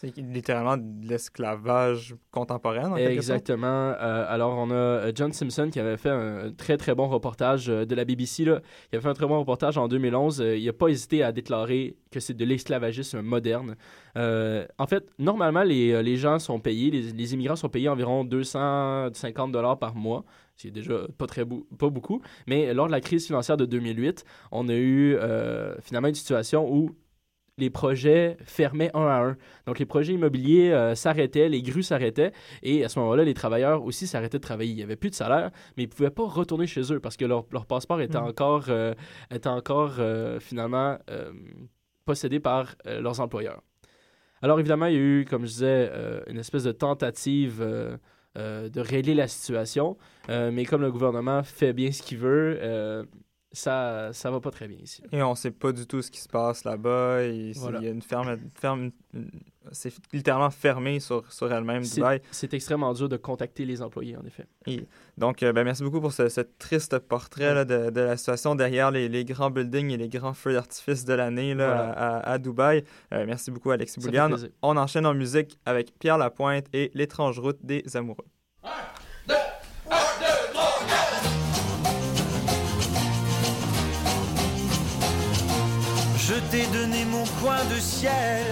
C'est 0.00 0.16
littéralement 0.16 0.78
de 0.78 1.06
l'esclavage 1.06 2.14
contemporain. 2.30 2.96
Exactement. 2.96 3.66
Euh, 3.66 4.24
alors, 4.28 4.56
on 4.56 4.70
a 4.70 4.74
euh, 4.74 5.12
John 5.14 5.30
Simpson 5.34 5.68
qui 5.70 5.78
avait 5.78 5.98
fait 5.98 6.08
un 6.08 6.52
très, 6.56 6.78
très 6.78 6.94
bon 6.94 7.06
reportage 7.06 7.68
euh, 7.68 7.84
de 7.84 7.94
la 7.94 8.06
BBC. 8.06 8.46
Là. 8.46 8.62
Il 8.90 8.96
avait 8.96 9.02
fait 9.02 9.10
un 9.10 9.14
très 9.14 9.26
bon 9.26 9.38
reportage 9.38 9.76
en 9.76 9.88
2011. 9.88 10.40
Euh, 10.40 10.56
il 10.56 10.64
n'a 10.64 10.72
pas 10.72 10.88
hésité 10.88 11.22
à 11.22 11.32
déclarer 11.32 11.96
que 12.10 12.18
c'est 12.18 12.32
de 12.32 12.46
l'esclavagisme 12.46 13.20
moderne. 13.20 13.76
En 14.16 14.86
fait, 14.88 15.04
normalement, 15.18 15.64
les, 15.64 16.02
les 16.02 16.16
gens 16.16 16.38
sont 16.38 16.60
payés, 16.60 16.90
les, 16.90 17.12
les 17.12 17.34
immigrants 17.34 17.56
sont 17.56 17.68
payés 17.68 17.90
environ 17.90 18.24
250 18.24 19.52
dollars 19.52 19.78
par 19.78 19.94
mois. 19.94 20.24
C'est 20.56 20.70
déjà 20.70 20.94
pas, 21.18 21.26
très 21.26 21.44
pas 21.44 21.90
beaucoup. 21.90 22.22
Mais 22.46 22.72
lors 22.72 22.86
de 22.86 22.92
la 22.92 23.02
crise 23.02 23.26
financière 23.26 23.58
de 23.58 23.66
2008, 23.66 24.24
on 24.50 24.66
a 24.70 24.74
eu 24.74 25.18
finalement 25.82 26.08
une 26.08 26.14
situation 26.14 26.66
où 26.72 26.90
les 27.60 27.70
projets 27.70 28.36
fermaient 28.44 28.90
un 28.94 29.06
à 29.06 29.20
un. 29.22 29.36
Donc, 29.66 29.78
les 29.78 29.86
projets 29.86 30.14
immobiliers 30.14 30.72
euh, 30.72 30.94
s'arrêtaient, 30.94 31.48
les 31.48 31.62
grues 31.62 31.82
s'arrêtaient, 31.82 32.32
et 32.62 32.84
à 32.84 32.88
ce 32.88 32.98
moment-là, 32.98 33.24
les 33.24 33.34
travailleurs 33.34 33.84
aussi 33.84 34.06
s'arrêtaient 34.06 34.38
de 34.38 34.42
travailler. 34.42 34.72
Il 34.72 34.76
n'y 34.76 34.82
avait 34.82 34.96
plus 34.96 35.10
de 35.10 35.14
salaire, 35.14 35.50
mais 35.76 35.84
ils 35.84 35.88
ne 35.88 35.92
pouvaient 35.92 36.10
pas 36.10 36.26
retourner 36.26 36.66
chez 36.66 36.92
eux 36.92 37.00
parce 37.00 37.16
que 37.16 37.24
leur, 37.24 37.44
leur 37.52 37.66
passeport 37.66 38.00
était 38.00 38.18
Mhm. 38.18 38.24
encore, 38.26 38.64
euh, 38.68 38.94
était 39.30 39.48
encore 39.48 39.94
euh, 39.98 40.40
finalement 40.40 40.98
euh, 41.10 41.32
possédé 42.04 42.40
par 42.40 42.74
leurs 42.86 43.20
employeurs. 43.20 43.62
Alors, 44.42 44.58
évidemment, 44.58 44.86
il 44.86 44.94
y 44.94 44.96
a 44.96 45.00
eu, 45.00 45.24
comme 45.28 45.42
je 45.42 45.50
disais, 45.52 45.90
une 46.26 46.38
espèce 46.38 46.64
de 46.64 46.72
tentative 46.72 47.62
euh, 48.38 48.68
de 48.68 48.80
régler 48.80 49.14
la 49.14 49.26
situation, 49.26 49.96
euh, 50.28 50.52
mais 50.52 50.64
comme 50.64 50.82
le 50.82 50.92
gouvernement 50.92 51.42
fait 51.42 51.72
bien 51.72 51.90
ce 51.90 52.00
qu'il 52.00 52.18
veut, 52.18 52.58
euh, 52.62 53.04
ça 53.52 54.10
ça 54.12 54.30
va 54.30 54.40
pas 54.40 54.50
très 54.50 54.68
bien 54.68 54.78
ici. 54.82 55.02
Et 55.12 55.22
on 55.22 55.34
sait 55.34 55.50
pas 55.50 55.72
du 55.72 55.86
tout 55.86 56.02
ce 56.02 56.10
qui 56.10 56.20
se 56.20 56.28
passe 56.28 56.64
là-bas. 56.64 57.18
Voilà. 57.56 57.78
Il 57.80 57.84
y 57.84 57.88
a 57.88 57.90
une 57.90 58.02
ferme, 58.02 58.36
ferme 58.58 58.90
c'est 59.72 59.92
littéralement 60.12 60.48
fermé 60.50 61.00
sur, 61.00 61.30
sur 61.30 61.52
elle-même, 61.52 61.82
Dubaï. 61.82 62.22
c'est 62.30 62.54
extrêmement 62.54 62.92
dur 62.94 63.08
de 63.10 63.18
contacter 63.18 63.66
les 63.66 63.82
employés, 63.82 64.16
en 64.16 64.24
effet. 64.24 64.46
Donc, 65.18 65.42
euh, 65.42 65.52
ben, 65.52 65.64
merci 65.64 65.82
beaucoup 65.82 66.00
pour 66.00 66.12
ce, 66.12 66.28
ce 66.30 66.40
triste 66.40 66.98
portrait 66.98 67.52
là, 67.54 67.64
de, 67.66 67.90
de 67.90 68.00
la 68.00 68.16
situation 68.16 68.54
derrière 68.54 68.90
les, 68.90 69.08
les 69.08 69.24
grands 69.24 69.50
buildings 69.50 69.90
et 69.90 69.96
les 69.98 70.08
grands 70.08 70.32
feux 70.32 70.54
d'artifice 70.54 71.04
de 71.04 71.12
l'année 71.12 71.54
là, 71.54 71.66
Voilà. 71.74 71.90
à, 71.92 72.30
à 72.32 72.38
Dubaï. 72.38 72.84
Euh, 73.12 73.24
merci 73.26 73.50
beaucoup, 73.50 73.70
Alexis 73.70 74.00
plaisir. 74.00 74.28
On 74.62 74.76
enchaîne 74.78 75.04
en 75.04 75.14
musique 75.14 75.58
avec 75.66 75.92
Pierre 75.98 76.16
Lapointe 76.18 76.64
et 76.72 76.90
L'étrange 76.94 77.38
route 77.38 77.58
des 77.62 77.84
amoureux. 77.96 78.24
Je 86.30 86.36
t'ai 86.52 86.64
donné 86.66 87.04
mon 87.06 87.24
coin 87.42 87.58
de 87.74 87.80
ciel, 87.80 88.46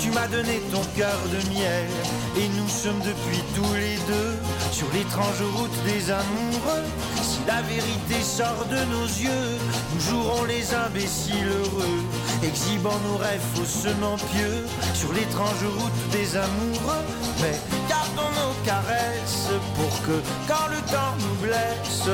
tu 0.00 0.12
m'as 0.12 0.28
donné 0.28 0.60
ton 0.70 0.82
cœur 0.96 1.18
de 1.32 1.38
miel, 1.50 1.90
et 2.38 2.48
nous 2.56 2.68
sommes 2.68 3.00
depuis 3.00 3.42
tous 3.56 3.74
les 3.74 3.96
deux 4.06 4.36
sur 4.70 4.86
l'étrange 4.94 5.42
route 5.56 5.76
des 5.84 6.08
amoureux. 6.08 6.86
Si 7.20 7.40
la 7.48 7.62
vérité 7.62 8.22
sort 8.22 8.64
de 8.70 8.78
nos 8.94 9.06
yeux, 9.06 9.58
nous 9.92 10.00
jouerons 10.02 10.44
les 10.44 10.72
imbéciles 10.72 11.48
heureux, 11.48 11.98
exhibant 12.44 13.00
nos 13.10 13.16
rêves 13.16 13.42
faussement 13.56 14.18
pieux 14.30 14.64
sur 14.94 15.12
l'étrange 15.12 15.64
route 15.80 16.10
des 16.12 16.36
amoureux. 16.36 17.04
Mais 17.42 17.58
gardons 17.88 18.30
nos 18.38 18.54
caresses 18.64 19.50
pour 19.74 20.02
que, 20.06 20.22
quand 20.46 20.68
le 20.70 20.78
temps 20.92 21.16
nous 21.18 21.46
blesse, 21.48 22.06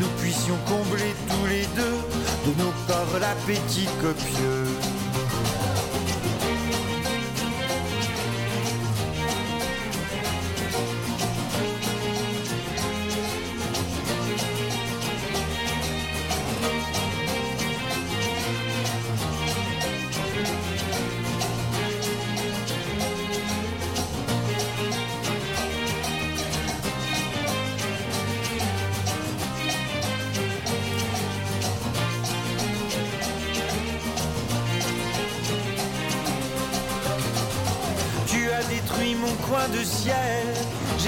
nous 0.00 0.08
puissions 0.22 0.56
combler 0.66 1.14
tous 1.28 1.46
les 1.50 1.66
deux 1.76 2.17
de 2.46 2.62
nos 2.62 2.72
corps 2.86 3.18
l'appétit 3.20 3.88
copieux. 4.00 4.97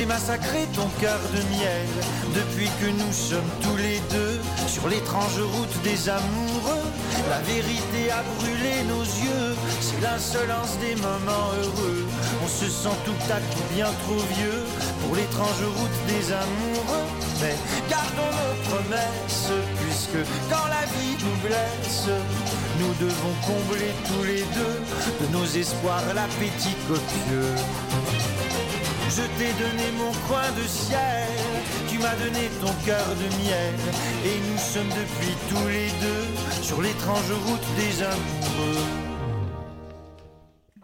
J'ai 0.00 0.06
massacré 0.06 0.66
ton 0.74 0.88
cœur 0.98 1.18
de 1.34 1.42
miel. 1.54 1.86
Depuis 2.34 2.70
que 2.80 2.86
nous 2.86 3.12
sommes 3.12 3.50
tous 3.60 3.76
les 3.76 4.00
deux 4.10 4.40
sur 4.66 4.88
l'étrange 4.88 5.38
route 5.38 5.82
des 5.82 6.08
amoureux, 6.08 6.86
La 7.28 7.40
vérité 7.40 8.10
a 8.10 8.22
brûlé 8.38 8.82
nos 8.88 9.02
yeux, 9.02 9.54
c'est 9.80 10.00
l'insolence 10.00 10.78
des 10.80 10.96
moments 10.96 11.48
heureux. 11.62 12.06
On 12.42 12.48
se 12.48 12.66
sent 12.66 12.96
tout 13.04 13.22
à 13.30 13.38
coup 13.50 13.66
bien 13.74 13.90
trop 14.04 14.22
vieux 14.36 14.62
pour 15.02 15.16
l'étrange 15.16 15.62
route 15.76 15.98
des 16.08 16.32
amoureux. 16.32 17.06
Mais 17.42 17.56
gardons 17.90 18.32
nos 18.40 18.56
promesses, 18.68 19.52
puisque 19.80 20.22
quand 20.50 20.66
la 20.76 20.84
vie 20.96 21.16
nous 21.24 21.38
blesse, 21.46 22.08
nous 22.80 22.94
devons 23.04 23.34
combler 23.46 23.92
tous 24.08 24.24
les 24.24 24.42
deux 24.58 24.78
de 25.20 25.32
nos 25.36 25.44
espoirs 25.44 26.02
l'appétit 26.14 26.76
copieux. 26.88 27.54
Je 29.20 29.26
t'ai 29.38 29.52
donné 29.52 29.92
mon 29.98 30.12
coin 30.26 30.50
de 30.56 30.66
ciel, 30.66 31.28
tu 31.90 31.98
m'as 31.98 32.16
donné 32.16 32.48
ton 32.58 32.72
cœur 32.86 33.06
de 33.06 33.28
miel, 33.44 33.74
et 34.24 34.38
nous 34.50 34.56
sommes 34.56 34.88
depuis 34.88 35.36
tous 35.50 35.68
les 35.68 35.90
deux 36.00 36.62
sur 36.62 36.80
l'étrange 36.80 37.30
route 37.30 37.60
des 37.76 38.02
amoureux. 38.02 38.86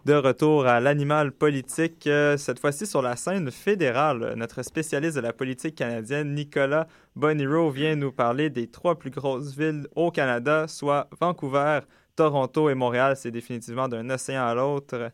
De 0.05 0.13
retour 0.13 0.67
à 0.67 0.81
l'animal 0.81 1.33
politique, 1.33 2.07
euh, 2.07 2.37
cette 2.37 2.59
fois-ci 2.59 2.87
sur 2.87 3.01
la 3.01 3.17
scène 3.17 3.51
fédérale. 3.51 4.35
Notre 4.37 4.63
spécialiste 4.63 5.17
de 5.17 5.23
la 5.23 5.33
politique 5.33 5.75
canadienne, 5.75 6.35
Nicolas 6.35 6.89
Boniro, 7.15 7.71
vient 7.71 7.97
nous 7.97 8.13
parler 8.13 8.51
des 8.51 8.67
trois 8.67 8.99
plus 8.99 9.11
grosses 9.11 9.57
villes 9.57 9.89
au 9.97 10.11
Canada, 10.11 10.69
soit 10.69 11.09
Vancouver, 11.19 11.81
Toronto 12.17 12.69
et 12.69 12.75
Montréal. 12.75 13.17
C'est 13.17 13.31
définitivement 13.31 13.89
d'un 13.89 14.11
océan 14.11 14.45
à 14.45 14.55
l'autre. 14.55 15.11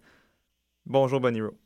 Bonjour 0.87 1.21
Boniro. 1.21 1.62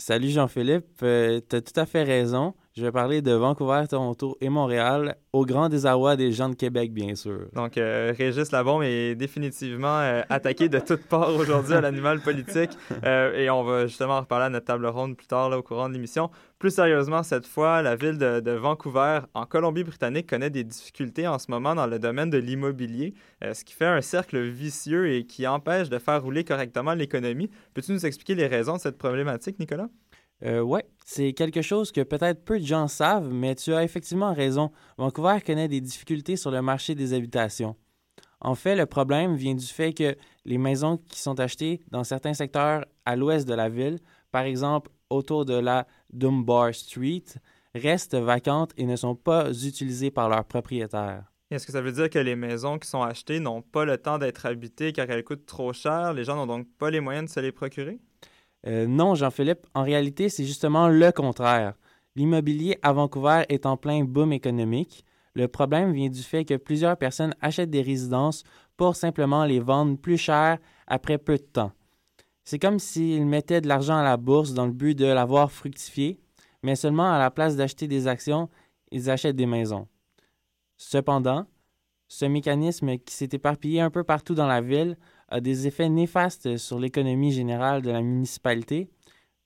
Salut 0.00 0.30
Jean-Philippe, 0.30 1.02
euh, 1.02 1.40
tu 1.48 1.56
as 1.56 1.60
tout 1.60 1.78
à 1.78 1.84
fait 1.84 2.04
raison. 2.04 2.54
Je 2.78 2.84
vais 2.84 2.92
parler 2.92 3.22
de 3.22 3.32
Vancouver, 3.32 3.82
Toronto 3.90 4.38
et 4.40 4.48
Montréal, 4.48 5.16
au 5.32 5.44
grand 5.44 5.68
désarroi 5.68 6.14
des 6.14 6.30
gens 6.30 6.48
de 6.48 6.54
Québec, 6.54 6.92
bien 6.92 7.16
sûr. 7.16 7.48
Donc, 7.52 7.76
euh, 7.76 8.14
Régis 8.16 8.52
Labombe 8.52 8.84
est 8.84 9.16
définitivement 9.16 9.98
euh, 9.98 10.22
attaqué 10.28 10.68
de 10.68 10.78
toutes 10.78 11.02
parts 11.02 11.34
aujourd'hui 11.34 11.74
à 11.74 11.80
l'animal 11.80 12.20
politique. 12.20 12.70
Euh, 13.04 13.34
et 13.34 13.50
on 13.50 13.64
va 13.64 13.88
justement 13.88 14.18
en 14.18 14.20
reparler 14.20 14.46
à 14.46 14.50
notre 14.50 14.66
table 14.66 14.86
ronde 14.86 15.16
plus 15.16 15.26
tard 15.26 15.50
là, 15.50 15.58
au 15.58 15.62
courant 15.62 15.88
de 15.88 15.94
l'émission. 15.94 16.30
Plus 16.58 16.72
sérieusement, 16.72 17.22
cette 17.22 17.46
fois, 17.46 17.82
la 17.82 17.94
ville 17.94 18.18
de, 18.18 18.50
Vancouver, 18.50 19.20
en 19.34 19.46
Colombie-Britannique, 19.46 20.28
connaît 20.28 20.50
des 20.50 20.64
difficultés 20.64 21.28
en 21.28 21.38
ce 21.38 21.50
moment 21.52 21.76
dans 21.76 21.86
le 21.86 22.00
domaine 22.00 22.30
de 22.30 22.38
l'immobilier, 22.38 23.14
euh, 23.44 23.54
ce 23.54 23.64
qui 23.64 23.74
fait 23.74 23.86
un 23.86 24.00
cercle 24.00 24.40
vicieux 24.40 25.12
et 25.12 25.24
qui 25.24 25.46
empêche 25.46 25.88
de 25.88 25.98
faire 25.98 26.20
rouler 26.20 26.42
correctement 26.42 26.94
l'économie. 26.94 27.48
Peux-tu 27.74 27.92
nous 27.92 28.04
expliquer 28.04 28.34
les 28.34 28.48
raisons 28.48 28.74
de 28.74 28.80
cette 28.80 28.98
problématique, 28.98 29.60
Nicolas? 29.60 29.88
Euh, 30.44 30.60
ouais, 30.60 30.84
c'est 31.04 31.32
quelque 31.32 31.62
chose 31.62 31.90
que 31.90 32.00
peut-être 32.02 32.44
peu 32.44 32.60
de 32.60 32.64
gens 32.64 32.86
savent, 32.86 33.32
mais 33.32 33.54
tu 33.54 33.74
as 33.74 33.82
effectivement 33.82 34.32
raison. 34.32 34.70
Vancouver 34.96 35.38
connaît 35.44 35.68
des 35.68 35.80
difficultés 35.80 36.36
sur 36.36 36.50
le 36.50 36.62
marché 36.62 36.94
des 36.94 37.12
habitations. 37.12 37.76
En 38.40 38.54
fait, 38.54 38.76
le 38.76 38.86
problème 38.86 39.34
vient 39.34 39.54
du 39.54 39.66
fait 39.66 39.92
que 39.92 40.16
les 40.44 40.58
maisons 40.58 40.98
qui 41.08 41.20
sont 41.20 41.40
achetées 41.40 41.80
dans 41.90 42.04
certains 42.04 42.34
secteurs 42.34 42.84
à 43.04 43.16
l'ouest 43.16 43.48
de 43.48 43.54
la 43.54 43.68
ville, 43.68 43.98
par 44.30 44.42
exemple 44.42 44.90
autour 45.10 45.44
de 45.44 45.54
la 45.54 45.86
Dunbar 46.12 46.72
Street, 46.74 47.24
restent 47.74 48.14
vacantes 48.14 48.72
et 48.76 48.84
ne 48.84 48.94
sont 48.96 49.16
pas 49.16 49.50
utilisées 49.50 50.10
par 50.10 50.28
leurs 50.28 50.44
propriétaires. 50.44 51.24
Est-ce 51.50 51.66
que 51.66 51.72
ça 51.72 51.80
veut 51.80 51.92
dire 51.92 52.10
que 52.10 52.18
les 52.18 52.36
maisons 52.36 52.78
qui 52.78 52.88
sont 52.88 53.02
achetées 53.02 53.40
n'ont 53.40 53.62
pas 53.62 53.86
le 53.86 53.96
temps 53.96 54.18
d'être 54.18 54.44
habitées 54.44 54.92
car 54.92 55.08
elles 55.10 55.24
coûtent 55.24 55.46
trop 55.46 55.72
cher? 55.72 56.12
Les 56.12 56.24
gens 56.24 56.36
n'ont 56.36 56.46
donc 56.46 56.68
pas 56.78 56.90
les 56.90 57.00
moyens 57.00 57.26
de 57.26 57.30
se 57.30 57.40
les 57.40 57.52
procurer? 57.52 58.00
Euh, 58.66 58.86
non, 58.86 59.14
Jean-Philippe, 59.14 59.66
en 59.74 59.82
réalité, 59.82 60.28
c'est 60.28 60.44
justement 60.44 60.88
le 60.88 61.12
contraire. 61.12 61.74
L'immobilier 62.16 62.78
à 62.82 62.92
Vancouver 62.92 63.44
est 63.48 63.66
en 63.66 63.76
plein 63.76 64.04
boom 64.04 64.32
économique. 64.32 65.04
Le 65.34 65.46
problème 65.46 65.92
vient 65.92 66.08
du 66.08 66.22
fait 66.22 66.44
que 66.44 66.54
plusieurs 66.54 66.96
personnes 66.96 67.34
achètent 67.40 67.70
des 67.70 67.82
résidences 67.82 68.42
pour 68.76 68.96
simplement 68.96 69.44
les 69.44 69.60
vendre 69.60 69.96
plus 69.96 70.18
cher 70.18 70.58
après 70.86 71.18
peu 71.18 71.36
de 71.36 71.42
temps. 71.42 71.72
C'est 72.44 72.58
comme 72.58 72.78
s'ils 72.78 73.26
mettaient 73.26 73.60
de 73.60 73.68
l'argent 73.68 73.98
à 73.98 74.02
la 74.02 74.16
bourse 74.16 74.54
dans 74.54 74.66
le 74.66 74.72
but 74.72 74.96
de 74.96 75.04
l'avoir 75.04 75.52
fructifié, 75.52 76.18
mais 76.62 76.76
seulement 76.76 77.12
à 77.12 77.18
la 77.18 77.30
place 77.30 77.56
d'acheter 77.56 77.86
des 77.86 78.08
actions, 78.08 78.48
ils 78.90 79.10
achètent 79.10 79.36
des 79.36 79.46
maisons. 79.46 79.86
Cependant, 80.76 81.46
ce 82.08 82.24
mécanisme 82.24 82.96
qui 82.98 83.14
s'est 83.14 83.28
éparpillé 83.32 83.80
un 83.80 83.90
peu 83.90 84.02
partout 84.02 84.34
dans 84.34 84.46
la 84.46 84.60
ville 84.60 84.96
a 85.28 85.40
des 85.40 85.66
effets 85.66 85.88
néfastes 85.88 86.56
sur 86.56 86.78
l'économie 86.78 87.32
générale 87.32 87.82
de 87.82 87.90
la 87.90 88.00
municipalité, 88.00 88.88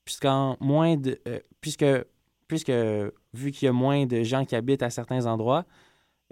puisqu'en 0.04 0.56
moins 0.60 0.96
de, 0.96 1.20
euh, 1.28 1.40
puisque, 1.60 1.86
puisque 2.48 2.72
vu 3.34 3.50
qu'il 3.50 3.66
y 3.66 3.68
a 3.68 3.72
moins 3.72 4.06
de 4.06 4.22
gens 4.22 4.44
qui 4.44 4.54
habitent 4.56 4.82
à 4.82 4.90
certains 4.90 5.26
endroits, 5.26 5.64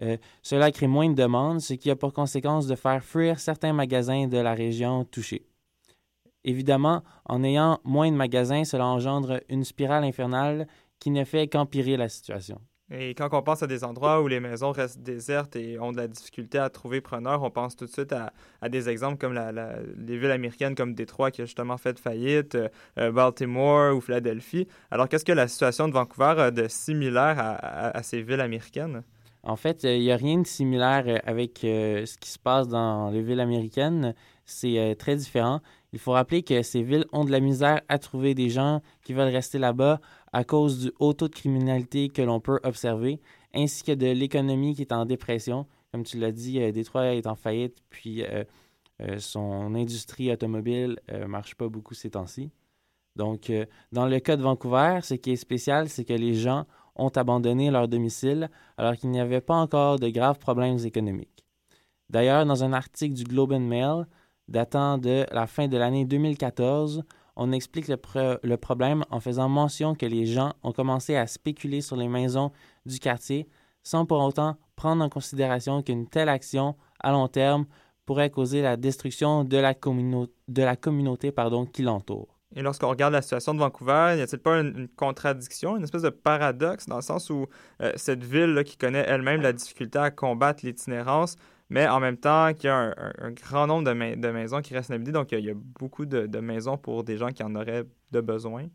euh, 0.03 0.17
cela 0.43 0.71
crée 0.71 0.87
moins 0.87 1.09
de 1.09 1.15
demandes, 1.15 1.61
ce 1.61 1.75
qui 1.75 1.91
a 1.91 1.97
pour 1.97 2.13
conséquence 2.13 2.67
de 2.67 2.75
faire 2.75 3.05
fuir 3.05 3.39
certains 3.39 3.73
magasins 3.73 4.27
de 4.27 4.39
la 4.39 4.55
région 4.55 5.05
touchée. 5.05 5.47
Évidemment, 6.45 7.03
en 7.27 7.45
ayant 7.45 7.81
moins 7.85 8.11
de 8.11 8.17
magasins, 8.17 8.65
cela 8.65 8.87
engendre 8.87 9.41
une 9.51 9.65
spirale 9.65 10.05
infernale 10.05 10.67
qui 10.99 11.11
ne 11.11 11.25
fait 11.25 11.49
qu'empirer 11.49 11.97
la 11.97 12.09
situation. 12.09 12.61
Et 12.93 13.15
quand 13.15 13.29
on 13.33 13.43
pense 13.43 13.63
à 13.63 13.69
des 13.69 13.85
endroits 13.85 14.21
où 14.21 14.27
les 14.27 14.41
maisons 14.41 14.73
restent 14.73 15.01
désertes 15.01 15.55
et 15.55 15.79
ont 15.79 15.93
de 15.93 15.97
la 15.97 16.09
difficulté 16.09 16.59
à 16.59 16.69
trouver 16.71 17.01
preneur, 17.01 17.43
on 17.43 17.51
pense 17.51 17.77
tout 17.77 17.87
de 17.87 17.91
suite 17.91 18.13
à, 18.13 18.69
des 18.69 18.89
exemples 18.89 19.17
comme 19.17 19.35
les 19.35 20.19
villes 20.19 20.33
américaines 20.33 20.75
comme 20.75 20.95
Détroit 20.95 21.31
qui 21.31 21.43
a 21.43 21.45
justement 21.45 21.79
fait 21.79 22.01
faillite, 22.01 22.59
euh, 22.99 23.13
Baltimore 23.13 23.95
ou 23.95 24.01
Philadelphie. 24.01 24.67
Alors 24.91 25.09
qu'est-ce 25.09 25.25
que 25.25 25.33
la 25.33 25.47
situation 25.47 25.87
de 25.87 25.93
Vancouver 25.93 26.35
a 26.39 26.51
de 26.51 26.67
similaire 26.67 27.37
à, 27.39 28.03
ces 28.03 28.23
villes 28.23 28.41
américaines? 28.41 29.05
En 29.43 29.57
fait, 29.57 29.85
il 29.85 30.01
n'y 30.01 30.13
a 30.13 30.17
rien 30.17 30.39
de 30.39 30.47
similaire 30.47 31.05
euh, 31.07 31.19
avec 31.25 31.65
euh, 31.65 32.05
ce 32.05 32.19
qui 32.19 32.31
se 32.31 32.39
passe 32.39 32.69
dans 32.69 33.11
les 33.11 33.23
villes 33.23 33.41
américaines. 33.41 34.15
C'est 34.45 34.79
euh, 34.79 34.95
très 34.95 35.17
différent. 35.17 35.61
Il 35.93 35.99
faut 35.99 36.13
rappeler 36.13 36.43
que 36.43 36.63
ces 36.63 36.83
villes 36.83 37.07
ont 37.13 37.25
de 37.25 37.31
la 37.31 37.41
misère 37.41 37.81
à 37.89 37.99
trouver 37.99 38.35
des 38.35 38.51
gens 38.51 38.83
qui 39.03 39.15
veulent 39.15 39.33
rester 39.33 39.59
là-bas 39.59 40.01
à 40.33 40.45
cause 40.45 40.79
du 40.81 40.93
haut 40.99 41.13
taux 41.13 41.29
de 41.29 41.35
criminalité 41.35 42.09
que 42.09 42.23
l'on 42.23 42.41
peut 42.41 42.61
observer, 42.63 43.21
ainsi 43.55 43.83
que 43.83 43.93
de 43.93 44.07
l'économie 44.07 44.75
qui 44.75 44.83
est 44.83 44.93
en 44.93 45.05
dépression. 45.05 45.67
Comme 45.93 46.05
tu 46.05 46.19
l'as 46.19 46.33
dit, 46.33 46.61
euh, 46.61 46.73
Détroit 46.73 47.15
est 47.15 47.27
en 47.27 47.35
faillite, 47.35 47.79
puis 47.91 48.23
euh, 48.23 48.45
euh, 49.01 49.19
son 49.19 49.75
industrie 49.75 50.33
automobile 50.33 51.01
ne 51.11 51.27
marche 51.27 51.55
pas 51.57 51.69
beaucoup 51.69 51.95
ces 51.95 52.11
temps-ci. 52.11 52.51
Donc, 53.17 53.53
dans 53.91 54.07
le 54.07 54.21
cas 54.21 54.37
de 54.37 54.43
Vancouver, 54.43 55.01
ce 55.03 55.15
qui 55.15 55.33
est 55.33 55.37
spécial, 55.37 55.89
c'est 55.89 56.05
que 56.05 56.13
les 56.13 56.35
gens 56.35 56.65
ont 56.95 57.09
abandonné 57.09 57.71
leur 57.71 57.89
domicile 57.89 58.49
alors 58.77 58.95
qu'il 58.97 59.11
n'y 59.11 59.21
avait 59.21 59.41
pas 59.41 59.57
encore 59.57 59.99
de 59.99 60.09
graves 60.09 60.39
problèmes 60.39 60.79
économiques. 60.85 61.45
D'ailleurs, 62.09 62.47
dans 62.47 62.63
un 62.63 62.73
article 62.73 63.15
du 63.15 63.25
Globe 63.25 63.53
and 63.53 63.61
Mail 63.61 64.07
datant 64.49 64.97
de 64.97 65.27
la 65.33 65.47
fin 65.47 65.69
de 65.69 65.77
l'année 65.77 66.05
2014, 66.05 67.05
on 67.37 67.53
explique 67.53 67.89
le, 67.89 67.97
pro- 67.97 68.39
le 68.43 68.57
problème 68.57 69.05
en 69.11 69.21
faisant 69.21 69.49
mention 69.49 69.95
que 69.95 70.07
les 70.07 70.27
gens 70.27 70.53
ont 70.63 70.73
commencé 70.73 71.17
à 71.17 71.27
spéculer 71.27 71.81
sur 71.81 71.97
les 71.97 72.09
maisons 72.09 72.53
du 72.87 72.99
quartier 72.99 73.49
sans 73.83 74.05
pour 74.07 74.21
autant 74.21 74.57
prendre 74.77 75.05
en 75.05 75.09
considération 75.09 75.83
qu'une 75.83 76.07
telle 76.09 76.29
action 76.29 76.77
à 77.01 77.13
long 77.13 77.29
terme 77.29 77.67
pourrait 78.07 78.31
causer 78.31 78.63
la 78.63 78.77
destruction 78.77 79.45
de 79.45 79.57
la, 79.57 79.75
communauté 80.77 81.33
pardon, 81.33 81.67
qui 81.67 81.83
l'entoure. 81.83 82.37
Et 82.57 82.63
lorsqu'on 82.63 82.89
regarde 82.89 83.13
la 83.13 83.23
situation 83.23 83.55
de 83.55 83.61
Vancouver, 83.61 84.15
n'y 84.17 84.23
a-t-il 84.23 84.41
pas 84.41 84.59
une, 84.59 84.89
contradiction, 84.89 85.77
une 85.77 85.85
espèce 85.85 86.03
de 86.03 86.11
paradoxe 86.11 86.87
dans 86.87 86.97
le 86.97 87.03
sens 87.03 87.31
où 87.31 87.47
euh, 87.81 87.93
cette 87.95 88.25
ville 88.25 88.63
qui 88.67 88.77
connaît 88.77 89.05
elle-même 89.07 89.41
la 89.41 89.53
difficulté 89.53 89.99
à 90.01 90.11
combattre 90.11 90.67
l'itinérance, 90.67 91.37
mais 91.71 91.89
en 91.89 92.01
même 92.01 92.17
temps 92.17 92.53
qu'il 92.53 92.67
y 92.67 92.69
a 92.69 92.95
un, 93.19 93.31
grand 93.31 93.67
nombre 93.67 93.85
de, 93.85 93.93
ma- 93.93 94.17
de 94.17 94.29
maisons 94.31 94.61
qui 94.61 94.75
restent 94.75 94.91
inhabitées, 94.91 95.13
donc 95.13 95.33
il 95.33 95.35
y 95.35 95.37
a, 95.37 95.41
il 95.41 95.47
y 95.47 95.51
a 95.51 95.55
beaucoup 95.55 96.05
de, 96.05 96.41
maisons 96.41 96.77
pour 96.77 97.05
des 97.05 97.17
gens 97.17 97.29
qui 97.29 97.43
en 97.43 97.55
auraient 97.55 97.85
de 98.11 98.21
besoin. 98.21 98.67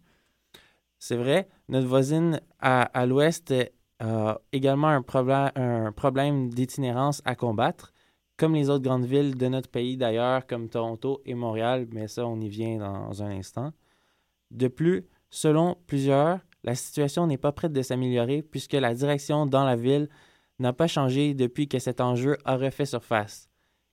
C'est 0.97 1.17
vrai, 1.17 1.47
notre 1.67 1.87
voisine 1.87 2.39
à, 2.59 3.05
l'ouest 3.05 3.53
a 3.99 4.39
également 4.51 4.87
un, 4.87 5.01
problème 5.01 5.51
un 5.55 5.91
problème 5.91 6.49
d'itinérance 6.49 7.21
à 7.25 7.35
combattre, 7.35 7.93
comme 8.37 8.55
les 8.55 8.69
autres 8.69 8.83
grandes 8.83 9.05
villes 9.05 9.37
de 9.37 9.47
notre 9.47 9.69
pays 9.69 9.97
d'ailleurs, 9.97 10.47
comme 10.47 10.69
Toronto 10.69 11.21
et 11.25 11.35
Montréal, 11.35 11.87
mais 11.91 12.07
ça, 12.07 12.25
on 12.25 12.39
y 12.39 12.49
vient 12.49 12.77
dans 12.77 13.21
un 13.21 13.29
instant. 13.29 13.71
De 14.51 14.67
plus, 14.67 15.05
selon 15.29 15.77
plusieurs, 15.87 16.39
la 16.63 16.75
situation 16.75 17.27
n'est 17.27 17.37
pas 17.37 17.51
prête 17.51 17.73
de 17.73 17.81
s'améliorer 17.81 18.41
puisque 18.41 18.73
la 18.73 18.93
direction 18.93 19.45
dans 19.45 19.65
la 19.65 19.75
ville 19.75 20.09
n'a 20.59 20.73
pas 20.73 20.87
changé 20.87 21.33
depuis 21.33 21.67
que 21.67 21.79
cet 21.79 22.01
enjeu 22.01 22.37
a 22.45 22.57
refait 22.57 22.85
surface. 22.85 23.49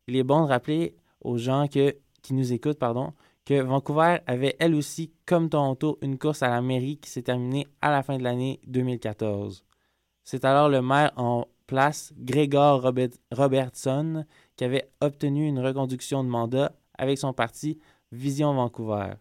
Il 0.07 0.17
est 0.17 0.23
bon 0.23 0.43
de 0.43 0.49
rappeler 0.49 0.95
aux 1.21 1.39
gens 1.39 1.67
qui 1.69 2.35
nous 2.35 2.53
écoutent 2.53 2.79
pardon, 2.79 3.13
que 3.45 3.61
Vancouver 3.61 4.19
avait 4.27 4.57
elle 4.61 4.75
aussi, 4.75 5.13
comme 5.27 5.49
Toronto, 5.49 5.99
une 6.01 6.19
course 6.19 6.43
à 6.43 6.49
la 6.49 6.63
mairie 6.63 6.99
qui 6.99 7.11
s'est 7.11 7.23
terminée 7.23 7.67
à 7.81 7.91
la 7.91 8.03
fin 8.03 8.17
de 8.17 8.23
l'année 8.23 8.61
2014. 8.67 9.65
C'est 10.25 10.45
alors 10.45 10.69
le 10.69 10.81
maire 10.81 11.13
en 11.17 11.47
place, 11.67 12.13
Gregor 12.17 12.83
Robert- 12.83 13.19
Robertson, 13.33 14.25
qui 14.57 14.65
avait 14.65 14.91
obtenu 15.01 15.47
une 15.47 15.59
reconduction 15.59 16.23
de 16.23 16.29
mandat 16.29 16.73
avec 16.97 17.19
son 17.19 17.33
parti 17.33 17.79
Vision 18.13 18.55
Vancouver. 18.55 19.15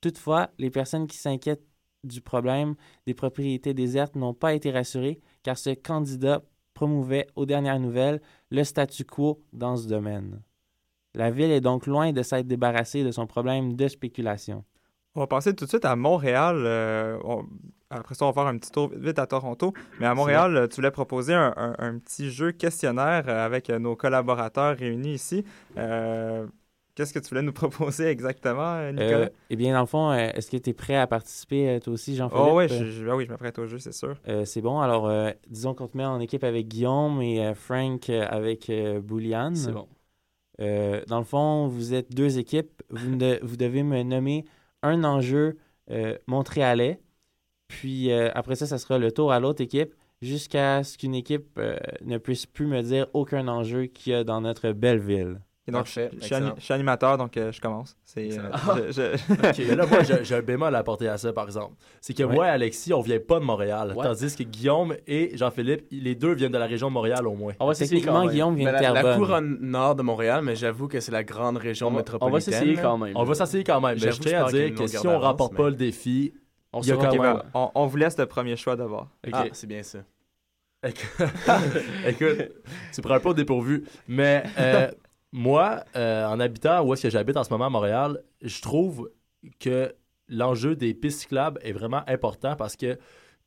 Toutefois, 0.00 0.50
les 0.58 0.70
personnes 0.70 1.06
qui 1.06 1.16
s'inquiètent 1.16 1.66
du 2.04 2.20
problème 2.20 2.74
des 3.06 3.14
propriétés 3.14 3.74
désertes 3.74 4.16
n'ont 4.16 4.34
pas 4.34 4.54
été 4.54 4.70
rassurées 4.70 5.20
car 5.42 5.56
ce 5.56 5.70
candidat 5.70 6.42
promouvait, 6.86 7.28
aux 7.36 7.46
dernières 7.46 7.78
nouvelles, 7.78 8.20
le 8.50 8.64
statu 8.64 9.04
quo 9.04 9.40
dans 9.52 9.76
ce 9.76 9.86
domaine. 9.86 10.40
La 11.14 11.30
ville 11.30 11.52
est 11.52 11.60
donc 11.60 11.86
loin 11.86 12.10
de 12.12 12.22
s'être 12.22 12.48
débarrassée 12.48 13.04
de 13.04 13.12
son 13.12 13.26
problème 13.28 13.76
de 13.76 13.86
spéculation. 13.86 14.64
On 15.14 15.20
va 15.20 15.26
passer 15.28 15.54
tout 15.54 15.64
de 15.66 15.68
suite 15.70 15.84
à 15.84 15.94
Montréal. 15.94 16.56
euh, 16.66 17.18
on- 17.22 17.44
Après 17.90 18.14
ça, 18.14 18.24
on 18.24 18.30
va 18.30 18.32
faire 18.42 18.46
un 18.50 18.56
petit 18.56 18.70
tour 18.72 18.90
vite 18.96 19.18
à 19.18 19.26
Toronto. 19.26 19.74
Mais 20.00 20.06
à 20.06 20.14
Montréal, 20.14 20.66
tu 20.70 20.76
voulais 20.76 20.90
proposer 20.90 21.34
un, 21.34 21.52
un- 21.56 21.74
un 21.78 21.98
petit 21.98 22.30
jeu 22.30 22.50
questionnaire 22.50 23.28
avec 23.28 23.68
nos 23.68 23.94
collaborateurs 23.96 24.76
réunis 24.78 25.12
ici. 25.14 25.44
Euh, 25.76 26.46
Qu'est-ce 26.94 27.12
que 27.14 27.18
tu 27.18 27.28
voulais 27.30 27.42
nous 27.42 27.52
proposer 27.52 28.06
exactement, 28.06 28.74
euh, 28.76 28.92
Nicolas? 28.92 29.18
Euh, 29.26 29.28
eh 29.50 29.56
bien, 29.56 29.72
dans 29.72 29.80
le 29.80 29.86
fond, 29.86 30.10
euh, 30.10 30.28
est-ce 30.34 30.50
que 30.50 30.56
tu 30.58 30.70
es 30.70 30.72
prêt 30.74 30.96
à 30.96 31.06
participer 31.06 31.80
toi 31.82 31.92
aussi, 31.94 32.14
Jean-Philippe? 32.16 32.44
oh, 32.46 32.58
oui, 32.58 32.68
je, 32.68 32.84
je- 32.90 33.08
ah 33.08 33.16
oui, 33.16 33.24
je 33.26 33.32
me 33.32 33.36
prête 33.36 33.58
au 33.58 33.66
jeu, 33.66 33.78
c'est 33.78 33.92
sûr. 33.92 34.16
Euh, 34.28 34.44
c'est 34.44 34.60
bon. 34.60 34.80
Alors, 34.80 35.08
euh, 35.08 35.30
disons 35.48 35.74
qu'on 35.74 35.88
te 35.88 35.96
met 35.96 36.04
en 36.04 36.20
équipe 36.20 36.44
avec 36.44 36.68
Guillaume 36.68 37.22
et 37.22 37.44
euh, 37.44 37.54
Frank 37.54 38.08
avec 38.10 38.68
euh, 38.68 39.00
Bouliane. 39.00 39.54
C'est 39.56 39.72
bon. 39.72 39.88
Euh, 40.60 41.02
dans 41.06 41.18
le 41.18 41.24
fond, 41.24 41.66
vous 41.68 41.94
êtes 41.94 42.14
deux 42.14 42.38
équipes. 42.38 42.82
Vous, 42.90 43.18
vous 43.42 43.56
devez 43.56 43.82
me 43.82 44.02
nommer 44.02 44.44
un 44.82 45.02
enjeu 45.04 45.56
euh, 45.90 46.16
montréalais. 46.26 47.00
Puis 47.68 48.12
euh, 48.12 48.30
après 48.34 48.54
ça, 48.54 48.66
ça 48.66 48.76
sera 48.78 48.98
le 48.98 49.10
tour 49.12 49.32
à 49.32 49.40
l'autre 49.40 49.62
équipe 49.62 49.94
jusqu'à 50.20 50.84
ce 50.84 50.98
qu'une 50.98 51.14
équipe 51.14 51.58
euh, 51.58 51.76
ne 52.04 52.18
puisse 52.18 52.44
plus 52.46 52.66
me 52.66 52.82
dire 52.82 53.06
aucun 53.14 53.48
enjeu 53.48 53.86
qu'il 53.86 54.12
y 54.12 54.14
a 54.14 54.24
dans 54.24 54.42
notre 54.42 54.72
belle 54.72 55.00
ville. 55.00 55.40
Et 55.68 55.70
donc, 55.70 55.82
Parfait, 55.84 56.10
je, 56.14 56.18
je 56.20 56.24
suis 56.26 56.66
je 56.66 56.72
animateur, 56.72 57.16
donc 57.18 57.36
euh, 57.36 57.52
je 57.52 57.60
commence. 57.60 57.96
C'est, 58.02 58.36
euh, 58.36 58.90
je- 58.90 59.62
Mais 59.68 59.76
là, 59.76 59.86
moi, 59.86 59.98
j'ai 60.02 60.34
un 60.34 60.42
bémol 60.42 60.74
à 60.74 60.78
apporter 60.78 61.06
à 61.06 61.16
ça, 61.18 61.32
par 61.32 61.44
exemple. 61.44 61.74
C'est 62.00 62.14
que 62.14 62.24
Ouais. 62.24 62.34
moi 62.34 62.46
et 62.48 62.50
Alexis, 62.50 62.92
on 62.92 63.00
vient 63.00 63.20
pas 63.20 63.38
de 63.38 63.44
Montréal. 63.44 63.92
Ouais. 63.96 64.04
Tandis 64.04 64.34
que 64.34 64.42
Guillaume 64.42 64.96
et 65.06 65.30
Jean-Philippe, 65.36 65.86
les 65.92 66.16
deux 66.16 66.34
viennent 66.34 66.50
de 66.50 66.58
la 66.58 66.66
région 66.66 66.88
de 66.88 66.92
Montréal 66.94 67.28
au 67.28 67.34
moins. 67.34 67.52
On 67.60 67.66
va 67.68 67.74
s'essayer 67.74 68.00
quand 68.00 68.06
Techniquement, 68.06 68.20
même. 68.22 68.30
Guillaume 68.32 68.56
vient 68.56 68.72
de 68.72 68.82
la, 68.82 69.02
la 69.02 69.14
couronne 69.16 69.58
nord 69.60 69.94
de 69.94 70.02
Montréal, 70.02 70.40
mais 70.42 70.56
j'avoue 70.56 70.88
que 70.88 70.98
c'est 70.98 71.12
la 71.12 71.22
grande 71.22 71.58
région 71.58 71.86
On 71.86 71.90
va, 71.90 71.94
on 71.94 71.98
métropolitaine. 71.98 72.32
va 72.34 72.40
s'essayer 72.40 72.74
quand 72.74 72.98
même. 72.98 73.12
On 73.16 73.22
va 73.22 73.34
s'essayer 73.34 73.62
quand 73.62 73.80
même. 73.80 73.94
Mais 73.94 73.98
J'avoue 74.00 74.16
je 74.16 74.28
tiens 74.28 74.44
à 74.44 74.50
dire 74.50 74.74
que 74.74 74.86
si 74.88 75.06
on 75.06 75.20
remporte 75.20 75.54
pas 75.54 75.70
le 75.70 75.76
défi, 75.76 76.34
On 76.72 76.80
il 76.80 76.88
y 76.88 76.90
a 76.90 76.94
saura 76.96 77.06
quand 77.06 77.16
qu'on 77.16 77.22
même- 77.22 77.34
va. 77.36 77.44
on, 77.54 77.70
on 77.76 77.86
vous 77.86 77.96
laisse 77.98 78.18
le 78.18 78.26
premier 78.26 78.56
choix 78.56 78.74
d'abord. 78.74 79.08
Ok. 79.24 79.32
Ah, 79.32 79.44
c'est 79.52 79.68
bien 79.68 79.84
ça. 79.84 79.98
Écoute, 82.06 82.50
tu 82.92 83.00
prends 83.00 83.20
pas 83.20 83.30
au 83.30 83.34
dépourvu. 83.34 83.84
Mais 84.08 84.42
euh, 84.58 84.90
moi, 85.32 85.84
euh, 85.96 86.26
en 86.26 86.38
habitant 86.40 86.84
où 86.84 86.92
est-ce 86.92 87.02
que 87.04 87.10
j'habite 87.10 87.36
en 87.36 87.44
ce 87.44 87.50
moment 87.50 87.66
à 87.66 87.70
Montréal, 87.70 88.22
je 88.42 88.60
trouve 88.60 89.10
que 89.58 89.94
l'enjeu 90.28 90.76
des 90.76 90.94
pistes 90.94 91.20
cyclables 91.20 91.58
est 91.62 91.72
vraiment 91.72 92.02
important 92.06 92.54
parce 92.54 92.76
que, 92.76 92.98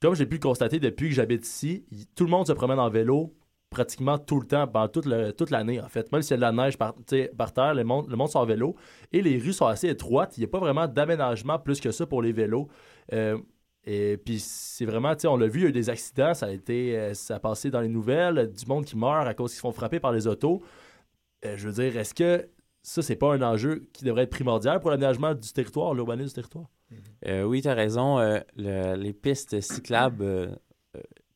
comme 0.02 0.16
j'ai 0.16 0.26
pu 0.26 0.36
le 0.36 0.42
constater 0.42 0.80
depuis 0.80 1.10
que 1.10 1.16
j'habite 1.16 1.46
ici, 1.46 1.86
tout 2.16 2.26
le 2.26 2.32
monde 2.32 2.48
se 2.48 2.54
promène 2.54 2.80
en 2.80 2.90
vélo 2.90 3.34
pratiquement 3.70 4.18
tout 4.18 4.40
le 4.40 4.48
temps, 4.48 4.68
pendant 4.68 4.88
toute, 4.88 5.06
le- 5.06 5.32
toute 5.32 5.50
l'année 5.50 5.82
en 5.82 5.88
fait. 5.90 6.12
Même 6.12 6.22
s'il 6.22 6.32
y 6.32 6.34
a 6.36 6.38
de 6.38 6.42
la 6.42 6.52
neige 6.52 6.78
par, 6.78 6.96
par 7.38 7.54
terre, 7.54 7.74
le 7.74 7.84
monde, 7.84 8.10
le 8.10 8.16
monde 8.16 8.30
sont 8.30 8.40
en 8.40 8.46
vélo 8.46 8.76
et 9.12 9.22
les 9.22 9.38
rues 9.38 9.54
sont 9.54 9.66
assez 9.66 9.90
étroites. 9.90 10.38
Il 10.38 10.42
n'y 10.42 10.46
a 10.46 10.50
pas 10.50 10.60
vraiment 10.60 10.88
d'aménagement 10.88 11.60
plus 11.60 11.80
que 11.82 11.92
ça 11.92 12.06
pour 12.06 12.22
les 12.22 12.32
vélos. 12.32 12.70
Euh, 13.14 13.38
et 13.84 14.18
puis 14.18 14.40
c'est 14.40 14.86
vraiment, 14.86 15.14
tu 15.14 15.22
sais, 15.22 15.28
on 15.28 15.38
l'a 15.38 15.48
vu, 15.48 15.60
il 15.60 15.64
y 15.64 15.66
a 15.66 15.70
eu 15.70 15.74
des 15.74 15.90
accidents, 15.90 16.34
ça 16.34 16.48
a 16.48 16.52
été, 16.52 16.98
euh, 16.98 17.14
ça 17.14 17.36
a 17.36 17.40
passé 17.40 17.70
dans 17.70 17.82
les 17.82 17.90
nouvelles, 17.90 18.52
du 18.52 18.66
monde 18.66 18.86
qui 18.86 18.98
meurt 18.98 19.28
à 19.28 19.34
cause 19.34 19.52
qu'ils 19.52 19.58
se 19.58 19.62
font 19.62 19.72
frapper 19.72 20.00
par 20.00 20.12
les 20.12 20.26
autos. 20.26 20.64
Euh, 21.46 21.58
je 21.58 21.68
veux 21.70 21.74
dire, 21.84 21.98
est-ce 21.98 22.14
que 22.14 22.48
ça, 22.84 23.02
c'est 23.02 23.16
pas 23.16 23.34
un 23.34 23.42
enjeu 23.42 23.88
qui 23.94 24.04
devrait 24.06 24.24
être 24.24 24.30
primordial 24.30 24.80
pour 24.80 24.92
l'aménagement 24.92 25.34
du 25.34 25.52
territoire, 25.54 25.94
l'urbanisme 25.94 26.28
du 26.30 26.34
territoire? 26.36 26.66
Euh, 27.26 27.44
oui, 27.44 27.62
tu 27.62 27.68
as 27.68 27.74
raison. 27.74 28.20
euh, 28.20 28.40
le- 28.56 28.96
les 28.96 29.14
pistes 29.14 29.60
cyclables 29.62 30.58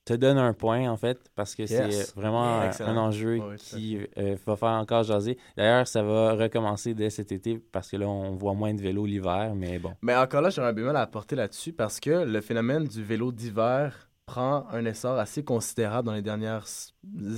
te 0.06 0.14
donnent 0.14 0.38
un 0.40 0.54
point, 0.54 0.90
en 0.90 0.98
fait, 0.98 1.30
parce 1.36 1.54
que 1.56 1.64
Yes. 1.64 2.08
c'est 2.08 2.16
vraiment 2.16 2.62
un 2.62 2.98
enjeu 2.98 3.40
qui 3.58 4.00
euh, 4.18 4.36
va 4.46 4.56
faire 4.56 4.70
encore 4.70 5.04
jaser. 5.04 5.38
D'ailleurs, 5.56 5.88
ça 5.88 6.02
va 6.02 6.34
recommencer 6.34 6.94
dès 6.96 7.10
cet 7.12 7.32
été 7.32 7.60
parce 7.72 7.92
que 7.92 7.98
là, 7.98 8.08
on 8.08 8.36
voit 8.36 8.54
moins 8.56 8.74
de 8.74 8.82
vélos 8.82 9.06
l'hiver, 9.06 9.54
mais 9.56 9.78
bon. 9.78 9.94
Mais 10.02 10.16
encore 10.16 10.42
là, 10.42 10.50
j'aurais 10.50 10.70
un 10.70 10.74
bémol 10.74 10.96
à 10.96 11.02
apporter 11.02 11.36
là-dessus 11.36 11.74
parce 11.74 12.00
que 12.00 12.10
le 12.26 12.42
phénomène 12.42 12.86
du 12.86 13.04
vélo 13.04 13.32
d'hiver 13.32 14.10
prend 14.26 14.66
un 14.72 14.86
essor 14.86 15.18
assez 15.20 15.44
considérable 15.44 16.06
dans 16.08 16.14
les 16.14 16.22
dernières 16.24 16.66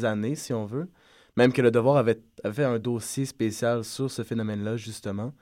années, 0.03 0.35
si 0.35 0.53
on 0.53 0.65
veut. 0.65 0.89
Même 1.37 1.53
que 1.53 1.61
le 1.61 1.71
Devoir 1.71 1.97
avait, 1.97 2.21
avait 2.43 2.63
un 2.63 2.79
dossier 2.79 3.25
spécial 3.25 3.83
sur 3.83 4.11
ce 4.11 4.23
phénomène-là, 4.23 4.77
justement. 4.77 5.33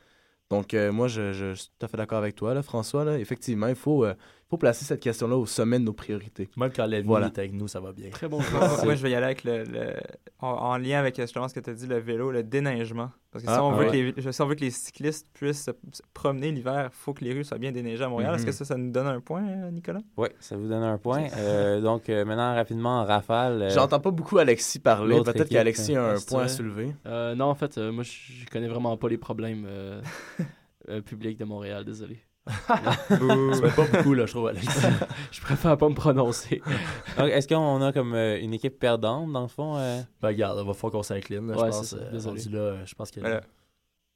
Donc, 0.50 0.74
euh, 0.74 0.92
moi, 0.92 1.08
je, 1.08 1.34
je- 1.34 1.54
je 1.56 1.62
suis 1.62 1.70
tout 1.80 1.86
à 1.86 1.90
fait 1.90 1.98
d'accord 1.98 2.20
avec 2.20 2.36
toi, 2.36 2.54
là, 2.54 2.64
François. 2.64 3.06
Là. 3.06 3.20
Effectivement, 3.20 3.68
il 3.68 3.76
faut, 3.76 4.06
euh, 4.06 4.16
faut 4.50 4.58
placer 4.58 4.84
cette 4.84 5.00
question-là 5.00 5.38
au 5.38 5.46
sommet 5.46 5.78
de 5.80 5.84
nos 5.84 5.94
priorités. 5.94 6.50
Même 6.58 6.72
quand 6.76 6.86
l'ennemi 6.88 7.08
Voilà. 7.08 7.28
est 7.28 7.38
avec 7.38 7.54
nous, 7.54 7.68
ça 7.68 7.80
va 7.80 7.92
bien. 7.94 8.10
Très 8.10 8.28
bon 8.28 8.40
Moi, 8.84 8.96
je 8.96 9.02
vais 9.04 9.12
y 9.12 9.16
aller 9.16 9.26
avec 9.28 9.44
le, 9.44 9.64
le- 9.64 9.94
en, 10.40 10.48
en 10.48 10.78
lien 10.78 10.98
avec 11.00 11.18
justement 11.22 11.48
ce 11.48 11.54
que 11.54 11.60
tu 11.60 11.70
as 11.70 11.74
dit, 11.74 11.86
le 11.86 12.00
vélo, 12.00 12.32
le 12.32 12.42
déneigement. 12.44 13.12
Parce 13.32 13.44
que 13.46 13.52
si, 13.52 13.56
Ah, 13.56 13.64
on 13.64 13.74
veut 13.74 13.86
ouais. 13.90 14.12
que 14.14 14.20
les, 14.22 14.32
si 14.32 14.42
on 14.42 14.48
veut 14.48 14.56
que 14.56 14.62
les 14.62 14.72
cyclistes 14.72 15.28
puissent 15.36 15.66
se, 15.66 15.72
se 15.94 16.02
promener 16.16 16.52
l'hiver, 16.52 16.90
il 16.92 16.96
faut 16.96 17.14
que 17.14 17.24
les 17.24 17.32
rues 17.34 17.44
soient 17.44 17.60
bien 17.60 17.72
déneigées 17.72 18.04
à 18.04 18.10
Montréal. 18.10 18.34
Est-ce 18.34 18.44
que 18.46 18.50
Mhm. 18.50 18.56
ça, 18.56 18.66
ça 18.66 18.76
nous 18.76 18.90
donne 18.92 19.06
un 19.06 19.20
point, 19.20 19.48
euh, 19.48 19.70
Nicolas? 19.70 20.00
Oui, 20.18 20.30
ça 20.40 20.58
vous 20.58 20.68
donne 20.68 20.82
un 20.84 20.98
point. 20.98 21.28
Euh, 21.38 21.80
donc, 21.80 22.10
euh, 22.10 22.26
maintenant, 22.26 22.56
rapidement, 22.56 23.02
en 23.02 23.06
rafale. 23.06 23.62
euh, 23.62 23.70
J'entends 23.70 24.00
pas 24.00 24.10
beaucoup 24.12 24.40
Alexis 24.40 24.80
parler. 24.80 25.16
l'autre 25.16 25.26
Peut-être 25.32 25.42
équipe, 25.46 25.58
qu'Alexis 25.58 25.96
a 25.96 26.04
Ah, 26.10 26.16
un 26.16 26.20
point 26.28 26.44
à 26.44 26.48
soulever. 26.48 26.96
Euh, 27.06 27.36
non, 27.36 27.46
en 27.46 27.56
fait, 27.56 27.78
euh, 27.78 27.92
moi, 27.92 28.04
je 28.04 28.10
je 28.12 28.46
connais 28.48 28.68
vraiment 28.68 28.98
pas 28.98 29.10
les 29.10 29.20
problèmes 29.20 29.66
euh, 29.68 30.02
euh, 30.90 31.02
publics 31.02 31.38
de 31.38 31.46
Montréal, 31.46 31.86
désolé. 31.86 32.20
M'aides 33.10 33.76
pas 33.76 33.86
beaucoup, 33.92 34.14
là, 34.14 34.26
je 34.26 34.32
trouve, 34.32 34.48
Alex. 34.48 34.66
Je 35.32 35.42
préfère 35.42 35.78
pas 35.78 35.90
me 35.90 35.94
prononcer. 35.96 36.62
donc, 37.18 37.30
Est-ce 37.30 37.48
qu'on 37.48 37.82
a 37.82 37.92
comme 37.94 38.14
euh, 38.14 38.40
une 38.40 38.54
équipe 38.54 38.80
perdante, 38.80 39.32
dans 39.32 39.42
le 39.42 39.48
fond? 39.48 39.76
euh? 39.78 40.02
ben, 40.22 40.28
regarde, 40.30 40.60
il 40.62 40.68
va 40.68 40.74
falloir 40.74 40.92
qu'on 40.94 41.04
s'incline, 41.04 41.48
là, 41.48 41.54
je 41.56 41.60
pense. 41.60 41.82
c'est 41.84 41.96
ça, 41.96 42.02
euh, 42.02 42.12
désolé. 42.12 42.42
rendu 42.42 42.56
là, 42.56 42.60
euh, 42.62 42.86
je 42.86 42.96
pense 42.96 43.12
que... 43.12 43.20
Voilà. 43.20 43.42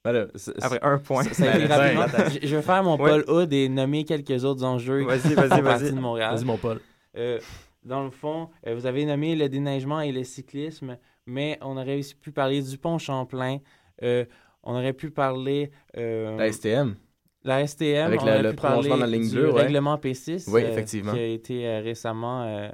Voilà. 0.03 0.25
C'est- 0.36 0.61
Après 0.63 0.79
un 0.81 0.97
point. 0.97 1.23
Ça, 1.23 1.34
ça 1.34 1.51
a 1.51 1.57
été 1.57 1.67
Ben, 1.67 1.77
rapidement. 1.97 2.05
ben, 2.17 2.29
Je, 2.41 2.47
je 2.47 2.55
vais 2.57 2.61
faire 2.61 2.84
mon 2.84 2.97
Ouais. 3.01 3.09
Paul 3.23 3.23
Hood 3.29 3.53
et 3.53 3.69
nommer 3.69 4.03
quelques 4.03 4.43
autres 4.43 4.63
enjeux 4.65 5.05
Vas-y, 5.05 5.21
qui 5.21 5.34
vas-y, 5.34 5.49
font 5.49 5.61
partie 5.63 5.84
vas-y. 5.84 5.93
de 5.93 5.99
Montréal. 5.99 6.36
Vas-y, 6.36 6.45
mon 6.45 6.57
Paul. 6.57 6.81
Euh, 7.17 7.39
dans 7.86 8.03
le 8.03 8.09
fond, 8.09 8.49
euh, 8.67 8.75
vous 8.75 8.86
avez 8.86 9.05
nommé 9.05 9.36
le 9.36 9.47
déneigement 9.47 10.01
et 10.01 10.11
le 10.11 10.23
cyclisme, 10.25 10.97
mais 11.25 11.57
on 11.61 11.77
aurait 11.77 11.99
aussi 11.99 12.15
pu 12.15 12.31
parler 12.34 12.61
du 12.61 12.77
pont 12.77 12.97
Champlain. 12.97 13.59
Euh, 14.01 14.25
on 14.63 14.73
aurait 14.75 14.91
pu 14.93 15.09
parler 15.09 15.71
euh, 15.97 16.36
La 16.38 16.51
STM. 16.51 16.95
La 17.43 17.65
STM. 17.67 18.07
Avec 18.07 18.21
on 18.21 18.25
le- 18.41 18.49
pu 18.51 18.55
prolongement 18.55 18.97
parler 18.97 19.05
de 19.07 19.11
la 19.11 19.17
ligne 19.17 19.29
du 19.29 19.35
bleue, 19.35 19.51
ouais. 19.53 19.61
règlement 19.63 19.95
P6. 19.97 20.49
Oui, 20.49 20.63
euh, 20.63 20.71
effectivement. 20.71 21.13
qui 21.13 21.19
a 21.19 21.25
été 21.27 21.67
euh, 21.67 21.81
récemment, 21.81 22.43
euh, 22.43 22.69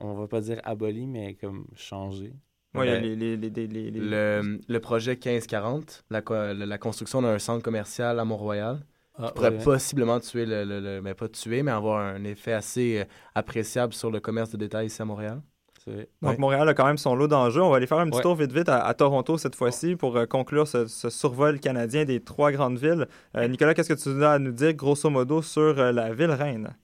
on 0.00 0.14
va 0.14 0.26
pas 0.28 0.40
dire 0.40 0.60
aboli, 0.64 1.06
mais 1.06 1.34
comme 1.34 1.66
changé. 1.74 2.32
Ouais, 2.74 2.86
il 2.86 2.90
y 2.90 2.92
a 2.92 3.00
Ben, 3.00 3.02
les, 3.02 3.16
les, 3.16 3.36
les, 3.36 3.50
les, 3.50 3.66
les- 3.66 3.90
les- 3.90 4.00
Le, 4.00 4.60
le 4.68 4.80
projet 4.80 5.12
1540, 5.16 6.04
la, 6.10 6.22
co- 6.22 6.52
la, 6.52 6.78
construction 6.78 7.20
d'un 7.20 7.38
centre 7.40 7.62
commercial 7.64 8.20
à 8.20 8.24
Mont-Royal, 8.24 8.78
Ah, 9.16 9.32
pourrait 9.34 9.50
ouais. 9.50 9.64
possiblement 9.64 10.20
tuer 10.20 10.46
le, 10.46 10.64
le- 10.64 10.78
le- 10.80 11.02
mais 11.02 11.14
pas 11.14 11.28
tuer, 11.28 11.62
mais 11.64 11.72
avoir 11.72 12.00
un 12.00 12.22
effet 12.24 12.52
assez 12.52 13.00
euh, 13.00 13.04
appréciable 13.34 13.92
sur 13.92 14.10
le 14.12 14.20
commerce 14.20 14.50
de 14.50 14.56
détail 14.56 14.86
ici 14.86 15.02
à 15.02 15.04
Montréal. 15.04 15.42
Donc, 15.86 15.96
Ouais. 16.22 16.36
Montréal 16.38 16.68
a 16.68 16.74
quand 16.74 16.84
même 16.86 16.98
son 16.98 17.14
lot 17.14 17.26
d'enjeux. 17.28 17.62
On 17.62 17.70
va 17.70 17.76
aller 17.76 17.86
faire 17.86 17.98
un 17.98 18.06
petit 18.06 18.16
Ouais. 18.16 18.22
tour 18.22 18.34
vite 18.34 18.52
vite 18.52 18.68
à, 18.68 18.84
à 18.84 18.94
Toronto 18.94 19.38
cette 19.38 19.54
fois-ci 19.56 19.96
pour 19.96 20.16
euh, 20.16 20.26
conclure 20.26 20.68
ce, 20.68 20.86
ce 20.86 21.08
survol 21.10 21.58
canadien 21.60 22.04
des 22.04 22.20
trois 22.20 22.52
grandes 22.52 22.78
villes. 22.78 23.06
Euh, 23.36 23.48
Nicolas, 23.48 23.74
qu'est-ce 23.74 23.92
que 23.94 23.98
tu 24.18 24.24
as 24.24 24.32
à 24.32 24.38
nous 24.38 24.52
dire 24.52 24.74
grosso 24.74 25.08
modo 25.10 25.42
sur 25.42 25.78
euh, 25.78 25.92
la 25.92 26.12
ville 26.12 26.30
reine? 26.32 26.76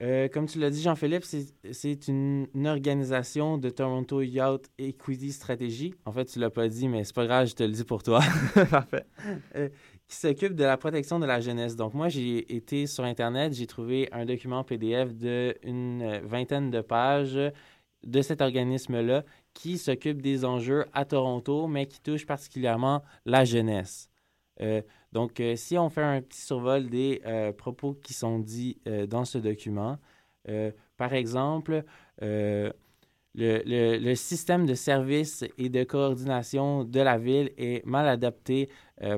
Euh, 0.00 0.28
comme 0.28 0.46
tu 0.46 0.60
l'as 0.60 0.70
dit, 0.70 0.80
Jean-Philippe, 0.80 1.24
c'est- 1.24 2.06
une, 2.08 2.46
une 2.54 2.68
organisation 2.68 3.58
de 3.58 3.68
Toronto 3.68 4.20
Yacht 4.22 4.70
Equity 4.78 5.32
Strategy. 5.32 5.92
En 6.04 6.12
fait, 6.12 6.24
tu 6.26 6.38
l'as 6.38 6.50
pas 6.50 6.68
dit, 6.68 6.86
mais 6.88 7.02
c'est 7.02 7.14
pas 7.16 7.26
grave, 7.26 7.48
je 7.48 7.54
te 7.54 7.64
le 7.64 7.70
dis 7.72 7.82
pour 7.84 8.02
toi. 8.04 8.20
Parfait. 8.70 9.04
qui 10.06 10.16
s'occupe 10.16 10.54
de 10.54 10.62
la 10.64 10.76
protection 10.76 11.18
de 11.18 11.26
la 11.26 11.40
jeunesse. 11.40 11.74
Donc, 11.76 11.94
moi, 11.94 12.08
j'ai 12.08 12.54
été 12.54 12.86
sur 12.86 13.02
Internet, 13.04 13.52
j'ai 13.54 13.66
trouvé 13.66 14.08
un 14.12 14.24
document 14.24 14.62
PDF 14.62 15.12
d'une 15.14 16.20
vingtaine 16.24 16.70
de 16.70 16.80
pages 16.80 17.38
de 18.04 18.22
cet 18.22 18.40
organisme-là 18.40 19.24
qui 19.54 19.78
s'occupe 19.78 20.22
des 20.22 20.44
enjeux 20.44 20.86
à 20.92 21.04
Toronto, 21.04 21.66
mais 21.66 21.86
qui 21.86 22.00
touche 22.00 22.26
particulièrement 22.26 23.02
la 23.24 23.44
jeunesse. 23.44 24.08
Euh, 24.60 24.82
donc, 25.12 25.40
euh, 25.40 25.56
si 25.56 25.78
on 25.78 25.88
fait 25.88 26.02
un 26.02 26.20
petit 26.20 26.40
survol 26.40 26.88
des 26.88 27.22
euh, 27.26 27.52
propos 27.52 27.94
qui 27.94 28.14
sont 28.14 28.38
dits 28.38 28.80
dans 29.08 29.24
ce 29.24 29.38
document, 29.38 29.98
par 30.96 31.12
exemple, 31.12 31.84
le, 32.22 32.72
système 34.14 34.64
de 34.64 34.72
services 34.74 35.44
et 35.58 35.68
de 35.68 35.84
coordination 35.84 36.84
de 36.84 37.00
la 37.00 37.18
ville 37.18 37.52
est 37.58 37.84
mal 37.84 38.08
adapté 38.08 38.70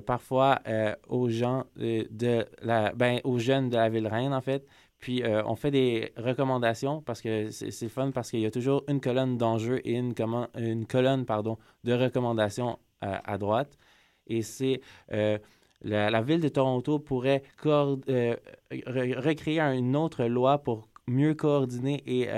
parfois 0.06 0.60
aux 1.06 1.28
gens 1.28 1.66
de 1.76 2.46
la, 2.62 2.92
ben, 2.94 3.20
aux 3.22 3.38
jeunes 3.38 3.68
de 3.68 3.76
la 3.76 3.88
ville 3.88 4.08
reine 4.08 4.34
en 4.34 4.40
fait. 4.40 4.66
Puis 5.00 5.22
euh, 5.22 5.42
on 5.46 5.56
fait 5.56 5.70
des 5.70 6.12
recommandations 6.16 7.00
parce 7.00 7.22
que 7.22 7.50
c'est 7.50 7.88
fun 7.88 8.10
parce 8.10 8.30
qu'il 8.30 8.40
y 8.40 8.46
a 8.46 8.50
toujours 8.50 8.84
une 8.86 9.00
colonne 9.00 9.38
d'enjeux 9.38 9.80
et 9.84 9.94
une, 9.96 10.14
une 10.56 10.86
colonne 10.86 11.24
pardon 11.24 11.58
de 11.84 11.94
recommandations 11.94 12.78
euh, 13.02 13.16
à 13.24 13.38
droite. 13.38 13.78
Et 14.26 14.42
c'est 14.42 14.82
euh, 15.12 15.38
la, 15.82 16.10
la 16.10 16.20
ville 16.20 16.40
de 16.40 16.48
Toronto 16.48 16.98
pourrait 16.98 17.42
re- 17.62 18.36
recréer 18.70 19.60
une 19.60 19.96
autre 19.96 20.24
loi 20.26 20.58
pour 20.58 20.88
mieux 21.06 21.34
coordonner 21.34 22.02
et 22.06 22.28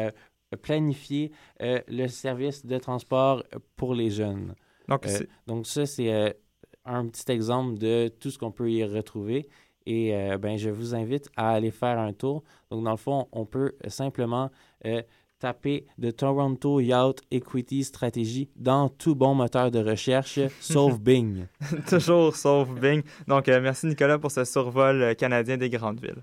planifier 0.63 1.33
le 1.61 2.07
service 2.07 2.65
de 2.65 2.79
transport 2.79 3.43
pour 3.77 3.95
les 3.95 4.11
jeunes. 4.11 4.55
Donc, 5.03 5.07
donc 5.47 5.67
ça, 5.67 5.85
c'est 5.85 6.37
un 6.85 7.07
petit 7.09 7.31
exemple 7.33 7.79
de 7.79 8.09
tout 8.09 8.31
ce 8.31 8.39
qu'on 8.39 8.53
peut 8.53 8.71
y 8.71 8.85
retrouver. 8.85 9.49
Et 9.87 10.15
euh, 10.15 10.39
ben, 10.39 10.57
je 10.57 10.71
vous 10.71 10.95
invite 10.95 11.29
à 11.37 11.51
aller 11.51 11.71
faire 11.71 11.99
un 11.99 12.13
tour. 12.13 12.43
Donc, 12.71 12.85
dans 12.85 12.91
le 12.91 12.97
fond, 12.97 13.29
on 13.33 13.45
peut 13.45 13.73
simplement 13.89 14.51
euh, 14.87 15.03
taper 15.43 15.87
de 15.99 16.13
Toronto 16.13 16.79
Yacht 16.79 17.21
Equity 17.33 17.83
Strategy 17.83 18.49
dans 18.55 18.89
tout 18.89 19.17
bon 19.17 19.35
moteur 19.35 19.73
de 19.73 19.81
recherche, 19.81 20.39
sauf 20.61 21.01
Bing. 21.01 21.47
toujours 21.89 22.37
sauf 22.37 22.69
Bing. 22.69 23.03
Donc, 23.27 23.49
euh, 23.49 23.61
merci 23.61 23.87
Nicolas 23.87 24.19
pour 24.19 24.31
ce 24.31 24.45
survol 24.45 25.03
euh, 25.03 25.15
canadien 25.15 25.57
des 25.57 25.69
grandes 25.69 26.01
villes. 26.01 26.23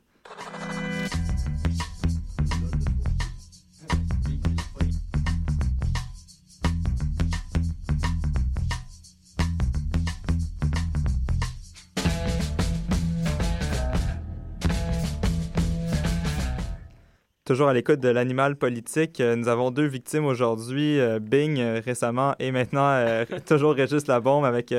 Toujours 17.50 17.68
à 17.68 17.74
l'écoute 17.74 18.00
de 18.00 18.10
l'animal 18.10 18.56
politique, 18.58 19.20
euh, 19.20 19.36
nous 19.36 19.48
avons 19.48 19.72
deux 19.72 19.88
victimes 19.88 20.28
aujourd'hui, 20.28 21.00
euh, 21.00 21.18
Bing 21.18 21.60
euh, 21.60 21.82
récemment 21.84 22.36
et 22.38 22.52
maintenant 22.52 22.96
toujours 23.48 23.74
Régis 23.74 24.06
Labombe 24.06 24.46
avec 24.46 24.72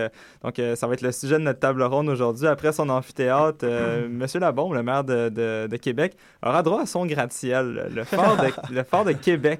donc 0.44 0.60
ça 0.76 0.86
va 0.86 0.94
être 0.94 1.00
le 1.02 1.10
sujet 1.10 1.34
de 1.38 1.42
notre 1.42 1.58
table 1.58 1.82
ronde 1.82 2.08
aujourd'hui. 2.08 2.46
Après 2.46 2.70
son 2.72 2.88
amphithéâtre, 2.88 3.66
Monsieur 4.08 4.38
Labombe, 4.38 4.74
le 4.74 4.84
maire 4.84 5.02
de, 5.02 5.28
de- 5.30 5.66
de 5.66 5.76
Québec, 5.78 6.16
aura 6.46 6.62
droit 6.62 6.82
à 6.82 6.86
son 6.86 7.06
gratte-ciel. 7.06 7.90
Le 7.92 8.04
fort 8.04 8.36
de, 8.36 8.52
le 8.74 8.84
fort 8.84 9.04
de 9.04 9.12
Québec, 9.12 9.58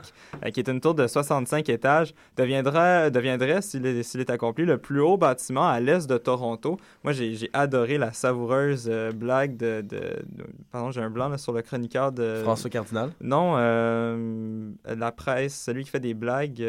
qui 0.55 0.61
est 0.61 0.69
une 0.69 0.81
tour 0.81 0.95
de 0.95 1.09
65 1.09 1.69
étages, 1.69 2.15
deviendra 2.37 3.11
deviendrait 3.11 3.61
s'il 3.61 3.85
est, 3.87 4.05
s'il 4.05 4.21
est 4.21 4.31
accompli 4.31 4.65
le 4.65 4.79
plus 4.79 5.01
haut 5.01 5.17
bâtiment 5.17 5.69
à 5.69 5.81
l'est 5.81 6.09
de 6.09 6.17
Toronto. 6.17 6.77
Moi, 7.03 7.13
j'ai 7.13 7.35
j'ai 7.35 7.51
adoré 7.55 7.99
la 7.99 8.13
savoureuse 8.13 8.89
blague 9.17 9.57
de, 9.57 9.81
de- 9.81 9.97
de- 9.99 10.47
pardon, 10.71 10.93
j'ai 10.93 11.01
un 11.03 11.11
blanc 11.11 11.29
là, 11.29 11.39
sur 11.39 11.53
le 11.53 11.63
chroniqueur 11.63 12.13
de 12.13 12.37
François 12.45 12.71
Cardinal. 12.71 13.00
Non, 13.21 13.55
euh, 13.57 14.73
la 14.85 15.13
presse, 15.13 15.55
celui 15.55 15.85
qui 15.85 15.91
fait 15.91 16.01
des 16.01 16.15
blagues. 16.15 16.63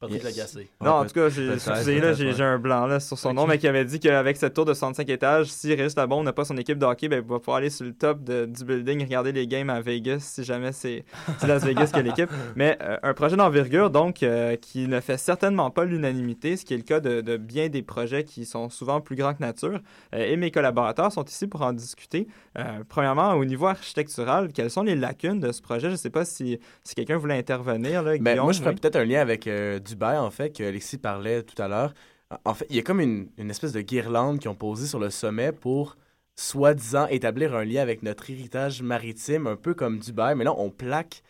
Patrick 0.00 0.22
Yes. 0.24 0.36
Lagacé. 0.36 0.70
Non, 0.80 0.92
en 0.92 1.04
tout 1.04 1.12
cas, 1.12 1.28
j'ai, 1.28 1.44
là, 2.00 2.46
un 2.46 2.58
blanc 2.58 2.86
là, 2.86 3.00
sur 3.00 3.18
son 3.18 3.34
nom, 3.34 3.46
mais 3.46 3.58
qui 3.58 3.68
avait 3.68 3.84
dit 3.84 4.00
qu'avec 4.00 4.38
cette 4.38 4.54
tour 4.54 4.64
de 4.64 4.72
65 4.72 5.06
étages, 5.10 5.48
si 5.48 5.74
Régis 5.74 5.94
Labon 5.94 6.22
n'a 6.22 6.32
pas 6.32 6.46
son 6.46 6.56
équipe 6.56 6.78
de 6.78 6.86
hockey, 6.86 7.08
ben, 7.08 7.22
il 7.22 7.28
va 7.30 7.38
pouvoir 7.38 7.58
aller 7.58 7.68
sur 7.68 7.84
le 7.84 7.92
top 7.92 8.24
de- 8.24 8.46
du 8.46 8.64
building, 8.64 9.04
regarder 9.04 9.32
les 9.32 9.46
games 9.46 9.68
à 9.68 9.82
Vegas, 9.82 10.20
si 10.20 10.42
jamais 10.42 10.72
c'est, 10.72 11.04
c'est 11.38 11.46
Las 11.46 11.64
Vegas 11.66 11.90
qui 11.92 11.98
a 11.98 12.02
l'équipe. 12.02 12.30
Mais 12.56 12.78
euh, 12.80 12.96
un 13.02 13.12
projet 13.12 13.36
d'envergure, 13.36 13.90
donc, 13.90 14.22
euh, 14.22 14.56
qui 14.56 14.88
ne 14.88 15.00
fait 15.00 15.18
certainement 15.18 15.70
pas 15.70 15.84
l'unanimité, 15.84 16.56
ce 16.56 16.64
qui 16.64 16.72
est 16.72 16.78
le 16.78 16.82
cas 16.82 17.00
de, 17.00 17.20
de 17.20 17.36
bien 17.36 17.68
des 17.68 17.82
projets 17.82 18.24
qui 18.24 18.46
sont 18.46 18.70
souvent 18.70 19.02
plus 19.02 19.16
grands 19.16 19.34
que 19.34 19.40
nature. 19.42 19.80
Euh, 20.14 20.24
et 20.32 20.36
mes 20.38 20.50
collaborateurs 20.50 21.12
sont 21.12 21.24
ici 21.24 21.46
pour 21.46 21.60
en 21.60 21.74
discuter. 21.74 22.26
Euh, 22.58 22.62
premièrement, 22.88 23.34
au 23.34 23.44
niveau 23.44 23.66
architectural, 23.66 24.48
quelles 24.54 24.70
sont 24.70 24.82
les 24.82 24.96
lacunes 24.96 25.40
de 25.40 25.52
ce 25.52 25.60
projet? 25.60 25.88
Je 25.88 25.92
ne 25.92 25.96
sais 25.96 26.08
pas 26.10 26.24
si, 26.24 26.58
si 26.84 26.94
quelqu'un 26.94 27.18
voulait 27.18 27.36
intervenir. 27.36 28.02
Là, 28.02 28.14
Ben, 28.18 28.40
moi, 28.40 28.52
je 28.52 28.60
ferais 28.60 28.70
oui? 28.70 28.76
peut-être 28.80 28.96
un 28.96 29.04
lien 29.04 29.20
avec 29.20 29.46
euh, 29.90 29.94
Dubaï, 29.94 30.18
en 30.18 30.30
fait, 30.30 30.50
que 30.56 30.62
Alexis 30.64 30.98
parlait 30.98 31.42
tout 31.42 31.60
à 31.62 31.68
l'heure. 31.68 31.94
En 32.44 32.54
fait, 32.54 32.66
il 32.70 32.76
y 32.76 32.78
a 32.78 32.82
comme 32.82 33.00
une, 33.00 33.28
espèce 33.50 33.72
de 33.72 33.80
guirlande 33.80 34.38
qu'ils 34.38 34.50
ont 34.50 34.54
posée 34.54 34.86
sur 34.86 34.98
le 35.00 35.10
sommet 35.10 35.52
pour, 35.52 35.96
soi-disant, 36.36 37.06
établir 37.08 37.54
un 37.56 37.64
lien 37.64 37.82
avec 37.82 38.02
notre 38.02 38.30
héritage 38.30 38.82
maritime, 38.82 39.46
un 39.46 39.56
peu 39.56 39.74
comme 39.74 39.98
Dubaï. 39.98 40.36
Mais 40.36 40.44
là, 40.44 40.54
on 40.56 40.70
plaque 40.70 41.22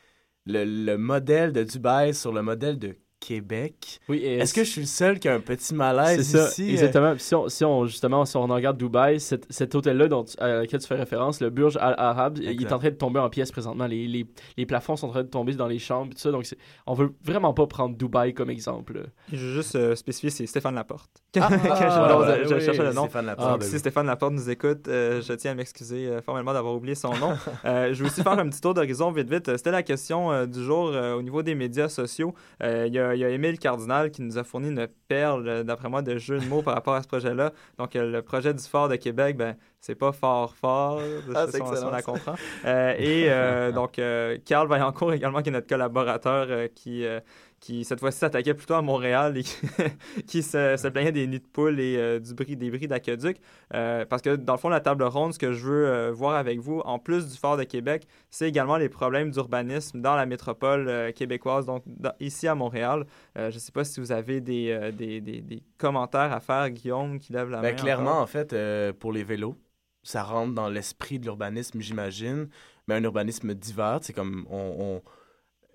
le, 0.46 0.64
le 0.64 0.98
modèle 0.98 1.52
de 1.52 1.64
Dubaï 1.64 2.14
sur 2.14 2.32
le 2.32 2.42
modèle 2.42 2.78
de 2.78 2.96
Québec. 3.20 4.00
Oui, 4.08 4.24
Est-ce 4.24 4.54
que 4.54 4.64
je 4.64 4.70
suis 4.70 4.80
le 4.80 4.86
seul 4.86 5.18
qui 5.18 5.28
a 5.28 5.34
un 5.34 5.40
petit 5.40 5.74
malaise 5.74 6.26
ça, 6.26 6.48
ici? 6.48 6.68
euh? 6.68 6.72
exactement. 6.72 7.14
Si 7.18 7.34
on, 7.34 7.48
si 7.48 7.64
on, 7.64 7.84
justement, 7.86 8.24
si 8.24 8.36
on 8.36 8.46
regarde 8.46 8.76
Dubaï, 8.78 9.20
cet, 9.20 9.46
cet 9.50 9.74
hôtel-là 9.74 10.08
à 10.38 10.48
laquelle 10.48 10.80
tu 10.80 10.86
fais 10.86 10.94
référence, 10.96 11.40
le 11.40 11.50
Burj 11.50 11.76
Al 11.80 11.94
Arab, 11.98 12.38
il 12.40 12.62
est 12.62 12.72
en 12.72 12.78
train 12.78 12.88
de 12.90 12.94
tomber 12.94 13.20
en 13.20 13.28
pièces 13.28 13.52
présentement. 13.52 13.86
Les, 13.86 14.08
les, 14.08 14.26
les 14.56 14.66
plafonds 14.66 14.96
sont 14.96 15.08
en 15.08 15.10
train 15.10 15.22
de 15.22 15.28
tomber 15.28 15.52
dans 15.54 15.68
les 15.68 15.78
chambres, 15.78 16.12
tout 16.12 16.18
ça. 16.18 16.30
Donc, 16.30 16.44
on 16.86 16.94
veut 16.94 17.12
vraiment 17.22 17.52
pas 17.54 17.66
prendre 17.66 17.96
Dubaï 17.96 18.32
comme 18.34 18.50
exemple. 18.50 19.04
Je 19.32 19.36
veux 19.36 19.52
juste 19.54 19.76
euh, 19.76 19.94
spécifier, 19.94 20.30
c'est 20.30 20.46
Stéphane 20.46 20.74
Laporte. 20.74 21.10
Ah, 21.38 21.48
Que 21.50 21.56
je- 21.56 21.68
ah, 21.78 22.36
je, 22.42 22.48
je 22.48 22.54
oui, 22.54 22.60
cherchais 22.62 22.82
le 22.82 22.92
nom. 22.92 23.02
Stéphane 23.04 23.26
Laporte. 23.26 23.48
Donc, 23.50 23.60
Ah, 23.62 23.66
si 23.66 23.78
Stéphane 23.78 24.06
Laporte 24.06 24.32
nous 24.32 24.48
écoute, 24.50 24.88
euh, 24.88 25.20
je 25.22 25.32
tiens 25.34 25.52
à 25.52 25.54
m'excuser 25.54 26.06
euh, 26.08 26.22
formellement 26.22 26.52
d'avoir 26.54 26.74
oublié 26.74 26.94
son 26.94 27.12
nom. 27.16 27.34
Euh, 27.66 27.92
je 27.92 28.02
vais 28.02 28.08
aussi 28.08 28.22
faire 28.22 28.38
un 28.38 28.48
petit 28.48 28.60
tour 28.60 28.72
d'horizon 28.74 29.12
vite 29.12 29.28
vite. 29.30 29.54
C'était 29.56 29.70
la 29.70 29.82
question 29.82 30.32
euh, 30.32 30.46
du 30.46 30.64
jour 30.64 30.88
euh, 30.88 31.14
au 31.14 31.22
niveau 31.22 31.42
des 31.42 31.54
médias 31.54 31.88
sociaux. 31.88 32.34
Euh, 32.62 32.86
Il 32.86 32.94
y, 32.94 32.98
a, 32.98 33.09
il 33.14 33.20
y 33.20 33.24
a 33.24 33.30
Émile 33.30 33.58
Cardinal 33.58 34.10
qui 34.10 34.22
nous 34.22 34.38
a 34.38 34.44
fourni 34.44 34.68
une 34.68 34.86
perle, 35.08 35.48
euh, 35.48 35.62
d'après 35.62 35.88
moi, 35.88 36.02
de 36.02 36.18
jeux 36.18 36.38
de 36.38 36.46
mots 36.46 36.62
par 36.62 36.74
rapport 36.74 36.94
à 36.94 37.02
ce 37.02 37.08
projet-là. 37.08 37.52
Donc, 37.78 37.96
euh, 37.96 38.10
le 38.10 38.22
projet 38.22 38.54
du 38.54 38.62
fort 38.62 38.88
de 38.88 38.96
Québec, 38.96 39.36
ben, 39.36 39.56
c'est 39.80 39.94
pas 39.94 40.12
fort 40.12 40.54
fort. 40.56 41.00
Je 41.00 41.32
Ah, 41.34 41.46
si 41.50 41.60
on- 41.62 41.74
si 41.74 41.84
on 41.84 41.90
la 41.90 41.98
ça. 41.98 42.02
comprend. 42.02 42.34
Euh, 42.64 42.94
et 42.98 43.26
euh, 43.30 43.72
donc, 43.72 43.98
euh, 43.98 44.38
Carl 44.44 44.68
Vaillancourt 44.68 45.12
également, 45.12 45.42
qui 45.42 45.48
est 45.48 45.52
notre 45.52 45.66
collaborateur, 45.68 46.46
euh, 46.50 46.68
qui, 46.74 47.04
euh, 47.04 47.20
qui 47.60 47.84
cette 47.84 48.00
fois-ci 48.00 48.18
s'attaquait 48.18 48.54
plutôt 48.54 48.72
à 48.74 48.80
Montréal 48.82 49.36
et 49.36 49.42
qui, 49.42 49.56
qui 50.26 50.42
se, 50.42 50.76
se 50.78 50.88
plaignait 50.88 51.12
des 51.12 51.26
nids 51.26 51.40
de 51.40 51.46
poules 51.46 51.78
et 51.78 51.96
euh, 51.98 52.18
du 52.18 52.32
bris, 52.34 52.56
des 52.56 52.70
bris 52.70 52.88
d'aqueduc. 52.88 53.36
Euh, 53.74 54.04
parce 54.06 54.22
que 54.22 54.36
dans 54.36 54.54
le 54.54 54.58
fond, 54.58 54.68
la 54.70 54.80
table 54.80 55.02
ronde, 55.04 55.34
ce 55.34 55.38
que 55.38 55.52
je 55.52 55.66
veux 55.66 55.86
euh, 55.86 56.10
voir 56.12 56.36
avec 56.36 56.58
vous, 56.58 56.80
en 56.80 56.98
plus 56.98 57.26
du 57.30 57.36
Fort 57.38 57.56
de 57.58 57.64
Québec, 57.64 58.06
c'est 58.30 58.48
également 58.48 58.76
les 58.78 58.88
problèmes 58.88 59.30
d'urbanisme 59.30 60.00
dans 60.00 60.14
la 60.16 60.24
métropole 60.26 60.88
euh, 60.88 61.12
québécoise, 61.12 61.66
donc 61.66 61.82
dans- 61.86 62.12
ici 62.20 62.48
à 62.48 62.54
Montréal. 62.54 63.04
Euh, 63.38 63.50
je 63.50 63.56
ne 63.56 63.60
sais 63.60 63.72
pas 63.72 63.84
si 63.84 64.00
vous 64.00 64.10
avez 64.12 64.40
des, 64.40 64.70
euh, 64.70 64.90
des, 64.90 65.20
des- 65.20 65.40
des 65.42 65.62
commentaires 65.78 66.32
à 66.32 66.40
faire, 66.40 66.70
Guillaume, 66.70 67.18
qui 67.18 67.32
lève 67.34 67.50
la 67.50 67.60
Ben, 67.60 67.74
main. 67.74 67.82
clairement, 67.82 68.10
encore. 68.12 68.22
en 68.22 68.26
fait, 68.26 68.52
euh, 68.54 68.92
pour 68.98 69.12
les 69.12 69.22
vélos, 69.24 69.54
ça 70.02 70.22
rentre 70.22 70.54
dans 70.54 70.68
l'esprit 70.68 71.18
de 71.18 71.24
l'urbanisme, 71.24 71.80
j'imagine, 71.80 72.48
mais 72.88 72.94
un 72.94 73.04
urbanisme 73.04 73.54
divers. 73.54 74.00
C'est 74.02 74.12
comme 74.12 74.46
on. 74.50 74.76
on- 74.78 75.02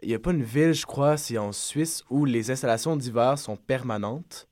Il 0.01 0.09
n'y 0.09 0.15
a 0.15 0.19
pas 0.19 0.31
une 0.31 0.43
ville, 0.43 0.73
je 0.73 0.85
crois, 0.85 1.17
c'est 1.17 1.37
en 1.37 1.51
Suisse, 1.51 2.03
où 2.09 2.25
les 2.25 2.51
installations 2.51 2.95
d'hiver 2.97 3.39
sont 3.39 3.55
permanentes 3.55 4.47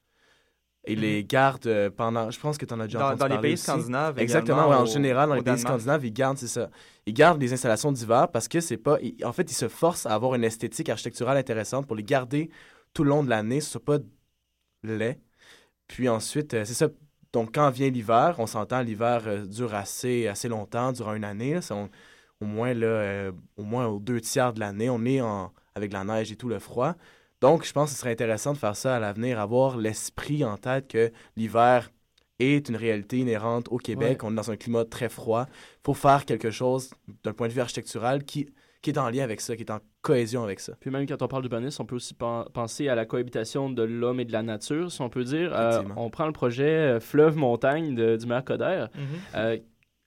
et 0.86 0.96
les 0.96 1.24
gardent 1.24 1.68
euh, 1.68 1.90
pendant. 1.90 2.32
Je 2.32 2.40
pense 2.40 2.58
que 2.58 2.66
tu 2.66 2.74
en 2.74 2.80
as 2.80 2.88
déjà 2.88 3.00
Dans, 3.00 3.06
entendu 3.08 3.20
dans 3.20 3.26
les 3.28 3.30
parler 3.36 3.50
pays 3.50 3.54
aussi. 3.54 3.64
scandinaves. 3.64 4.20
Exactement, 4.20 4.70
ouais, 4.70 4.76
en 4.76 4.84
au- 4.84 4.86
général, 4.86 5.30
dans 5.30 5.36
les 5.36 5.42
pays 5.42 5.54
Danemark. 5.54 5.76
scandinaves, 5.80 6.06
ils 6.06 6.14
gardent, 6.14 6.38
c'est 6.38 6.48
ça. 6.48 6.70
Ils 7.06 7.14
gardent 7.14 7.42
les 7.42 7.54
installations 7.54 7.92
d'hiver 7.92 8.30
parce 8.32 8.48
que 8.48 8.60
c'est 8.62 8.78
pas. 8.78 8.98
ils- 9.02 9.24
en 9.26 9.32
fait, 9.34 9.50
ils 9.52 9.56
se 9.56 9.68
forcent 9.68 10.06
à 10.06 10.14
avoir 10.14 10.34
une 10.36 10.44
esthétique 10.44 10.90
architecturale 10.90 11.38
intéressante 11.38 11.88
pour 11.88 11.96
les 11.96 12.04
garder 12.04 12.50
tout 12.94 13.04
le 13.04 13.10
long 13.10 13.24
de 13.24 13.30
l'année, 13.30 13.62
ce 13.62 13.72
soit 13.72 13.84
pas 13.86 13.98
laid. 14.84 15.20
Puis 15.88 16.10
ensuite, 16.10 16.54
euh, 16.54 16.66
c'est 16.66 16.74
ça. 16.74 16.88
Donc, 17.34 17.56
quand 17.56 17.70
vient 17.72 17.90
l'hiver, 17.90 18.36
on 18.38 18.46
s'entend, 18.48 18.82
l'hiver 18.82 19.24
euh, 19.26 19.46
dure 19.46 19.74
assez, 19.74 20.28
assez 20.28 20.48
longtemps, 20.48 20.92
durant 20.92 21.14
une 21.16 21.24
année. 21.24 21.56
là. 21.56 21.62
C'est 21.62 21.74
on- 21.74 21.90
au 22.42 22.46
moins, 22.46 22.74
là, 22.74 22.86
euh, 22.88 23.32
au 23.58 23.64
moins 23.64 23.88
aux 23.88 24.00
deux 24.00 24.20
tiers 24.22 24.54
de 24.54 24.60
l'année. 24.60 24.90
On 24.90 25.04
est 25.06 25.22
en, 25.22 25.52
avec 25.76 25.92
la 25.94 26.04
neige 26.04 26.32
et 26.32 26.36
tout 26.36 26.50
le 26.50 26.60
froid. 26.60 26.96
Donc, 27.42 27.66
je 27.66 27.72
pense 27.74 27.90
que 27.90 27.96
ce 27.96 28.00
serait 28.02 28.12
intéressant 28.12 28.54
de 28.54 28.58
faire 28.58 28.76
ça 28.76 28.96
à 28.96 29.00
l'avenir, 29.00 29.40
avoir 29.40 29.78
l'esprit 29.78 30.44
en 30.46 30.58
tête 30.58 30.88
que 30.88 31.12
l'hiver 31.36 31.90
est 32.40 32.68
une 32.70 32.76
réalité 32.76 33.18
inhérente 33.20 33.68
au 33.72 33.78
Québec. 33.78 34.24
On 34.24 34.32
est 34.32 34.36
dans 34.36 34.52
un 34.52 34.58
climat 34.58 34.84
très 34.86 35.10
froid. 35.10 35.46
Il 35.50 35.80
faut 35.86 35.94
faire 35.94 36.26
quelque 36.26 36.52
chose 36.52 36.90
d'un 37.24 37.34
point 37.34 37.48
de 37.48 37.54
vue 37.54 37.62
architectural 37.62 38.24
qui, 38.24 38.50
qui 38.84 38.92
est 38.92 39.00
en 39.00 39.10
lien 39.10 39.24
avec 39.24 39.42
ça, 39.42 39.56
qui 39.56 39.64
est 39.64 39.72
en 39.72 39.80
cohésion 40.02 40.44
avec 40.44 40.60
ça. 40.60 40.74
Puis 40.80 40.92
même 40.92 41.08
quand 41.08 41.22
on 41.24 41.28
parle 41.28 41.42
d'urbanisme, 41.42 41.82
on 41.82 41.86
peut 41.86 41.96
aussi 41.96 42.14
pen- 42.14 42.46
penser 42.54 42.90
à 42.90 42.96
la 42.96 43.06
cohabitation 43.06 43.70
de 43.72 43.82
l'homme 43.82 44.20
et 44.20 44.26
de 44.26 44.32
la 44.34 44.44
nature, 44.44 44.92
si 44.92 45.02
on 45.02 45.10
peut 45.10 45.24
dire. 45.24 45.52
Euh, 45.56 45.82
on 45.96 46.10
prend 46.12 46.28
le 46.28 46.34
projet 46.34 46.66
euh, 46.68 47.00
Fleuve-Montagne 47.00 47.96
du 48.18 48.26
maire 48.28 48.44
Coder. 48.44 48.86
Mhm. 48.94 49.02
Euh, 49.36 49.58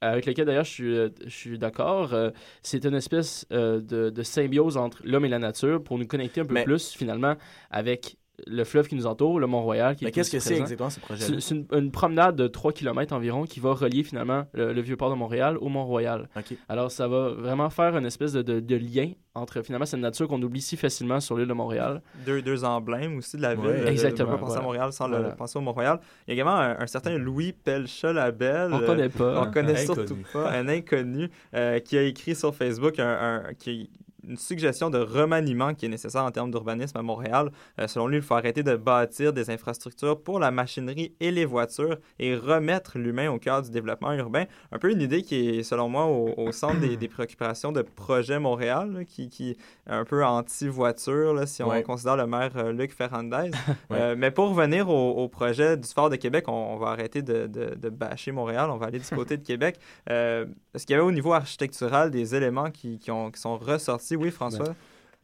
avec 0.03 0.27
lequel 0.27 0.45
d'ailleurs 0.45 0.65
je 0.65 0.71
suis, 0.71 0.95
je 1.25 1.29
suis 1.35 1.59
d'accord. 1.59 2.13
Euh, 2.13 2.31
c'est 2.63 2.85
une 2.85 2.95
espèce 2.95 3.47
euh, 3.51 3.81
de, 3.81 4.11
de 4.11 4.23
symbiose 4.23 4.77
entre 4.77 5.01
l'homme 5.05 5.25
et 5.25 5.29
la 5.29 5.39
nature 5.39 5.83
pour 5.83 5.99
nous 5.99 6.07
connecter 6.07 6.43
un 6.43 6.45
peu 6.45 6.53
Mais- 6.55 6.65
plus 6.65 6.93
finalement 6.93 7.35
avec 7.71 8.19
le 8.47 8.65
fleuve 8.65 8.87
qui 8.89 8.95
nous 8.97 9.07
entoure, 9.07 9.41
le 9.41 9.47
Mont-Royal 9.47 9.97
qui 9.97 10.05
Mais 10.05 10.11
est 10.11 10.13
qu'est-ce 10.13 10.31
que 10.31 10.39
c'est 10.41 10.59
exactement 10.59 10.91
ce 10.91 11.01
projet 11.01 11.25
C'est 11.41 11.55
une, 11.55 11.67
une 11.73 11.91
promenade 11.91 12.37
de 12.37 12.47
3 12.49 12.73
km 12.73 13.15
environ 13.15 13.45
qui 13.45 13.61
va 13.61 13.73
relier 13.73 14.03
finalement 14.03 14.45
le, 14.53 14.73
le 14.75 14.81
vieux 14.83 14.97
port 14.97 15.09
de 15.11 15.15
Montréal 15.15 15.57
au 15.61 15.69
Mont-Royal. 15.69 16.29
OK. 16.37 16.55
Alors 16.69 16.91
ça 16.91 17.09
va 17.09 17.31
vraiment 17.31 17.71
faire 17.71 17.97
une 17.97 18.05
espèce 18.07 18.33
de, 18.33 18.43
de- 18.43 18.61
de 18.61 18.77
lien 18.77 19.13
entre 19.35 19.61
finalement 19.63 19.85
cette 19.87 20.01
nature 20.01 20.29
qu'on 20.29 20.41
oublie 20.43 20.61
si 20.63 20.77
facilement 20.77 21.21
sur 21.21 21.37
l'île 21.37 21.49
de 21.49 21.53
Montréal. 21.55 22.03
deux, 22.25 22.41
deux 22.43 22.65
emblèmes 22.65 23.19
aussi 23.19 23.37
de 23.37 23.43
la 23.43 23.55
ville. 23.55 23.65
Ouais. 23.67 23.89
Exactement, 23.91 24.33
pas 24.33 24.39
penser 24.39 24.59
à. 24.59 24.63
Montréal 24.63 24.93
sans 24.93 25.09
le 25.09 25.17
Voilà. 25.19 25.31
penser 25.35 25.59
au 25.59 25.63
Mont-Royal. 25.63 25.99
Il 26.27 26.31
y 26.31 26.33
a 26.33 26.35
également 26.35 26.57
un, 26.57 26.79
un 26.79 26.87
certain 26.87 27.17
Louis 27.19 27.53
Pelcha-Labelle. 27.53 28.71
On 28.73 28.81
euh, 28.83 28.87
connaît 28.87 29.09
pas. 29.09 29.43
On 29.43 29.51
connaît 29.51 29.83
Inconnu. 29.83 30.07
surtout 30.07 30.19
pas 30.33 30.51
un 30.53 30.69
inconnu 30.69 31.31
euh, 31.55 31.79
qui 31.81 31.97
a 31.99 32.03
écrit 32.03 32.35
sur 32.35 32.55
Facebook 32.55 32.99
un, 32.99 33.43
un- 33.49 33.55
qui 33.55 33.91
une 34.29 34.37
suggestion 34.37 34.91
de 34.91 34.99
remaniement 34.99 35.75
qui 35.75 35.87
est 35.87 35.89
nécessaire 35.89 36.23
en 36.25 36.31
termes 36.31 36.51
d'urbanisme 36.51 36.97
à 36.99 37.03
Montréal. 37.03 37.51
Euh, 37.81 37.87
selon 37.87 38.07
lui, 38.09 38.17
il 38.17 38.23
faut 38.23 38.35
arrêter 38.35 38.63
de 38.63 38.77
bâtir 38.77 39.33
des 39.33 39.51
infrastructures 39.51 40.21
pour 40.21 40.39
la 40.39 40.51
machinerie 40.51 41.15
et 41.21 41.31
les 41.31 41.45
voitures 41.45 41.97
et 42.19 42.35
remettre 42.35 42.99
l'humain 42.99 43.31
au 43.31 43.39
cœur 43.39 43.63
du 43.63 43.71
développement 43.71 44.13
urbain. 44.13 44.45
Un 44.73 44.79
peu 44.79 44.91
une 44.91 45.01
idée 45.01 45.23
qui 45.23 45.49
est, 45.59 45.63
selon 45.63 45.89
moi, 45.89 46.07
au, 46.07 46.35
au 46.37 46.53
centre 46.53 46.81
des, 46.81 46.97
des 46.97 47.09
préoccupations 47.09 47.73
de 47.73 47.83
Projet 47.83 48.39
Montréal, 48.39 48.93
là, 48.93 49.05
qui, 49.05 49.29
qui 49.29 49.51
est 49.51 49.57
un 49.87 50.05
peu 50.05 50.25
anti-voiture, 50.25 51.47
si 51.47 51.63
on 51.63 51.69
Ouais. 51.69 51.83
considère 51.83 52.17
le 52.17 52.27
maire 52.27 52.53
euh, 52.57 52.73
Luc 52.73 52.93
Ferrandez. 52.93 53.51
Ouais. 53.91 53.99
Euh, 54.01 54.15
mais 54.19 54.31
pour 54.33 54.49
revenir 54.51 54.89
au, 54.89 55.11
au 55.13 55.29
projet 55.29 55.77
du 55.77 55.87
Fort 55.89 56.11
de 56.11 56.17
Québec, 56.17 56.47
on, 56.49 56.53
on 56.53 56.77
va 56.77 56.89
arrêter 56.89 57.23
de, 57.23 57.47
de, 57.47 57.75
de 57.77 57.89
bâcher 57.89 58.33
Montréal, 58.33 58.69
on 58.71 58.77
va 58.79 58.87
aller 58.87 58.99
du 58.99 59.09
côté 59.15 59.37
de 59.37 59.45
Québec. 59.45 59.79
Est-ce 60.09 60.85
qu'il 60.87 60.95
y 60.95 60.99
avait 60.99 61.07
au 61.07 61.13
niveau 61.13 61.33
architectural 61.33 62.11
des 62.11 62.35
éléments 62.35 62.71
qui, 62.71 62.99
qui, 62.99 63.11
ont, 63.11 63.31
qui 63.31 63.41
sont 63.41 63.57
ressortis? 63.59 64.16
Oui, 64.17 64.31
François? 64.31 64.75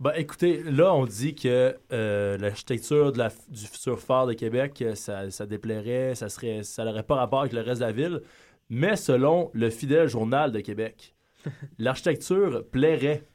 Ben, 0.01 0.13
écoutez, 0.17 0.63
là, 0.65 0.93
on 0.95 1.07
dit 1.07 1.35
que 1.35 1.77
euh, 1.93 2.37
l'architecture 2.39 3.13
de 3.13 3.19
la- 3.19 3.31
du 3.49 3.67
futur 3.67 4.01
phare 4.01 4.27
de 4.27 4.33
Québec, 4.33 4.83
euh, 4.83 4.95
ça, 4.97 5.31
ça 5.31 5.47
déplairait, 5.47 6.15
ça 6.17 6.29
serait, 6.29 6.63
ça 6.65 6.85
n'aurait 6.85 7.05
pas 7.05 7.15
rapport 7.17 7.41
avec 7.41 7.53
le 7.53 7.61
reste 7.61 7.81
de 7.81 7.87
la 7.87 7.93
ville. 7.93 8.21
Mais 8.69 8.97
selon 8.97 9.51
le 9.55 9.71
fidèle 9.71 10.09
journal 10.09 10.51
de 10.51 10.61
Québec, 10.61 11.15
l'architecture 11.79 12.65
plairait 12.71 13.27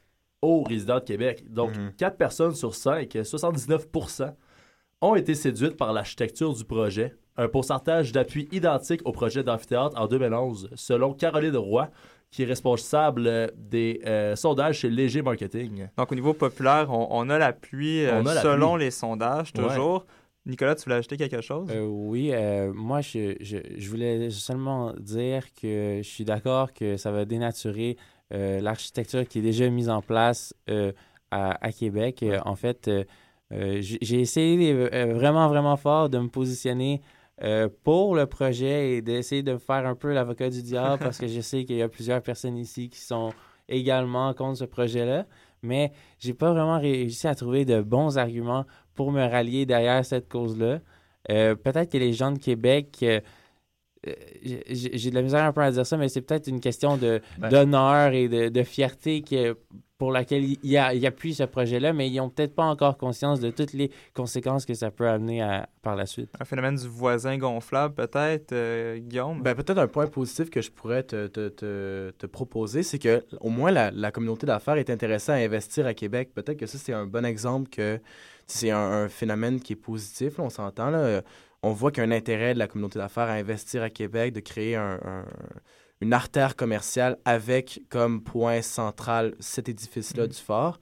aux 0.42 0.62
résidents 0.62 0.98
de 0.98 1.04
Québec. 1.04 1.44
Donc, 1.50 1.76
Mhm. 1.76 1.92
4 1.96 2.16
personnes 2.16 2.54
sur 2.54 2.74
5, 2.74 3.16
79% 3.24 4.36
ont 5.00 5.14
été 5.14 5.34
séduites 5.34 5.76
par 5.76 5.92
l'architecture 5.92 6.52
du 6.54 6.64
projet. 6.64 7.14
Un 7.36 7.48
pourcentage 7.48 8.12
d'appui 8.12 8.48
identique 8.52 9.00
au 9.04 9.12
projet 9.12 9.42
d'amphithéâtre 9.44 9.98
en 10.00 10.06
2011, 10.06 10.70
selon 10.74 11.14
Caroline 11.14 11.56
Roy, 11.56 11.88
qui 12.30 12.42
est 12.42 12.46
responsable 12.46 13.26
euh, 13.26 13.46
des 13.56 14.00
euh, 14.06 14.36
sondages 14.36 14.80
chez 14.80 14.90
Léger 14.90 15.22
Marketing. 15.22 15.88
Donc, 15.96 16.12
au 16.12 16.14
niveau 16.14 16.34
populaire, 16.34 16.88
on, 16.90 17.08
on 17.10 17.30
a 17.30 17.38
l'appui 17.38 18.04
euh, 18.04 18.20
a 18.20 18.22
l'appui. 18.22 18.40
selon 18.42 18.76
les 18.76 18.90
sondages, 18.90 19.52
Ouais. 19.56 19.62
toujours. 19.64 20.04
Nicolas, 20.46 20.74
tu 20.74 20.84
voulais 20.84 20.96
ajouter 20.96 21.16
quelque 21.16 21.40
chose? 21.42 21.68
Euh, 21.70 21.84
oui, 21.86 22.30
euh, 22.32 22.72
moi, 22.74 23.00
je, 23.02 23.34
je, 23.40 23.58
je 23.76 23.90
voulais 23.90 24.30
seulement 24.30 24.94
dire 24.98 25.42
que 25.54 26.00
je 26.02 26.08
suis 26.08 26.24
d'accord 26.24 26.72
que 26.72 26.96
ça 26.96 27.10
va 27.12 27.24
dénaturer 27.26 27.96
euh, 28.32 28.60
l'architecture 28.60 29.26
qui 29.28 29.40
est 29.40 29.42
déjà 29.42 29.68
mise 29.68 29.90
en 29.90 30.00
place 30.00 30.54
euh, 30.70 30.92
à, 31.30 31.62
à 31.66 31.72
Québec. 31.72 32.24
En 32.46 32.56
fait, 32.56 32.88
euh, 32.88 33.04
euh, 33.52 33.78
j'ai 33.80 34.20
essayé 34.20 34.72
vraiment, 34.74 35.48
vraiment 35.48 35.76
fort 35.76 36.08
de 36.08 36.18
me 36.18 36.28
positionner 36.28 37.00
euh, 37.42 37.68
pour 37.84 38.16
le 38.16 38.26
projet 38.26 38.92
et 38.92 39.02
d'essayer 39.02 39.42
de 39.42 39.52
me 39.52 39.58
faire 39.58 39.86
un 39.86 39.94
peu 39.94 40.12
l'avocat 40.12 40.50
du 40.50 40.62
diable 40.62 40.98
parce 41.02 41.18
que 41.18 41.28
je 41.28 41.40
sais 41.40 41.64
qu'il 41.64 41.76
y 41.76 41.82
a 41.82 41.88
plusieurs 41.88 42.20
personnes 42.20 42.56
ici 42.56 42.88
qui 42.88 43.00
sont 43.00 43.32
également 43.68 44.34
contre 44.34 44.58
ce 44.58 44.64
projet-là. 44.64 45.26
Mais 45.62 45.92
j'ai 46.18 46.34
pas 46.34 46.52
vraiment 46.52 46.78
réussi 46.78 47.26
à 47.26 47.34
trouver 47.34 47.64
de 47.64 47.80
bons 47.80 48.18
arguments 48.18 48.64
pour 48.94 49.12
me 49.12 49.22
rallier 49.22 49.66
derrière 49.66 50.04
cette 50.04 50.28
cause-là. 50.28 50.80
Euh, 51.30 51.54
peut-être 51.54 51.92
que 51.92 51.98
les 51.98 52.12
gens 52.12 52.32
de 52.32 52.38
Québec, 52.38 52.98
euh, 53.02 53.20
j'ai 54.42 54.62
j'ai 54.66 55.10
de 55.10 55.14
la 55.14 55.22
misère 55.22 55.44
un 55.44 55.52
peu 55.52 55.60
à 55.60 55.70
dire 55.70 55.84
ça, 55.84 55.96
mais 55.96 56.08
c'est 56.08 56.22
peut-être 56.22 56.46
une 56.46 56.60
question 56.60 56.96
de 56.96 57.20
Ben. 57.38 57.48
d'honneur 57.48 58.12
et 58.12 58.28
de, 58.28 58.48
de 58.48 58.62
fierté 58.62 59.22
que, 59.22 59.56
pour 59.98 60.12
laquelle 60.12 60.44
ils 60.44 60.58
il 60.62 60.76
a- 60.78 60.94
ils 60.94 61.04
appuient 61.06 61.34
ce 61.34 61.42
projet-là, 61.42 61.92
mais 61.92 62.08
ils 62.08 62.16
n'ont 62.16 62.30
peut-être 62.30 62.54
pas 62.54 62.64
encore 62.64 62.96
conscience 62.96 63.40
de 63.40 63.50
toutes 63.50 63.72
les 63.72 63.90
conséquences 64.14 64.64
que 64.64 64.72
ça 64.74 64.90
peut 64.92 65.08
amener 65.08 65.42
à- 65.42 65.68
par 65.82 65.96
la 65.96 66.06
suite. 66.06 66.30
Un 66.40 66.44
phénomène 66.44 66.76
du 66.76 66.86
voisin 66.86 67.36
gonflable, 67.36 67.94
peut-être, 67.94 68.52
euh, 68.52 68.98
Guillaume? 68.98 69.42
Ben, 69.42 69.54
peut-être 69.56 69.78
un 69.78 69.88
point 69.88 70.06
positif 70.06 70.50
que 70.50 70.60
je 70.62 70.70
pourrais 70.70 71.02
te, 71.02 71.26
te, 71.26 71.48
te, 71.48 72.10
te 72.16 72.26
proposer, 72.26 72.82
c'est 72.84 72.98
que 73.00 73.24
au 73.40 73.48
moins 73.50 73.72
la, 73.72 73.90
la 73.90 74.12
communauté 74.12 74.46
d'affaires 74.46 74.76
est 74.76 74.88
intéressée 74.90 75.32
à 75.32 75.36
investir 75.36 75.84
à 75.86 75.94
Québec. 75.94 76.30
Peut-être 76.32 76.58
que 76.58 76.66
ça, 76.66 76.78
c'est 76.78 76.92
un 76.92 77.06
bon 77.06 77.24
exemple 77.24 77.68
que 77.68 78.00
c'est 78.46 78.70
un, 78.70 78.78
un 78.78 79.08
phénomène 79.08 79.60
qui 79.60 79.72
est 79.72 79.76
positif, 79.76 80.38
là, 80.38 80.44
on 80.44 80.50
s'entend. 80.50 80.90
Là. 80.90 81.22
On 81.64 81.72
voit 81.72 81.90
qu'il 81.90 82.04
y 82.04 82.06
a 82.06 82.08
un 82.08 82.12
intérêt 82.12 82.54
de 82.54 82.58
la 82.60 82.68
communauté 82.68 83.00
d'affaires 83.00 83.24
à 83.24 83.32
investir 83.32 83.82
à 83.82 83.90
Québec, 83.90 84.32
de 84.32 84.38
créer 84.40 84.76
un- 84.76 85.00
un- 85.04 85.24
une 86.00 86.12
artère 86.12 86.56
commerciale 86.56 87.18
avec 87.24 87.82
comme 87.88 88.22
point 88.22 88.62
central 88.62 89.34
cet 89.40 89.68
édifice-là 89.68 90.24
Mhm. 90.24 90.28
du 90.28 90.38
fort. 90.38 90.78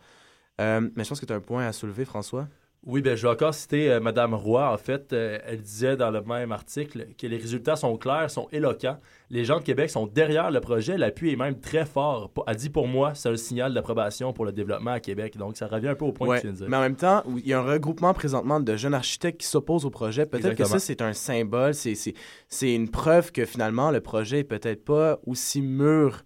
Euh, 0.61 0.89
mais 0.97 1.05
je 1.05 1.09
pense 1.11 1.21
que 1.21 1.27
tu 1.27 1.33
as 1.33 1.37
un 1.37 1.41
point 1.41 1.67
à 1.67 1.73
soulever, 1.73 2.05
François. 2.05 2.49
Oui, 2.85 3.03
ben, 3.03 3.17
je 3.17 3.23
vais 3.23 3.33
encore 3.33 3.53
citer 3.53 3.91
euh, 3.91 3.99
Madame 3.99 4.33
Roy. 4.33 4.73
En 4.73 4.77
fait, 4.77 5.13
euh, 5.13 5.39
elle 5.45 5.61
disait 5.61 5.97
dans 5.97 6.13
le 6.13 6.21
même 6.23 6.53
article 6.53 7.09
que 7.19 7.27
les 7.27 7.37
résultats 7.37 7.75
sont 7.75 7.97
clairs, 7.97 8.31
sont 8.31 8.47
éloquents. 8.53 8.99
Les 9.29 9.45
gens 9.45 9.59
de 9.59 9.65
Québec 9.65 9.91
sont 9.91 10.07
derrière 10.07 10.53
le 10.53 10.61
projet. 10.61 10.97
L'appui 10.97 11.33
est 11.33 11.37
même 11.37 11.59
très 11.59 11.85
fort. 11.85 12.31
Elle 12.47 12.55
dit 12.55 12.71
pour 12.71 12.87
moi, 12.87 13.13
c'est 13.15 13.29
un 13.29 13.37
signal 13.37 13.75
d'approbation 13.75 14.33
pour 14.33 14.45
le 14.45 14.53
développement 14.53 14.93
à 14.93 15.01
Québec. 15.01 15.37
Donc, 15.37 15.57
ça 15.57 15.67
revient 15.67 15.89
un 15.89 15.95
peu 15.97 16.05
au 16.05 16.13
point 16.13 16.29
Ouais, 16.29 16.37
que 16.37 16.43
tu 16.43 16.47
viens 16.47 16.53
de 16.53 16.59
dire. 16.59 16.69
Mais 16.69 16.77
en 16.77 16.81
même 16.83 16.95
temps, 16.95 17.25
il 17.37 17.47
y 17.49 17.53
a 17.55 17.59
un 17.59 17.65
regroupement 17.65 18.15
présentement 18.15 18.61
de 18.61 18.77
jeunes 18.77 18.95
architectes 18.95 19.41
qui 19.41 19.49
s'opposent 19.49 19.85
au 19.85 19.91
projet. 19.91 20.25
Peut-être 20.25 20.55
que 20.55 20.65
ça, 20.65 20.79
c'est 20.79 21.03
un 21.03 21.13
symbole, 21.13 21.75
c'est- 21.75 22.15
une 22.63 22.89
preuve 22.89 23.33
que 23.33 23.45
finalement, 23.45 23.91
le 23.91 24.01
projet 24.01 24.41
est 24.41 24.45
peut-être 24.45 24.85
pas 24.85 25.19
aussi 25.27 25.61
mûr 25.61 26.23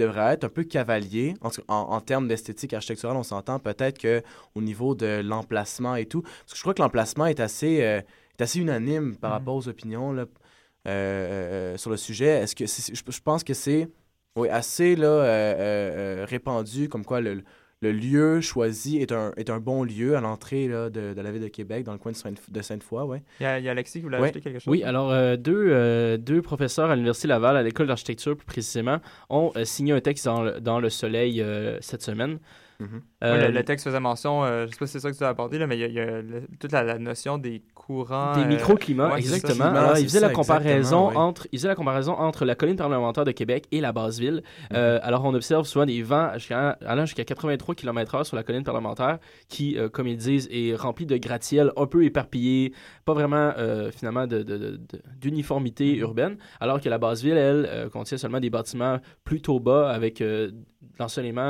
devrait 0.00 0.32
être, 0.34 0.44
un 0.44 0.48
peu 0.48 0.64
cavalier. 0.64 1.34
En, 1.40 1.50
tout- 1.50 1.62
en, 1.68 1.74
en 1.96 2.00
termes 2.00 2.26
d'esthétique 2.28 2.72
architecturale, 2.74 3.16
on 3.16 3.22
s'entend 3.22 3.58
peut-être 3.58 3.98
que 3.98 4.22
au 4.54 4.60
niveau 4.62 4.94
de 4.94 5.20
l'emplacement 5.22 5.94
et 5.96 6.06
tout. 6.06 6.22
Parce 6.22 6.52
que 6.52 6.56
je 6.56 6.62
crois 6.62 6.74
que 6.74 6.82
l'emplacement 6.82 7.26
est 7.26 7.40
assez, 7.40 7.82
euh, 7.82 8.00
est 8.38 8.42
assez 8.42 8.58
unanime 8.60 9.16
par 9.16 9.30
Mhm. 9.30 9.36
rapport 9.38 9.56
aux 9.56 9.68
opinions 9.68 10.12
là, 10.12 10.22
euh, 10.22 10.88
euh, 10.88 11.76
sur 11.76 11.90
le 11.90 11.96
sujet. 11.96 12.32
Est-ce 12.42 12.54
que 12.56 12.66
je, 12.66 13.12
je 13.16 13.20
pense 13.20 13.44
que 13.44 13.54
c'est 13.54 13.88
oui, 14.36 14.48
assez 14.48 14.96
là, 14.96 16.24
répandu, 16.24 16.88
comme 16.88 17.04
quoi 17.04 17.20
le, 17.20 17.42
le 17.82 17.92
lieu 17.92 18.40
choisi 18.42 18.98
est 18.98 19.10
un, 19.10 19.32
est 19.36 19.48
un 19.48 19.58
bon 19.58 19.84
lieu 19.84 20.14
à 20.14 20.20
l'entrée 20.20 20.68
là, 20.68 20.90
de, 20.90 21.14
de 21.14 21.20
la 21.20 21.30
ville 21.30 21.40
de 21.42 21.48
Québec, 21.48 21.84
dans 21.84 21.92
le 21.92 21.98
coin 21.98 22.12
de 22.12 22.16
Sainte- 22.16 22.50
de 22.50 22.60
Sainte-Foy. 22.60 23.04
Ouais. 23.06 23.22
Il 23.40 23.44
y, 23.44 23.46
a, 23.46 23.58
il 23.58 23.64
y 23.64 23.68
a 23.68 23.70
Alexis 23.72 23.98
qui 24.00 24.02
voulait 24.04 24.18
Ouais. 24.18 24.24
ajouter 24.24 24.40
quelque 24.42 24.58
chose? 24.58 24.70
Oui, 24.70 24.82
alors 24.82 25.10
euh, 25.10 25.36
deux, 25.36 25.68
euh, 25.70 26.18
deux 26.18 26.42
professeurs 26.42 26.90
à 26.90 26.94
l'Université 26.94 27.28
Laval, 27.28 27.56
à 27.56 27.62
l'école 27.62 27.86
d'architecture 27.86 28.36
plus 28.36 28.44
précisément, 28.44 28.98
ont 29.30 29.50
euh, 29.56 29.64
signé 29.64 29.92
un 29.94 30.00
texte 30.00 30.26
dans 30.26 30.42
le, 30.42 30.60
dans 30.60 30.78
le 30.78 30.90
Soleil 30.90 31.40
euh, 31.40 31.78
cette 31.80 32.02
semaine. 32.02 32.38
Mhm. 32.80 32.88
Oui, 32.94 33.00
Euh, 33.22 33.48
le, 33.48 33.52
le 33.52 33.62
texte 33.62 33.84
faisait 33.84 34.00
mention, 34.00 34.42
euh, 34.44 34.66
je 34.66 34.72
sais 34.72 34.78
pas 34.78 34.86
si 34.86 34.92
c'est 34.92 35.00
ça 35.00 35.10
que 35.12 35.16
tu 35.16 35.22
as 35.22 35.28
apporté, 35.28 35.58
là, 35.58 35.66
mais 35.66 35.76
il 35.76 35.80
y 35.80 35.84
a, 35.84 35.86
il 35.88 35.94
y 35.94 36.00
a 36.00 36.22
le- 36.22 36.46
toute 36.58 36.72
la, 36.72 36.82
la 36.82 36.98
notion 36.98 37.36
des 37.38 37.62
courants. 37.74 38.32
Des 38.34 38.40
euh, 38.42 38.46
microclimats, 38.46 39.12
ouais, 39.12 39.20
c'est 39.20 39.28
ça. 39.28 39.36
exactement. 39.36 39.64
Alors, 39.66 39.98
il 39.98 40.04
faisait 40.04 40.20
ça, 40.20 40.28
la 40.28 40.32
comparaison 40.32 41.10
oui. 41.10 41.16
entre, 41.16 41.46
il 41.52 41.58
faisait 41.58 41.68
la 41.68 41.74
comparaison 41.74 42.12
entre 42.14 42.44
la 42.46 42.54
colline 42.54 42.76
parlementaire 42.76 43.24
de 43.24 43.32
Québec 43.32 43.66
et 43.70 43.80
la 43.82 43.92
basse 43.92 44.18
ville. 44.18 44.42
Euh, 44.72 44.98
alors, 45.02 45.24
on 45.24 45.34
observe 45.34 45.66
souvent 45.66 45.84
des 45.84 46.02
vents 46.02 46.30
jusqu'à- 46.34 46.78
allant 46.86 47.04
jusqu'à 47.04 47.24
83 47.24 47.74
km/h 47.74 48.24
sur 48.24 48.36
la 48.36 48.42
colline 48.42 48.64
parlementaire, 48.64 49.18
qui, 49.48 49.76
euh, 49.78 49.88
comme 49.90 50.06
ils 50.06 50.16
disent, 50.16 50.48
est 50.50 50.74
remplie 50.74 51.04
de 51.06 51.18
gratte-ciel 51.18 51.72
un 51.76 51.86
peu 51.86 52.04
éparpillés, 52.04 52.72
pas 53.04 53.12
vraiment 53.12 53.52
euh, 53.58 53.90
finalement 53.90 54.26
de- 54.26 54.42
de- 54.42 54.56
de- 54.56 54.76
de- 54.76 55.02
d'uniformité 55.20 55.96
urbaine. 55.96 56.38
Alors 56.60 56.80
que 56.80 56.88
la 56.88 56.96
basse 56.98 57.22
ville, 57.22 57.36
elle, 57.36 57.66
euh, 57.68 57.88
contient 57.90 58.16
seulement 58.16 58.40
des 58.40 58.50
bâtiments 58.50 58.98
plutôt 59.24 59.60
bas 59.60 59.90
avec 59.90 60.20
euh, 60.22 60.50
l'ensoleillement. 60.98 61.42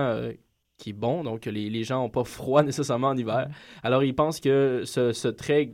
Qui 0.81 0.91
est 0.91 0.95
bon, 0.95 1.23
donc 1.23 1.45
les, 1.47 1.71
les 1.71 1.85
gens 1.85 2.01
n'ont 2.03 2.11
pas 2.11 2.25
froid 2.25 2.63
nécessairement 2.71 3.09
en 3.09 3.17
hiver. 3.17 3.49
Alors, 3.83 4.03
ils 4.03 4.15
pensent 4.15 4.41
que 4.41 4.83
ce, 4.85 5.13
ce 5.13 5.29
très 5.29 5.73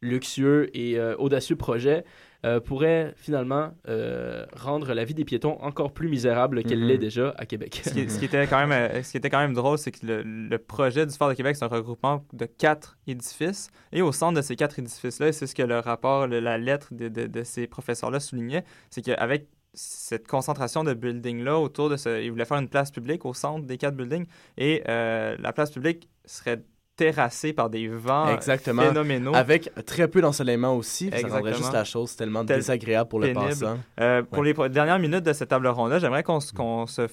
luxueux 0.00 0.68
et 0.76 0.98
euh, 0.98 1.14
audacieux 1.16 1.54
projet 1.56 2.04
euh, 2.44 2.58
pourrait 2.58 3.14
finalement 3.16 3.70
euh, 3.88 4.44
rendre 4.52 4.94
la 4.94 5.04
vie 5.04 5.14
des 5.14 5.24
piétons 5.24 5.56
encore 5.62 5.92
plus 5.92 6.08
misérable 6.08 6.64
qu'elle 6.64 6.80
Mhm. 6.80 6.88
l'est 6.88 6.98
déjà 6.98 7.32
à 7.38 7.46
Québec. 7.46 7.82
Ce 7.84 7.90
qui, 7.90 8.10
ce 8.10 8.18
qui 8.18 8.24
était 8.30 8.48
quand 8.48 8.66
même, 8.66 9.02
ce 9.04 9.12
qui 9.12 9.16
était 9.16 9.30
quand 9.30 9.38
même 9.38 9.54
drôle, 9.54 9.78
c'est 9.78 9.92
que 9.92 10.04
le, 10.04 10.22
le 10.24 10.58
projet 10.58 11.06
du 11.06 11.14
Fort 11.14 11.28
de 11.28 11.34
Québec, 11.34 11.54
c'est 11.54 11.64
un 11.64 11.68
regroupement 11.68 12.24
de 12.32 12.46
quatre 12.46 12.98
édifices. 13.06 13.70
Et 13.92 14.02
au 14.02 14.10
centre 14.10 14.36
de 14.36 14.42
ces 14.42 14.56
quatre 14.56 14.80
édifices-là, 14.80 15.28
et 15.28 15.32
c'est 15.32 15.46
ce 15.46 15.54
que 15.54 15.62
le 15.62 15.78
rapport, 15.78 16.26
le- 16.26 16.40
la 16.40 16.58
lettre 16.58 16.88
de, 16.92 17.06
de- 17.08 17.28
de 17.28 17.42
ces 17.44 17.68
professeurs-là 17.68 18.18
soulignait, 18.18 18.64
c'est 18.90 19.02
qu'avec 19.02 19.46
cette 19.74 20.28
concentration 20.28 20.84
de 20.84 20.94
buildings-là 20.94 21.58
autour 21.58 21.88
de 21.88 21.96
ce... 21.96 22.22
Ils 22.22 22.30
voulaient 22.30 22.44
faire 22.44 22.58
une 22.58 22.68
place 22.68 22.90
publique 22.90 23.24
au 23.24 23.34
centre 23.34 23.66
des 23.66 23.78
quatre 23.78 23.96
buildings. 23.96 24.26
Et 24.58 24.82
euh, 24.88 25.36
la 25.38 25.52
place 25.52 25.70
publique 25.70 26.08
serait 26.24 26.62
terrassée 26.96 27.52
par 27.54 27.70
des 27.70 27.88
vents 27.88 28.28
Exactement. 28.28 28.82
phénoménaux. 28.82 29.34
Avec 29.34 29.70
très 29.86 30.08
peu 30.08 30.20
d'ensoleillement 30.20 30.76
aussi, 30.76 31.10
ça 31.10 31.26
rendrait 31.26 31.54
juste 31.54 31.72
la 31.72 31.84
chose 31.84 32.14
tellement 32.16 32.44
Tel- 32.44 32.58
désagréable 32.58 33.08
pour 33.08 33.20
le 33.20 33.32
passant. 33.32 33.78
Euh, 33.98 34.22
pour 34.22 34.42
les 34.44 34.52
dernières 34.68 34.98
minutes 34.98 35.24
de 35.24 35.32
cette 35.32 35.48
table 35.48 35.66
ronde-là, 35.68 35.98
j'aimerais 35.98 36.22
qu'on 36.22 36.40
se, 36.40 36.52
qu'on 36.52 36.86
se 36.86 37.08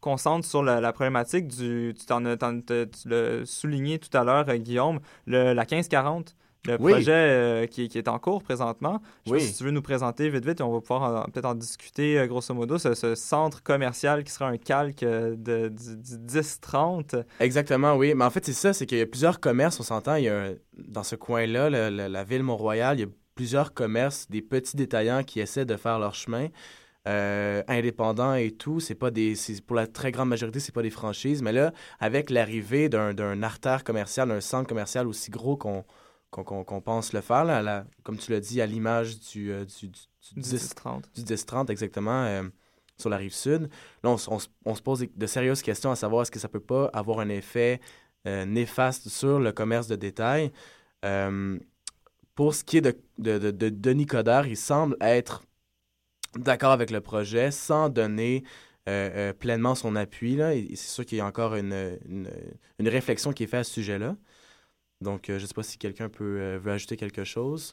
concentre 0.00 0.46
sur 0.46 0.62
la, 0.62 0.80
la 0.80 0.92
problématique 0.92 1.48
du. 1.48 1.94
Tu, 1.98 2.06
t'en 2.06 2.22
tu 2.22 3.08
l'as 3.08 3.44
souligné 3.44 3.98
tout 3.98 4.16
à 4.16 4.22
l'heure, 4.22 4.44
euh, 4.48 4.56
Guillaume, 4.56 5.00
le, 5.26 5.52
la 5.52 5.62
1540. 5.62 6.36
Le 6.66 6.76
Oui. 6.80 6.92
projet 6.92 7.12
euh, 7.12 7.66
qui, 7.66 7.88
qui 7.88 7.98
est 7.98 8.08
en 8.08 8.18
cours 8.18 8.42
présentement. 8.42 9.00
Je 9.26 9.30
sais 9.30 9.34
Oui. 9.36 9.40
pas 9.40 9.44
si 9.46 9.54
tu 9.58 9.64
veux 9.64 9.70
nous 9.70 9.82
présenter 9.82 10.30
vite, 10.30 10.46
vite, 10.46 10.60
et 10.60 10.62
on 10.62 10.72
va 10.72 10.80
pouvoir 10.80 11.26
peut-être 11.30 11.44
en 11.44 11.54
discuter 11.54 12.18
euh, 12.18 12.26
grosso 12.26 12.54
modo. 12.54 12.78
Ce, 12.78 12.94
ce 12.94 13.14
centre 13.14 13.62
commercial 13.62 14.24
qui 14.24 14.32
sera 14.32 14.48
un 14.48 14.56
calque 14.56 15.02
euh, 15.02 15.34
de, 15.36 15.68
du, 15.68 15.96
du 15.96 16.38
10-30. 16.40 17.22
Exactement, 17.40 17.96
oui. 17.96 18.14
Mais 18.14 18.24
en 18.24 18.30
fait, 18.30 18.44
c'est 18.46 18.52
ça, 18.52 18.72
c'est 18.72 18.86
qu'il 18.86 18.98
y 18.98 19.02
a 19.02 19.06
plusieurs 19.06 19.40
commerces, 19.40 19.78
on 19.80 19.82
s'entend. 19.82 20.14
Il 20.16 20.24
y 20.24 20.28
a 20.28 20.44
un- 20.44 20.54
dans 20.78 21.02
ce 21.02 21.16
coin-là, 21.16 21.68
le- 21.70 21.90
le- 21.94 22.08
la 22.08 22.24
ville 22.24 22.42
Mont-Royal, 22.42 22.96
il 22.98 23.00
y 23.02 23.04
a 23.04 23.10
plusieurs 23.34 23.74
commerces, 23.74 24.28
des 24.30 24.40
petits 24.42 24.76
détaillants 24.76 25.22
qui 25.24 25.40
essaient 25.40 25.64
de 25.66 25.76
faire 25.76 25.98
leur 25.98 26.14
chemin. 26.14 26.48
euh, 27.06 27.62
indépendants 27.68 28.32
et 28.32 28.50
tout. 28.50 28.80
C'est 28.80 28.94
pas 28.94 29.10
des, 29.10 29.34
pour 29.66 29.76
la 29.76 29.86
très 29.86 30.10
grande 30.10 30.30
majorité, 30.30 30.58
c'est 30.58 30.72
pas 30.74 30.80
des 30.80 30.88
franchises. 30.88 31.42
Mais 31.42 31.52
là, 31.52 31.70
avec 32.00 32.30
l'arrivée 32.30 32.88
d'un, 32.88 33.12
d'un 33.12 33.42
artère 33.42 33.84
commercial, 33.84 34.28
d'un 34.28 34.40
centre 34.40 34.66
commercial 34.66 35.06
aussi 35.06 35.30
gros 35.30 35.58
qu'on, 35.58 35.84
qu'on, 36.42 36.80
pense 36.80 37.12
le 37.12 37.20
faire, 37.20 37.44
là, 37.44 37.62
la- 37.62 37.86
comme 38.02 38.16
tu 38.18 38.32
l'as 38.32 38.40
dit, 38.40 38.60
à 38.60 38.66
l'image 38.66 39.20
du, 39.20 39.52
euh, 39.52 39.64
du, 39.64 39.88
du, 39.88 40.00
du 40.34 40.40
10 40.40 40.74
10-30. 40.74 41.04
du 41.14 41.22
10-30 41.22 41.70
exactement 41.70 42.24
euh, 42.24 42.42
sur 42.98 43.08
la 43.10 43.16
rive 43.16 43.32
sud. 43.34 43.68
Là, 44.02 44.10
on, 44.10 44.18
se 44.74 44.82
pose 44.82 45.06
de 45.14 45.26
sérieuses 45.26 45.62
questions 45.62 45.90
à 45.90 45.96
savoir 45.96 46.22
est-ce 46.22 46.30
que 46.30 46.38
ça 46.40 46.48
peut 46.48 46.60
pas 46.60 46.86
avoir 46.92 47.20
un 47.20 47.28
effet 47.28 47.80
euh, 48.26 48.44
néfaste 48.44 49.08
sur 49.08 49.38
le 49.38 49.52
commerce 49.52 49.86
de 49.86 49.96
détail. 49.96 50.50
Pour 52.34 52.54
ce 52.54 52.64
qui 52.64 52.78
est 52.78 52.80
de, 52.80 52.96
de, 53.18 53.38
de- 53.38 53.50
de 53.50 53.68
Denis 53.68 54.06
Coderre, 54.06 54.46
il 54.46 54.56
semble 54.56 54.96
être 55.00 55.42
d'accord 56.36 56.72
avec 56.72 56.90
le 56.90 57.00
projet 57.00 57.50
sans 57.50 57.88
donner 57.88 58.42
pleinement 59.38 59.74
son 59.74 59.94
appui. 59.96 60.36
C'est 60.70 60.76
sûr 60.76 61.06
qu'il 61.06 61.18
y 61.18 61.20
a 61.20 61.26
encore 61.26 61.54
une, 61.54 61.98
une, 62.08 62.30
une 62.78 62.88
réflexion 62.88 63.32
qui 63.32 63.44
est 63.44 63.46
faite 63.46 63.60
à 63.60 63.64
ce 63.64 63.72
sujet-là. 63.72 64.16
Donc, 65.00 65.28
euh, 65.28 65.38
je 65.38 65.42
ne 65.44 65.48
sais 65.48 65.54
pas 65.54 65.62
si 65.62 65.76
quelqu'un 65.78 66.08
peut, 66.08 66.38
euh, 66.40 66.58
veut 66.62 66.72
ajouter 66.72 66.96
quelque 66.96 67.24
chose. 67.24 67.72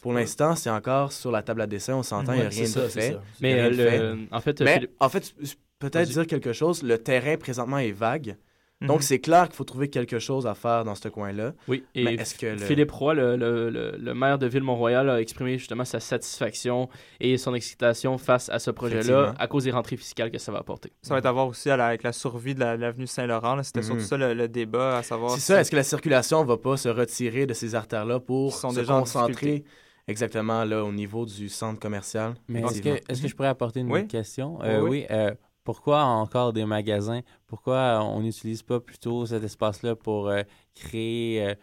Pour 0.00 0.12
l'instant, 0.12 0.54
c'est 0.56 0.70
encore 0.70 1.12
sur 1.12 1.30
la 1.30 1.42
table 1.42 1.60
à 1.60 1.66
dessin. 1.66 1.94
On 1.96 2.02
s'entend, 2.02 2.32
il 2.32 2.36
n'y 2.36 2.42
a 2.42 2.44
Ouais, 2.44 2.50
rien 2.50 2.66
c'est 2.66 2.80
de 2.80 2.86
ça, 2.86 2.90
c'est 2.90 3.00
fait. 3.00 3.12
ça. 3.12 3.22
Il 3.40 3.48
y 3.48 3.52
a 3.52 3.54
Mais 3.54 3.54
rien 3.54 3.64
euh, 3.64 3.70
de 3.70 3.76
fait. 3.76 3.98
le, 3.98 4.18
en 4.30 4.40
fait, 4.40 4.60
euh, 4.60 4.64
Mais 4.64 4.74
Philippe- 4.74 4.90
en 5.00 5.08
fait, 5.08 5.34
peut-être 5.78 6.08
dire 6.08 6.26
quelque 6.26 6.52
chose. 6.52 6.82
Le 6.82 6.98
terrain 6.98 7.36
présentement 7.36 7.78
est 7.78 7.92
vague. 7.92 8.36
Donc, 8.86 8.96
Mhm. 8.98 9.02
c'est 9.02 9.18
clair 9.20 9.46
qu'il 9.46 9.54
faut 9.56 9.64
trouver 9.64 9.88
quelque 9.88 10.18
chose 10.18 10.46
à 10.46 10.54
faire 10.54 10.84
dans 10.84 10.94
ce 10.94 11.08
coin-là. 11.08 11.52
oui, 11.68 11.84
et 11.94 12.04
Mais 12.04 12.14
est-ce 12.14 12.34
que 12.34 12.46
le- 12.46 12.56
Philippe 12.58 12.90
Roy, 12.90 13.14
le, 13.14 13.36
le- 13.36 13.70
le- 13.70 13.96
le 13.98 14.14
maire 14.14 14.38
de 14.38 14.46
Ville-Mont-Royal, 14.46 15.08
a 15.08 15.20
exprimé 15.20 15.56
justement 15.58 15.84
sa 15.84 16.00
satisfaction 16.00 16.88
et 17.20 17.36
son 17.38 17.54
excitation 17.54 18.18
face 18.18 18.48
à 18.48 18.58
ce 18.58 18.70
projet-là 18.70 19.34
à 19.38 19.46
cause 19.46 19.64
des 19.64 19.70
rentrées 19.70 19.96
fiscales 19.96 20.30
que 20.30 20.38
ça 20.38 20.52
va 20.52 20.58
apporter. 20.58 20.92
Ça 21.02 21.14
va 21.14 21.18
être 21.18 21.26
à 21.26 21.32
voir 21.32 21.46
aussi 21.46 21.70
à 21.70 21.76
la- 21.76 21.86
avec 21.86 22.02
la 22.02 22.12
survie 22.12 22.54
de 22.54 22.60
la- 22.60 22.76
l'avenue 22.76 23.06
Saint-Laurent. 23.06 23.54
là. 23.56 23.62
C'était 23.62 23.80
Mhm. 23.80 23.86
surtout 23.86 24.02
ça 24.02 24.16
le, 24.16 24.34
le 24.34 24.48
débat, 24.48 24.98
à 24.98 25.02
savoir 25.02 25.32
C'est 25.32 25.40
si- 25.40 25.46
ça, 25.46 25.60
est-ce 25.60 25.70
que 25.70 25.76
la 25.76 25.82
circulation 25.84 26.44
va 26.44 26.56
pas 26.56 26.76
se 26.76 26.88
retirer 26.88 27.46
de 27.46 27.54
ces 27.54 27.74
artères-là 27.74 28.20
pour 28.20 28.52
sont 28.54 28.70
se 28.70 28.80
déjà 28.80 28.94
concentrer 28.94 29.64
exactement 30.08 30.64
là 30.64 30.84
au 30.84 30.92
niveau 30.92 31.24
du 31.26 31.48
centre 31.48 31.78
commercial? 31.80 32.34
Mais 32.48 32.60
est-ce 32.60 32.82
que, 32.82 32.88
est-ce 33.08 33.22
que 33.22 33.28
je 33.28 33.34
pourrais 33.36 33.48
apporter 33.48 33.80
une 33.80 33.90
Oui. 33.92 34.06
question? 34.06 34.58
Oui, 34.60 34.66
Euh, 34.68 34.80
oui. 34.80 34.90
oui. 34.90 35.06
euh, 35.10 35.30
pourquoi 35.64 36.02
encore 36.02 36.52
des 36.52 36.64
magasins? 36.64 37.20
Pourquoi 37.46 38.00
on 38.02 38.20
n'utilise 38.20 38.62
pas 38.62 38.80
plutôt 38.80 39.26
cet 39.26 39.44
espace-là 39.44 39.94
pour 39.96 40.28
euh, 40.28 40.42
créer 40.74 41.46
euh, 41.46 41.54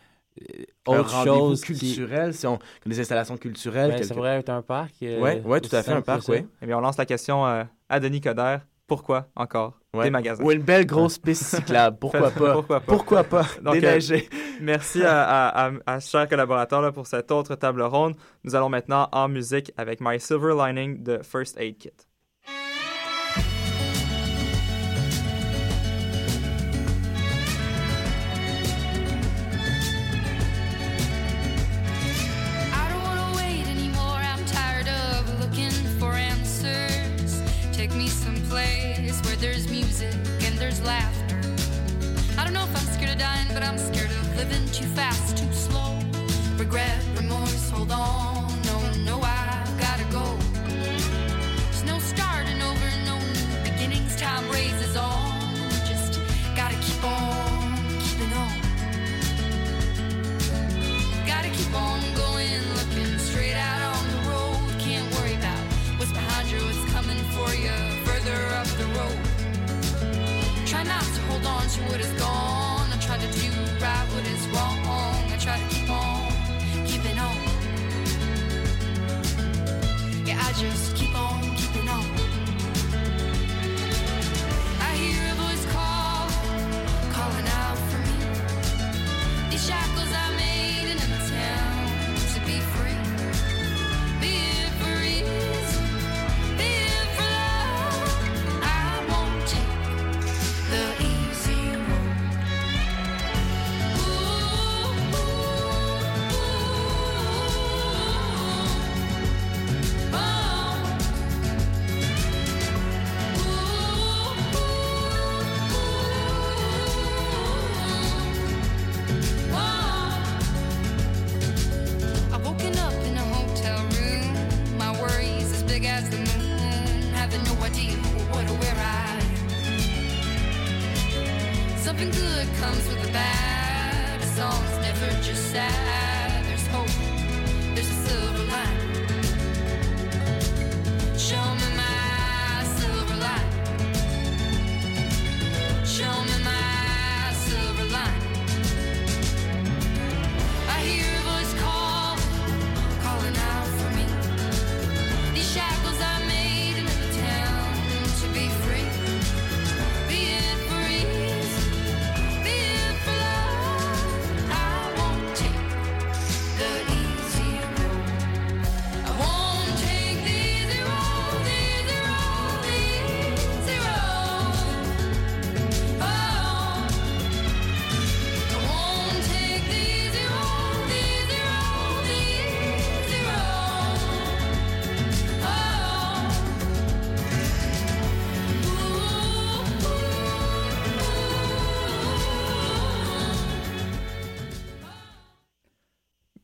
euh, 0.41 0.63
autre 0.99 1.23
chose 1.25 1.61
qui... 1.65 1.73
culturel, 1.73 2.33
si 2.33 2.47
on 2.47 2.59
des 2.85 2.99
installations 2.99 3.37
culturelles. 3.37 3.89
Ben, 3.91 3.95
quelque- 3.97 4.07
Ça 4.07 4.15
pourrait 4.15 4.37
être 4.39 4.49
un 4.49 4.61
parc. 4.61 4.93
euh, 5.03 5.19
Ouais, 5.19 5.41
ouais, 5.41 5.59
tout 5.61 5.75
à 5.75 5.83
fait, 5.83 5.91
un 5.91 6.01
parc, 6.01 6.27
oui. 6.29 6.45
Eh 6.61 6.65
bien, 6.65 6.77
on 6.77 6.81
lance 6.81 6.97
la 6.97 7.05
question 7.05 7.45
euh, 7.45 7.63
à 7.89 7.99
Denis 7.99 8.21
Coderre. 8.21 8.61
Pourquoi 8.87 9.27
encore 9.35 9.75
Ouais. 9.93 10.05
des 10.05 10.09
magasins? 10.11 10.43
Ou 10.43 10.51
une 10.51 10.61
belle 10.63 10.85
grosse 10.85 11.17
piste 11.19 11.43
cyclable, 11.43 11.97
pourquoi 12.01 12.31
pas? 12.31 12.53
Pourquoi 12.53 12.79
pas? 12.79 12.85
Pourquoi 12.85 13.23
pas? 13.23 13.43
Donc, 13.61 13.75
euh, 13.75 13.79
Déneiger. 13.81 14.27
Merci 14.61 15.03
à, 15.03 15.23
à, 15.49 15.67
à, 15.67 15.71
à 15.85 15.99
chers 15.99 16.27
collaborateurs 16.27 16.81
là, 16.81 16.91
pour 16.91 17.05
cette 17.05 17.31
autre 17.31 17.55
table 17.55 17.81
ronde. 17.83 18.15
Nous 18.43 18.55
allons 18.55 18.69
maintenant 18.69 19.07
en 19.11 19.27
musique 19.27 19.71
avec 19.77 19.99
My 20.01 20.19
Silver 20.19 20.53
Lining 20.55 21.03
de 21.03 21.19
First 21.23 21.59
Aid 21.59 21.77
Kit. 21.77 21.91
Try 70.79 70.87
not 70.87 71.03
to 71.03 71.21
hold 71.23 71.45
on 71.45 71.67
to 71.67 71.81
what 71.91 71.99
is 71.99 72.11
gone. 72.13 72.87
I 72.89 72.97
try 73.01 73.17
to 73.17 73.27
do 73.33 73.49
right 73.81 74.07
what 74.13 74.25
is 74.25 74.47
wrong. 74.47 74.79
I 75.27 75.37
try 75.37 75.59
to 75.59 75.67
keep 75.67 75.89
on 75.89 76.31
keeping 76.87 77.19
on. 77.19 77.35
Yeah, 80.25 80.39
I 80.41 80.53
just 80.53 80.95
keep 80.95 81.08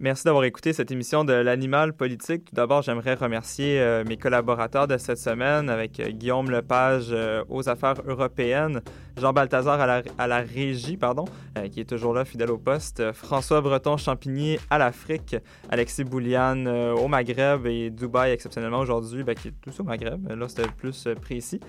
Merci 0.05 0.23
d'avoir 0.23 0.43
écouté 0.43 0.71
cette 0.71 0.91
émission 0.91 1.25
de 1.25 1.33
l'animal 1.33 1.91
politique. 1.91 2.45
Tout 2.45 2.53
d'abord, 2.53 2.83
j'aimerais 2.83 3.15
remercier 3.15 3.79
euh, 3.79 4.03
mes 4.07 4.17
collaborateurs 4.17 4.87
de 4.87 4.97
cette 4.97 5.17
semaine 5.17 5.67
avec 5.67 5.99
euh, 5.99 6.11
Guillaume 6.11 6.51
Lepage 6.51 7.07
euh, 7.09 7.43
aux 7.49 7.67
affaires 7.69 7.95
européennes, 8.05 8.81
Jean 9.17 9.33
Balthazar 9.33 9.81
à 9.81 9.87
la, 9.87 10.03
à 10.19 10.27
la 10.27 10.41
régie, 10.41 10.95
pardon, 10.95 11.25
euh, 11.57 11.67
qui 11.69 11.79
est 11.79 11.89
toujours 11.89 12.13
là, 12.13 12.23
fidèle 12.23 12.51
au 12.51 12.59
poste, 12.59 13.13
François 13.13 13.61
Breton-Champigny 13.61 14.59
à 14.69 14.77
l'Afrique, 14.77 15.37
Alexis 15.71 16.03
Bouliane 16.03 16.67
euh, 16.67 16.93
au 16.93 17.07
Maghreb 17.07 17.65
et 17.65 17.89
Dubaï 17.89 18.31
exceptionnellement 18.31 18.81
aujourd'hui, 18.81 19.23
ben, 19.23 19.33
qui 19.33 19.47
est 19.47 19.53
tous 19.59 19.79
au 19.79 19.83
Maghreb, 19.83 20.29
là 20.29 20.47
c'était 20.47 20.69
plus 20.69 21.07
précis, 21.19 21.59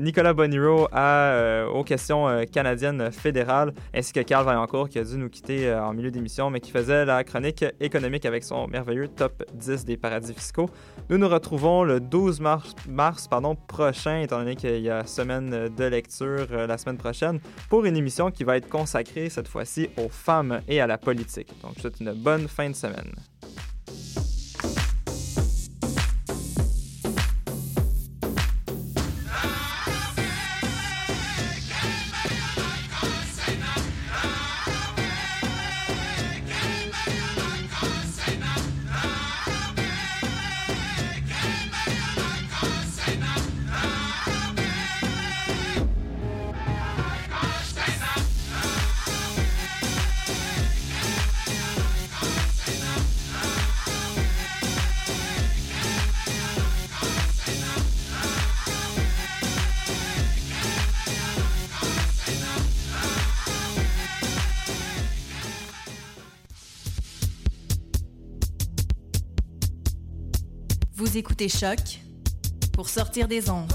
Nicolas 0.00 0.32
Boniro 0.32 0.88
à, 0.90 1.66
aux 1.72 1.84
questions 1.84 2.44
canadiennes 2.52 3.12
fédérales, 3.12 3.72
ainsi 3.94 4.12
que 4.12 4.20
Carl 4.20 4.44
Vaillancourt 4.44 4.88
qui 4.88 4.98
a 4.98 5.04
dû 5.04 5.16
nous 5.18 5.28
quitter 5.28 5.72
en 5.72 5.92
milieu 5.92 6.10
d'émission, 6.10 6.50
mais 6.50 6.60
qui 6.60 6.72
faisait 6.72 7.04
la 7.04 7.22
chronique 7.22 7.64
économique 7.80 8.24
avec 8.24 8.44
son 8.44 8.66
merveilleux 8.66 9.08
top 9.08 9.44
10 9.54 9.84
des 9.84 9.96
paradis 9.96 10.34
fiscaux. 10.34 10.68
Nous 11.08 11.18
nous 11.18 11.28
retrouvons 11.28 11.84
le 11.84 12.00
12 12.00 12.40
mars, 12.40 12.74
mars 12.88 13.28
pardon, 13.28 13.54
prochain, 13.54 14.20
étant 14.20 14.38
donné 14.38 14.56
qu'il 14.56 14.80
y 14.80 14.90
a 14.90 15.06
semaine 15.06 15.68
de 15.68 15.84
lecture 15.84 16.46
euh, 16.50 16.66
la 16.66 16.78
semaine 16.78 16.98
prochaine, 16.98 17.40
pour 17.68 17.84
une 17.84 17.96
émission 17.96 18.30
qui 18.30 18.44
va 18.44 18.56
être 18.56 18.68
consacrée 18.68 19.28
cette 19.28 19.48
fois-ci 19.48 19.88
aux 19.96 20.08
femmes 20.08 20.60
et 20.68 20.80
à 20.80 20.86
la 20.86 20.98
politique. 20.98 21.52
Donc, 21.62 21.72
je 21.76 21.82
souhaite 21.82 22.00
une 22.00 22.12
bonne 22.12 22.48
fin 22.48 22.68
de 22.68 22.74
semaine. 22.74 23.12
Vous 71.16 71.20
écoutez 71.20 71.48
Choc 71.48 72.00
pour 72.74 72.90
sortir 72.90 73.26
des 73.26 73.48
ondes. 73.48 73.72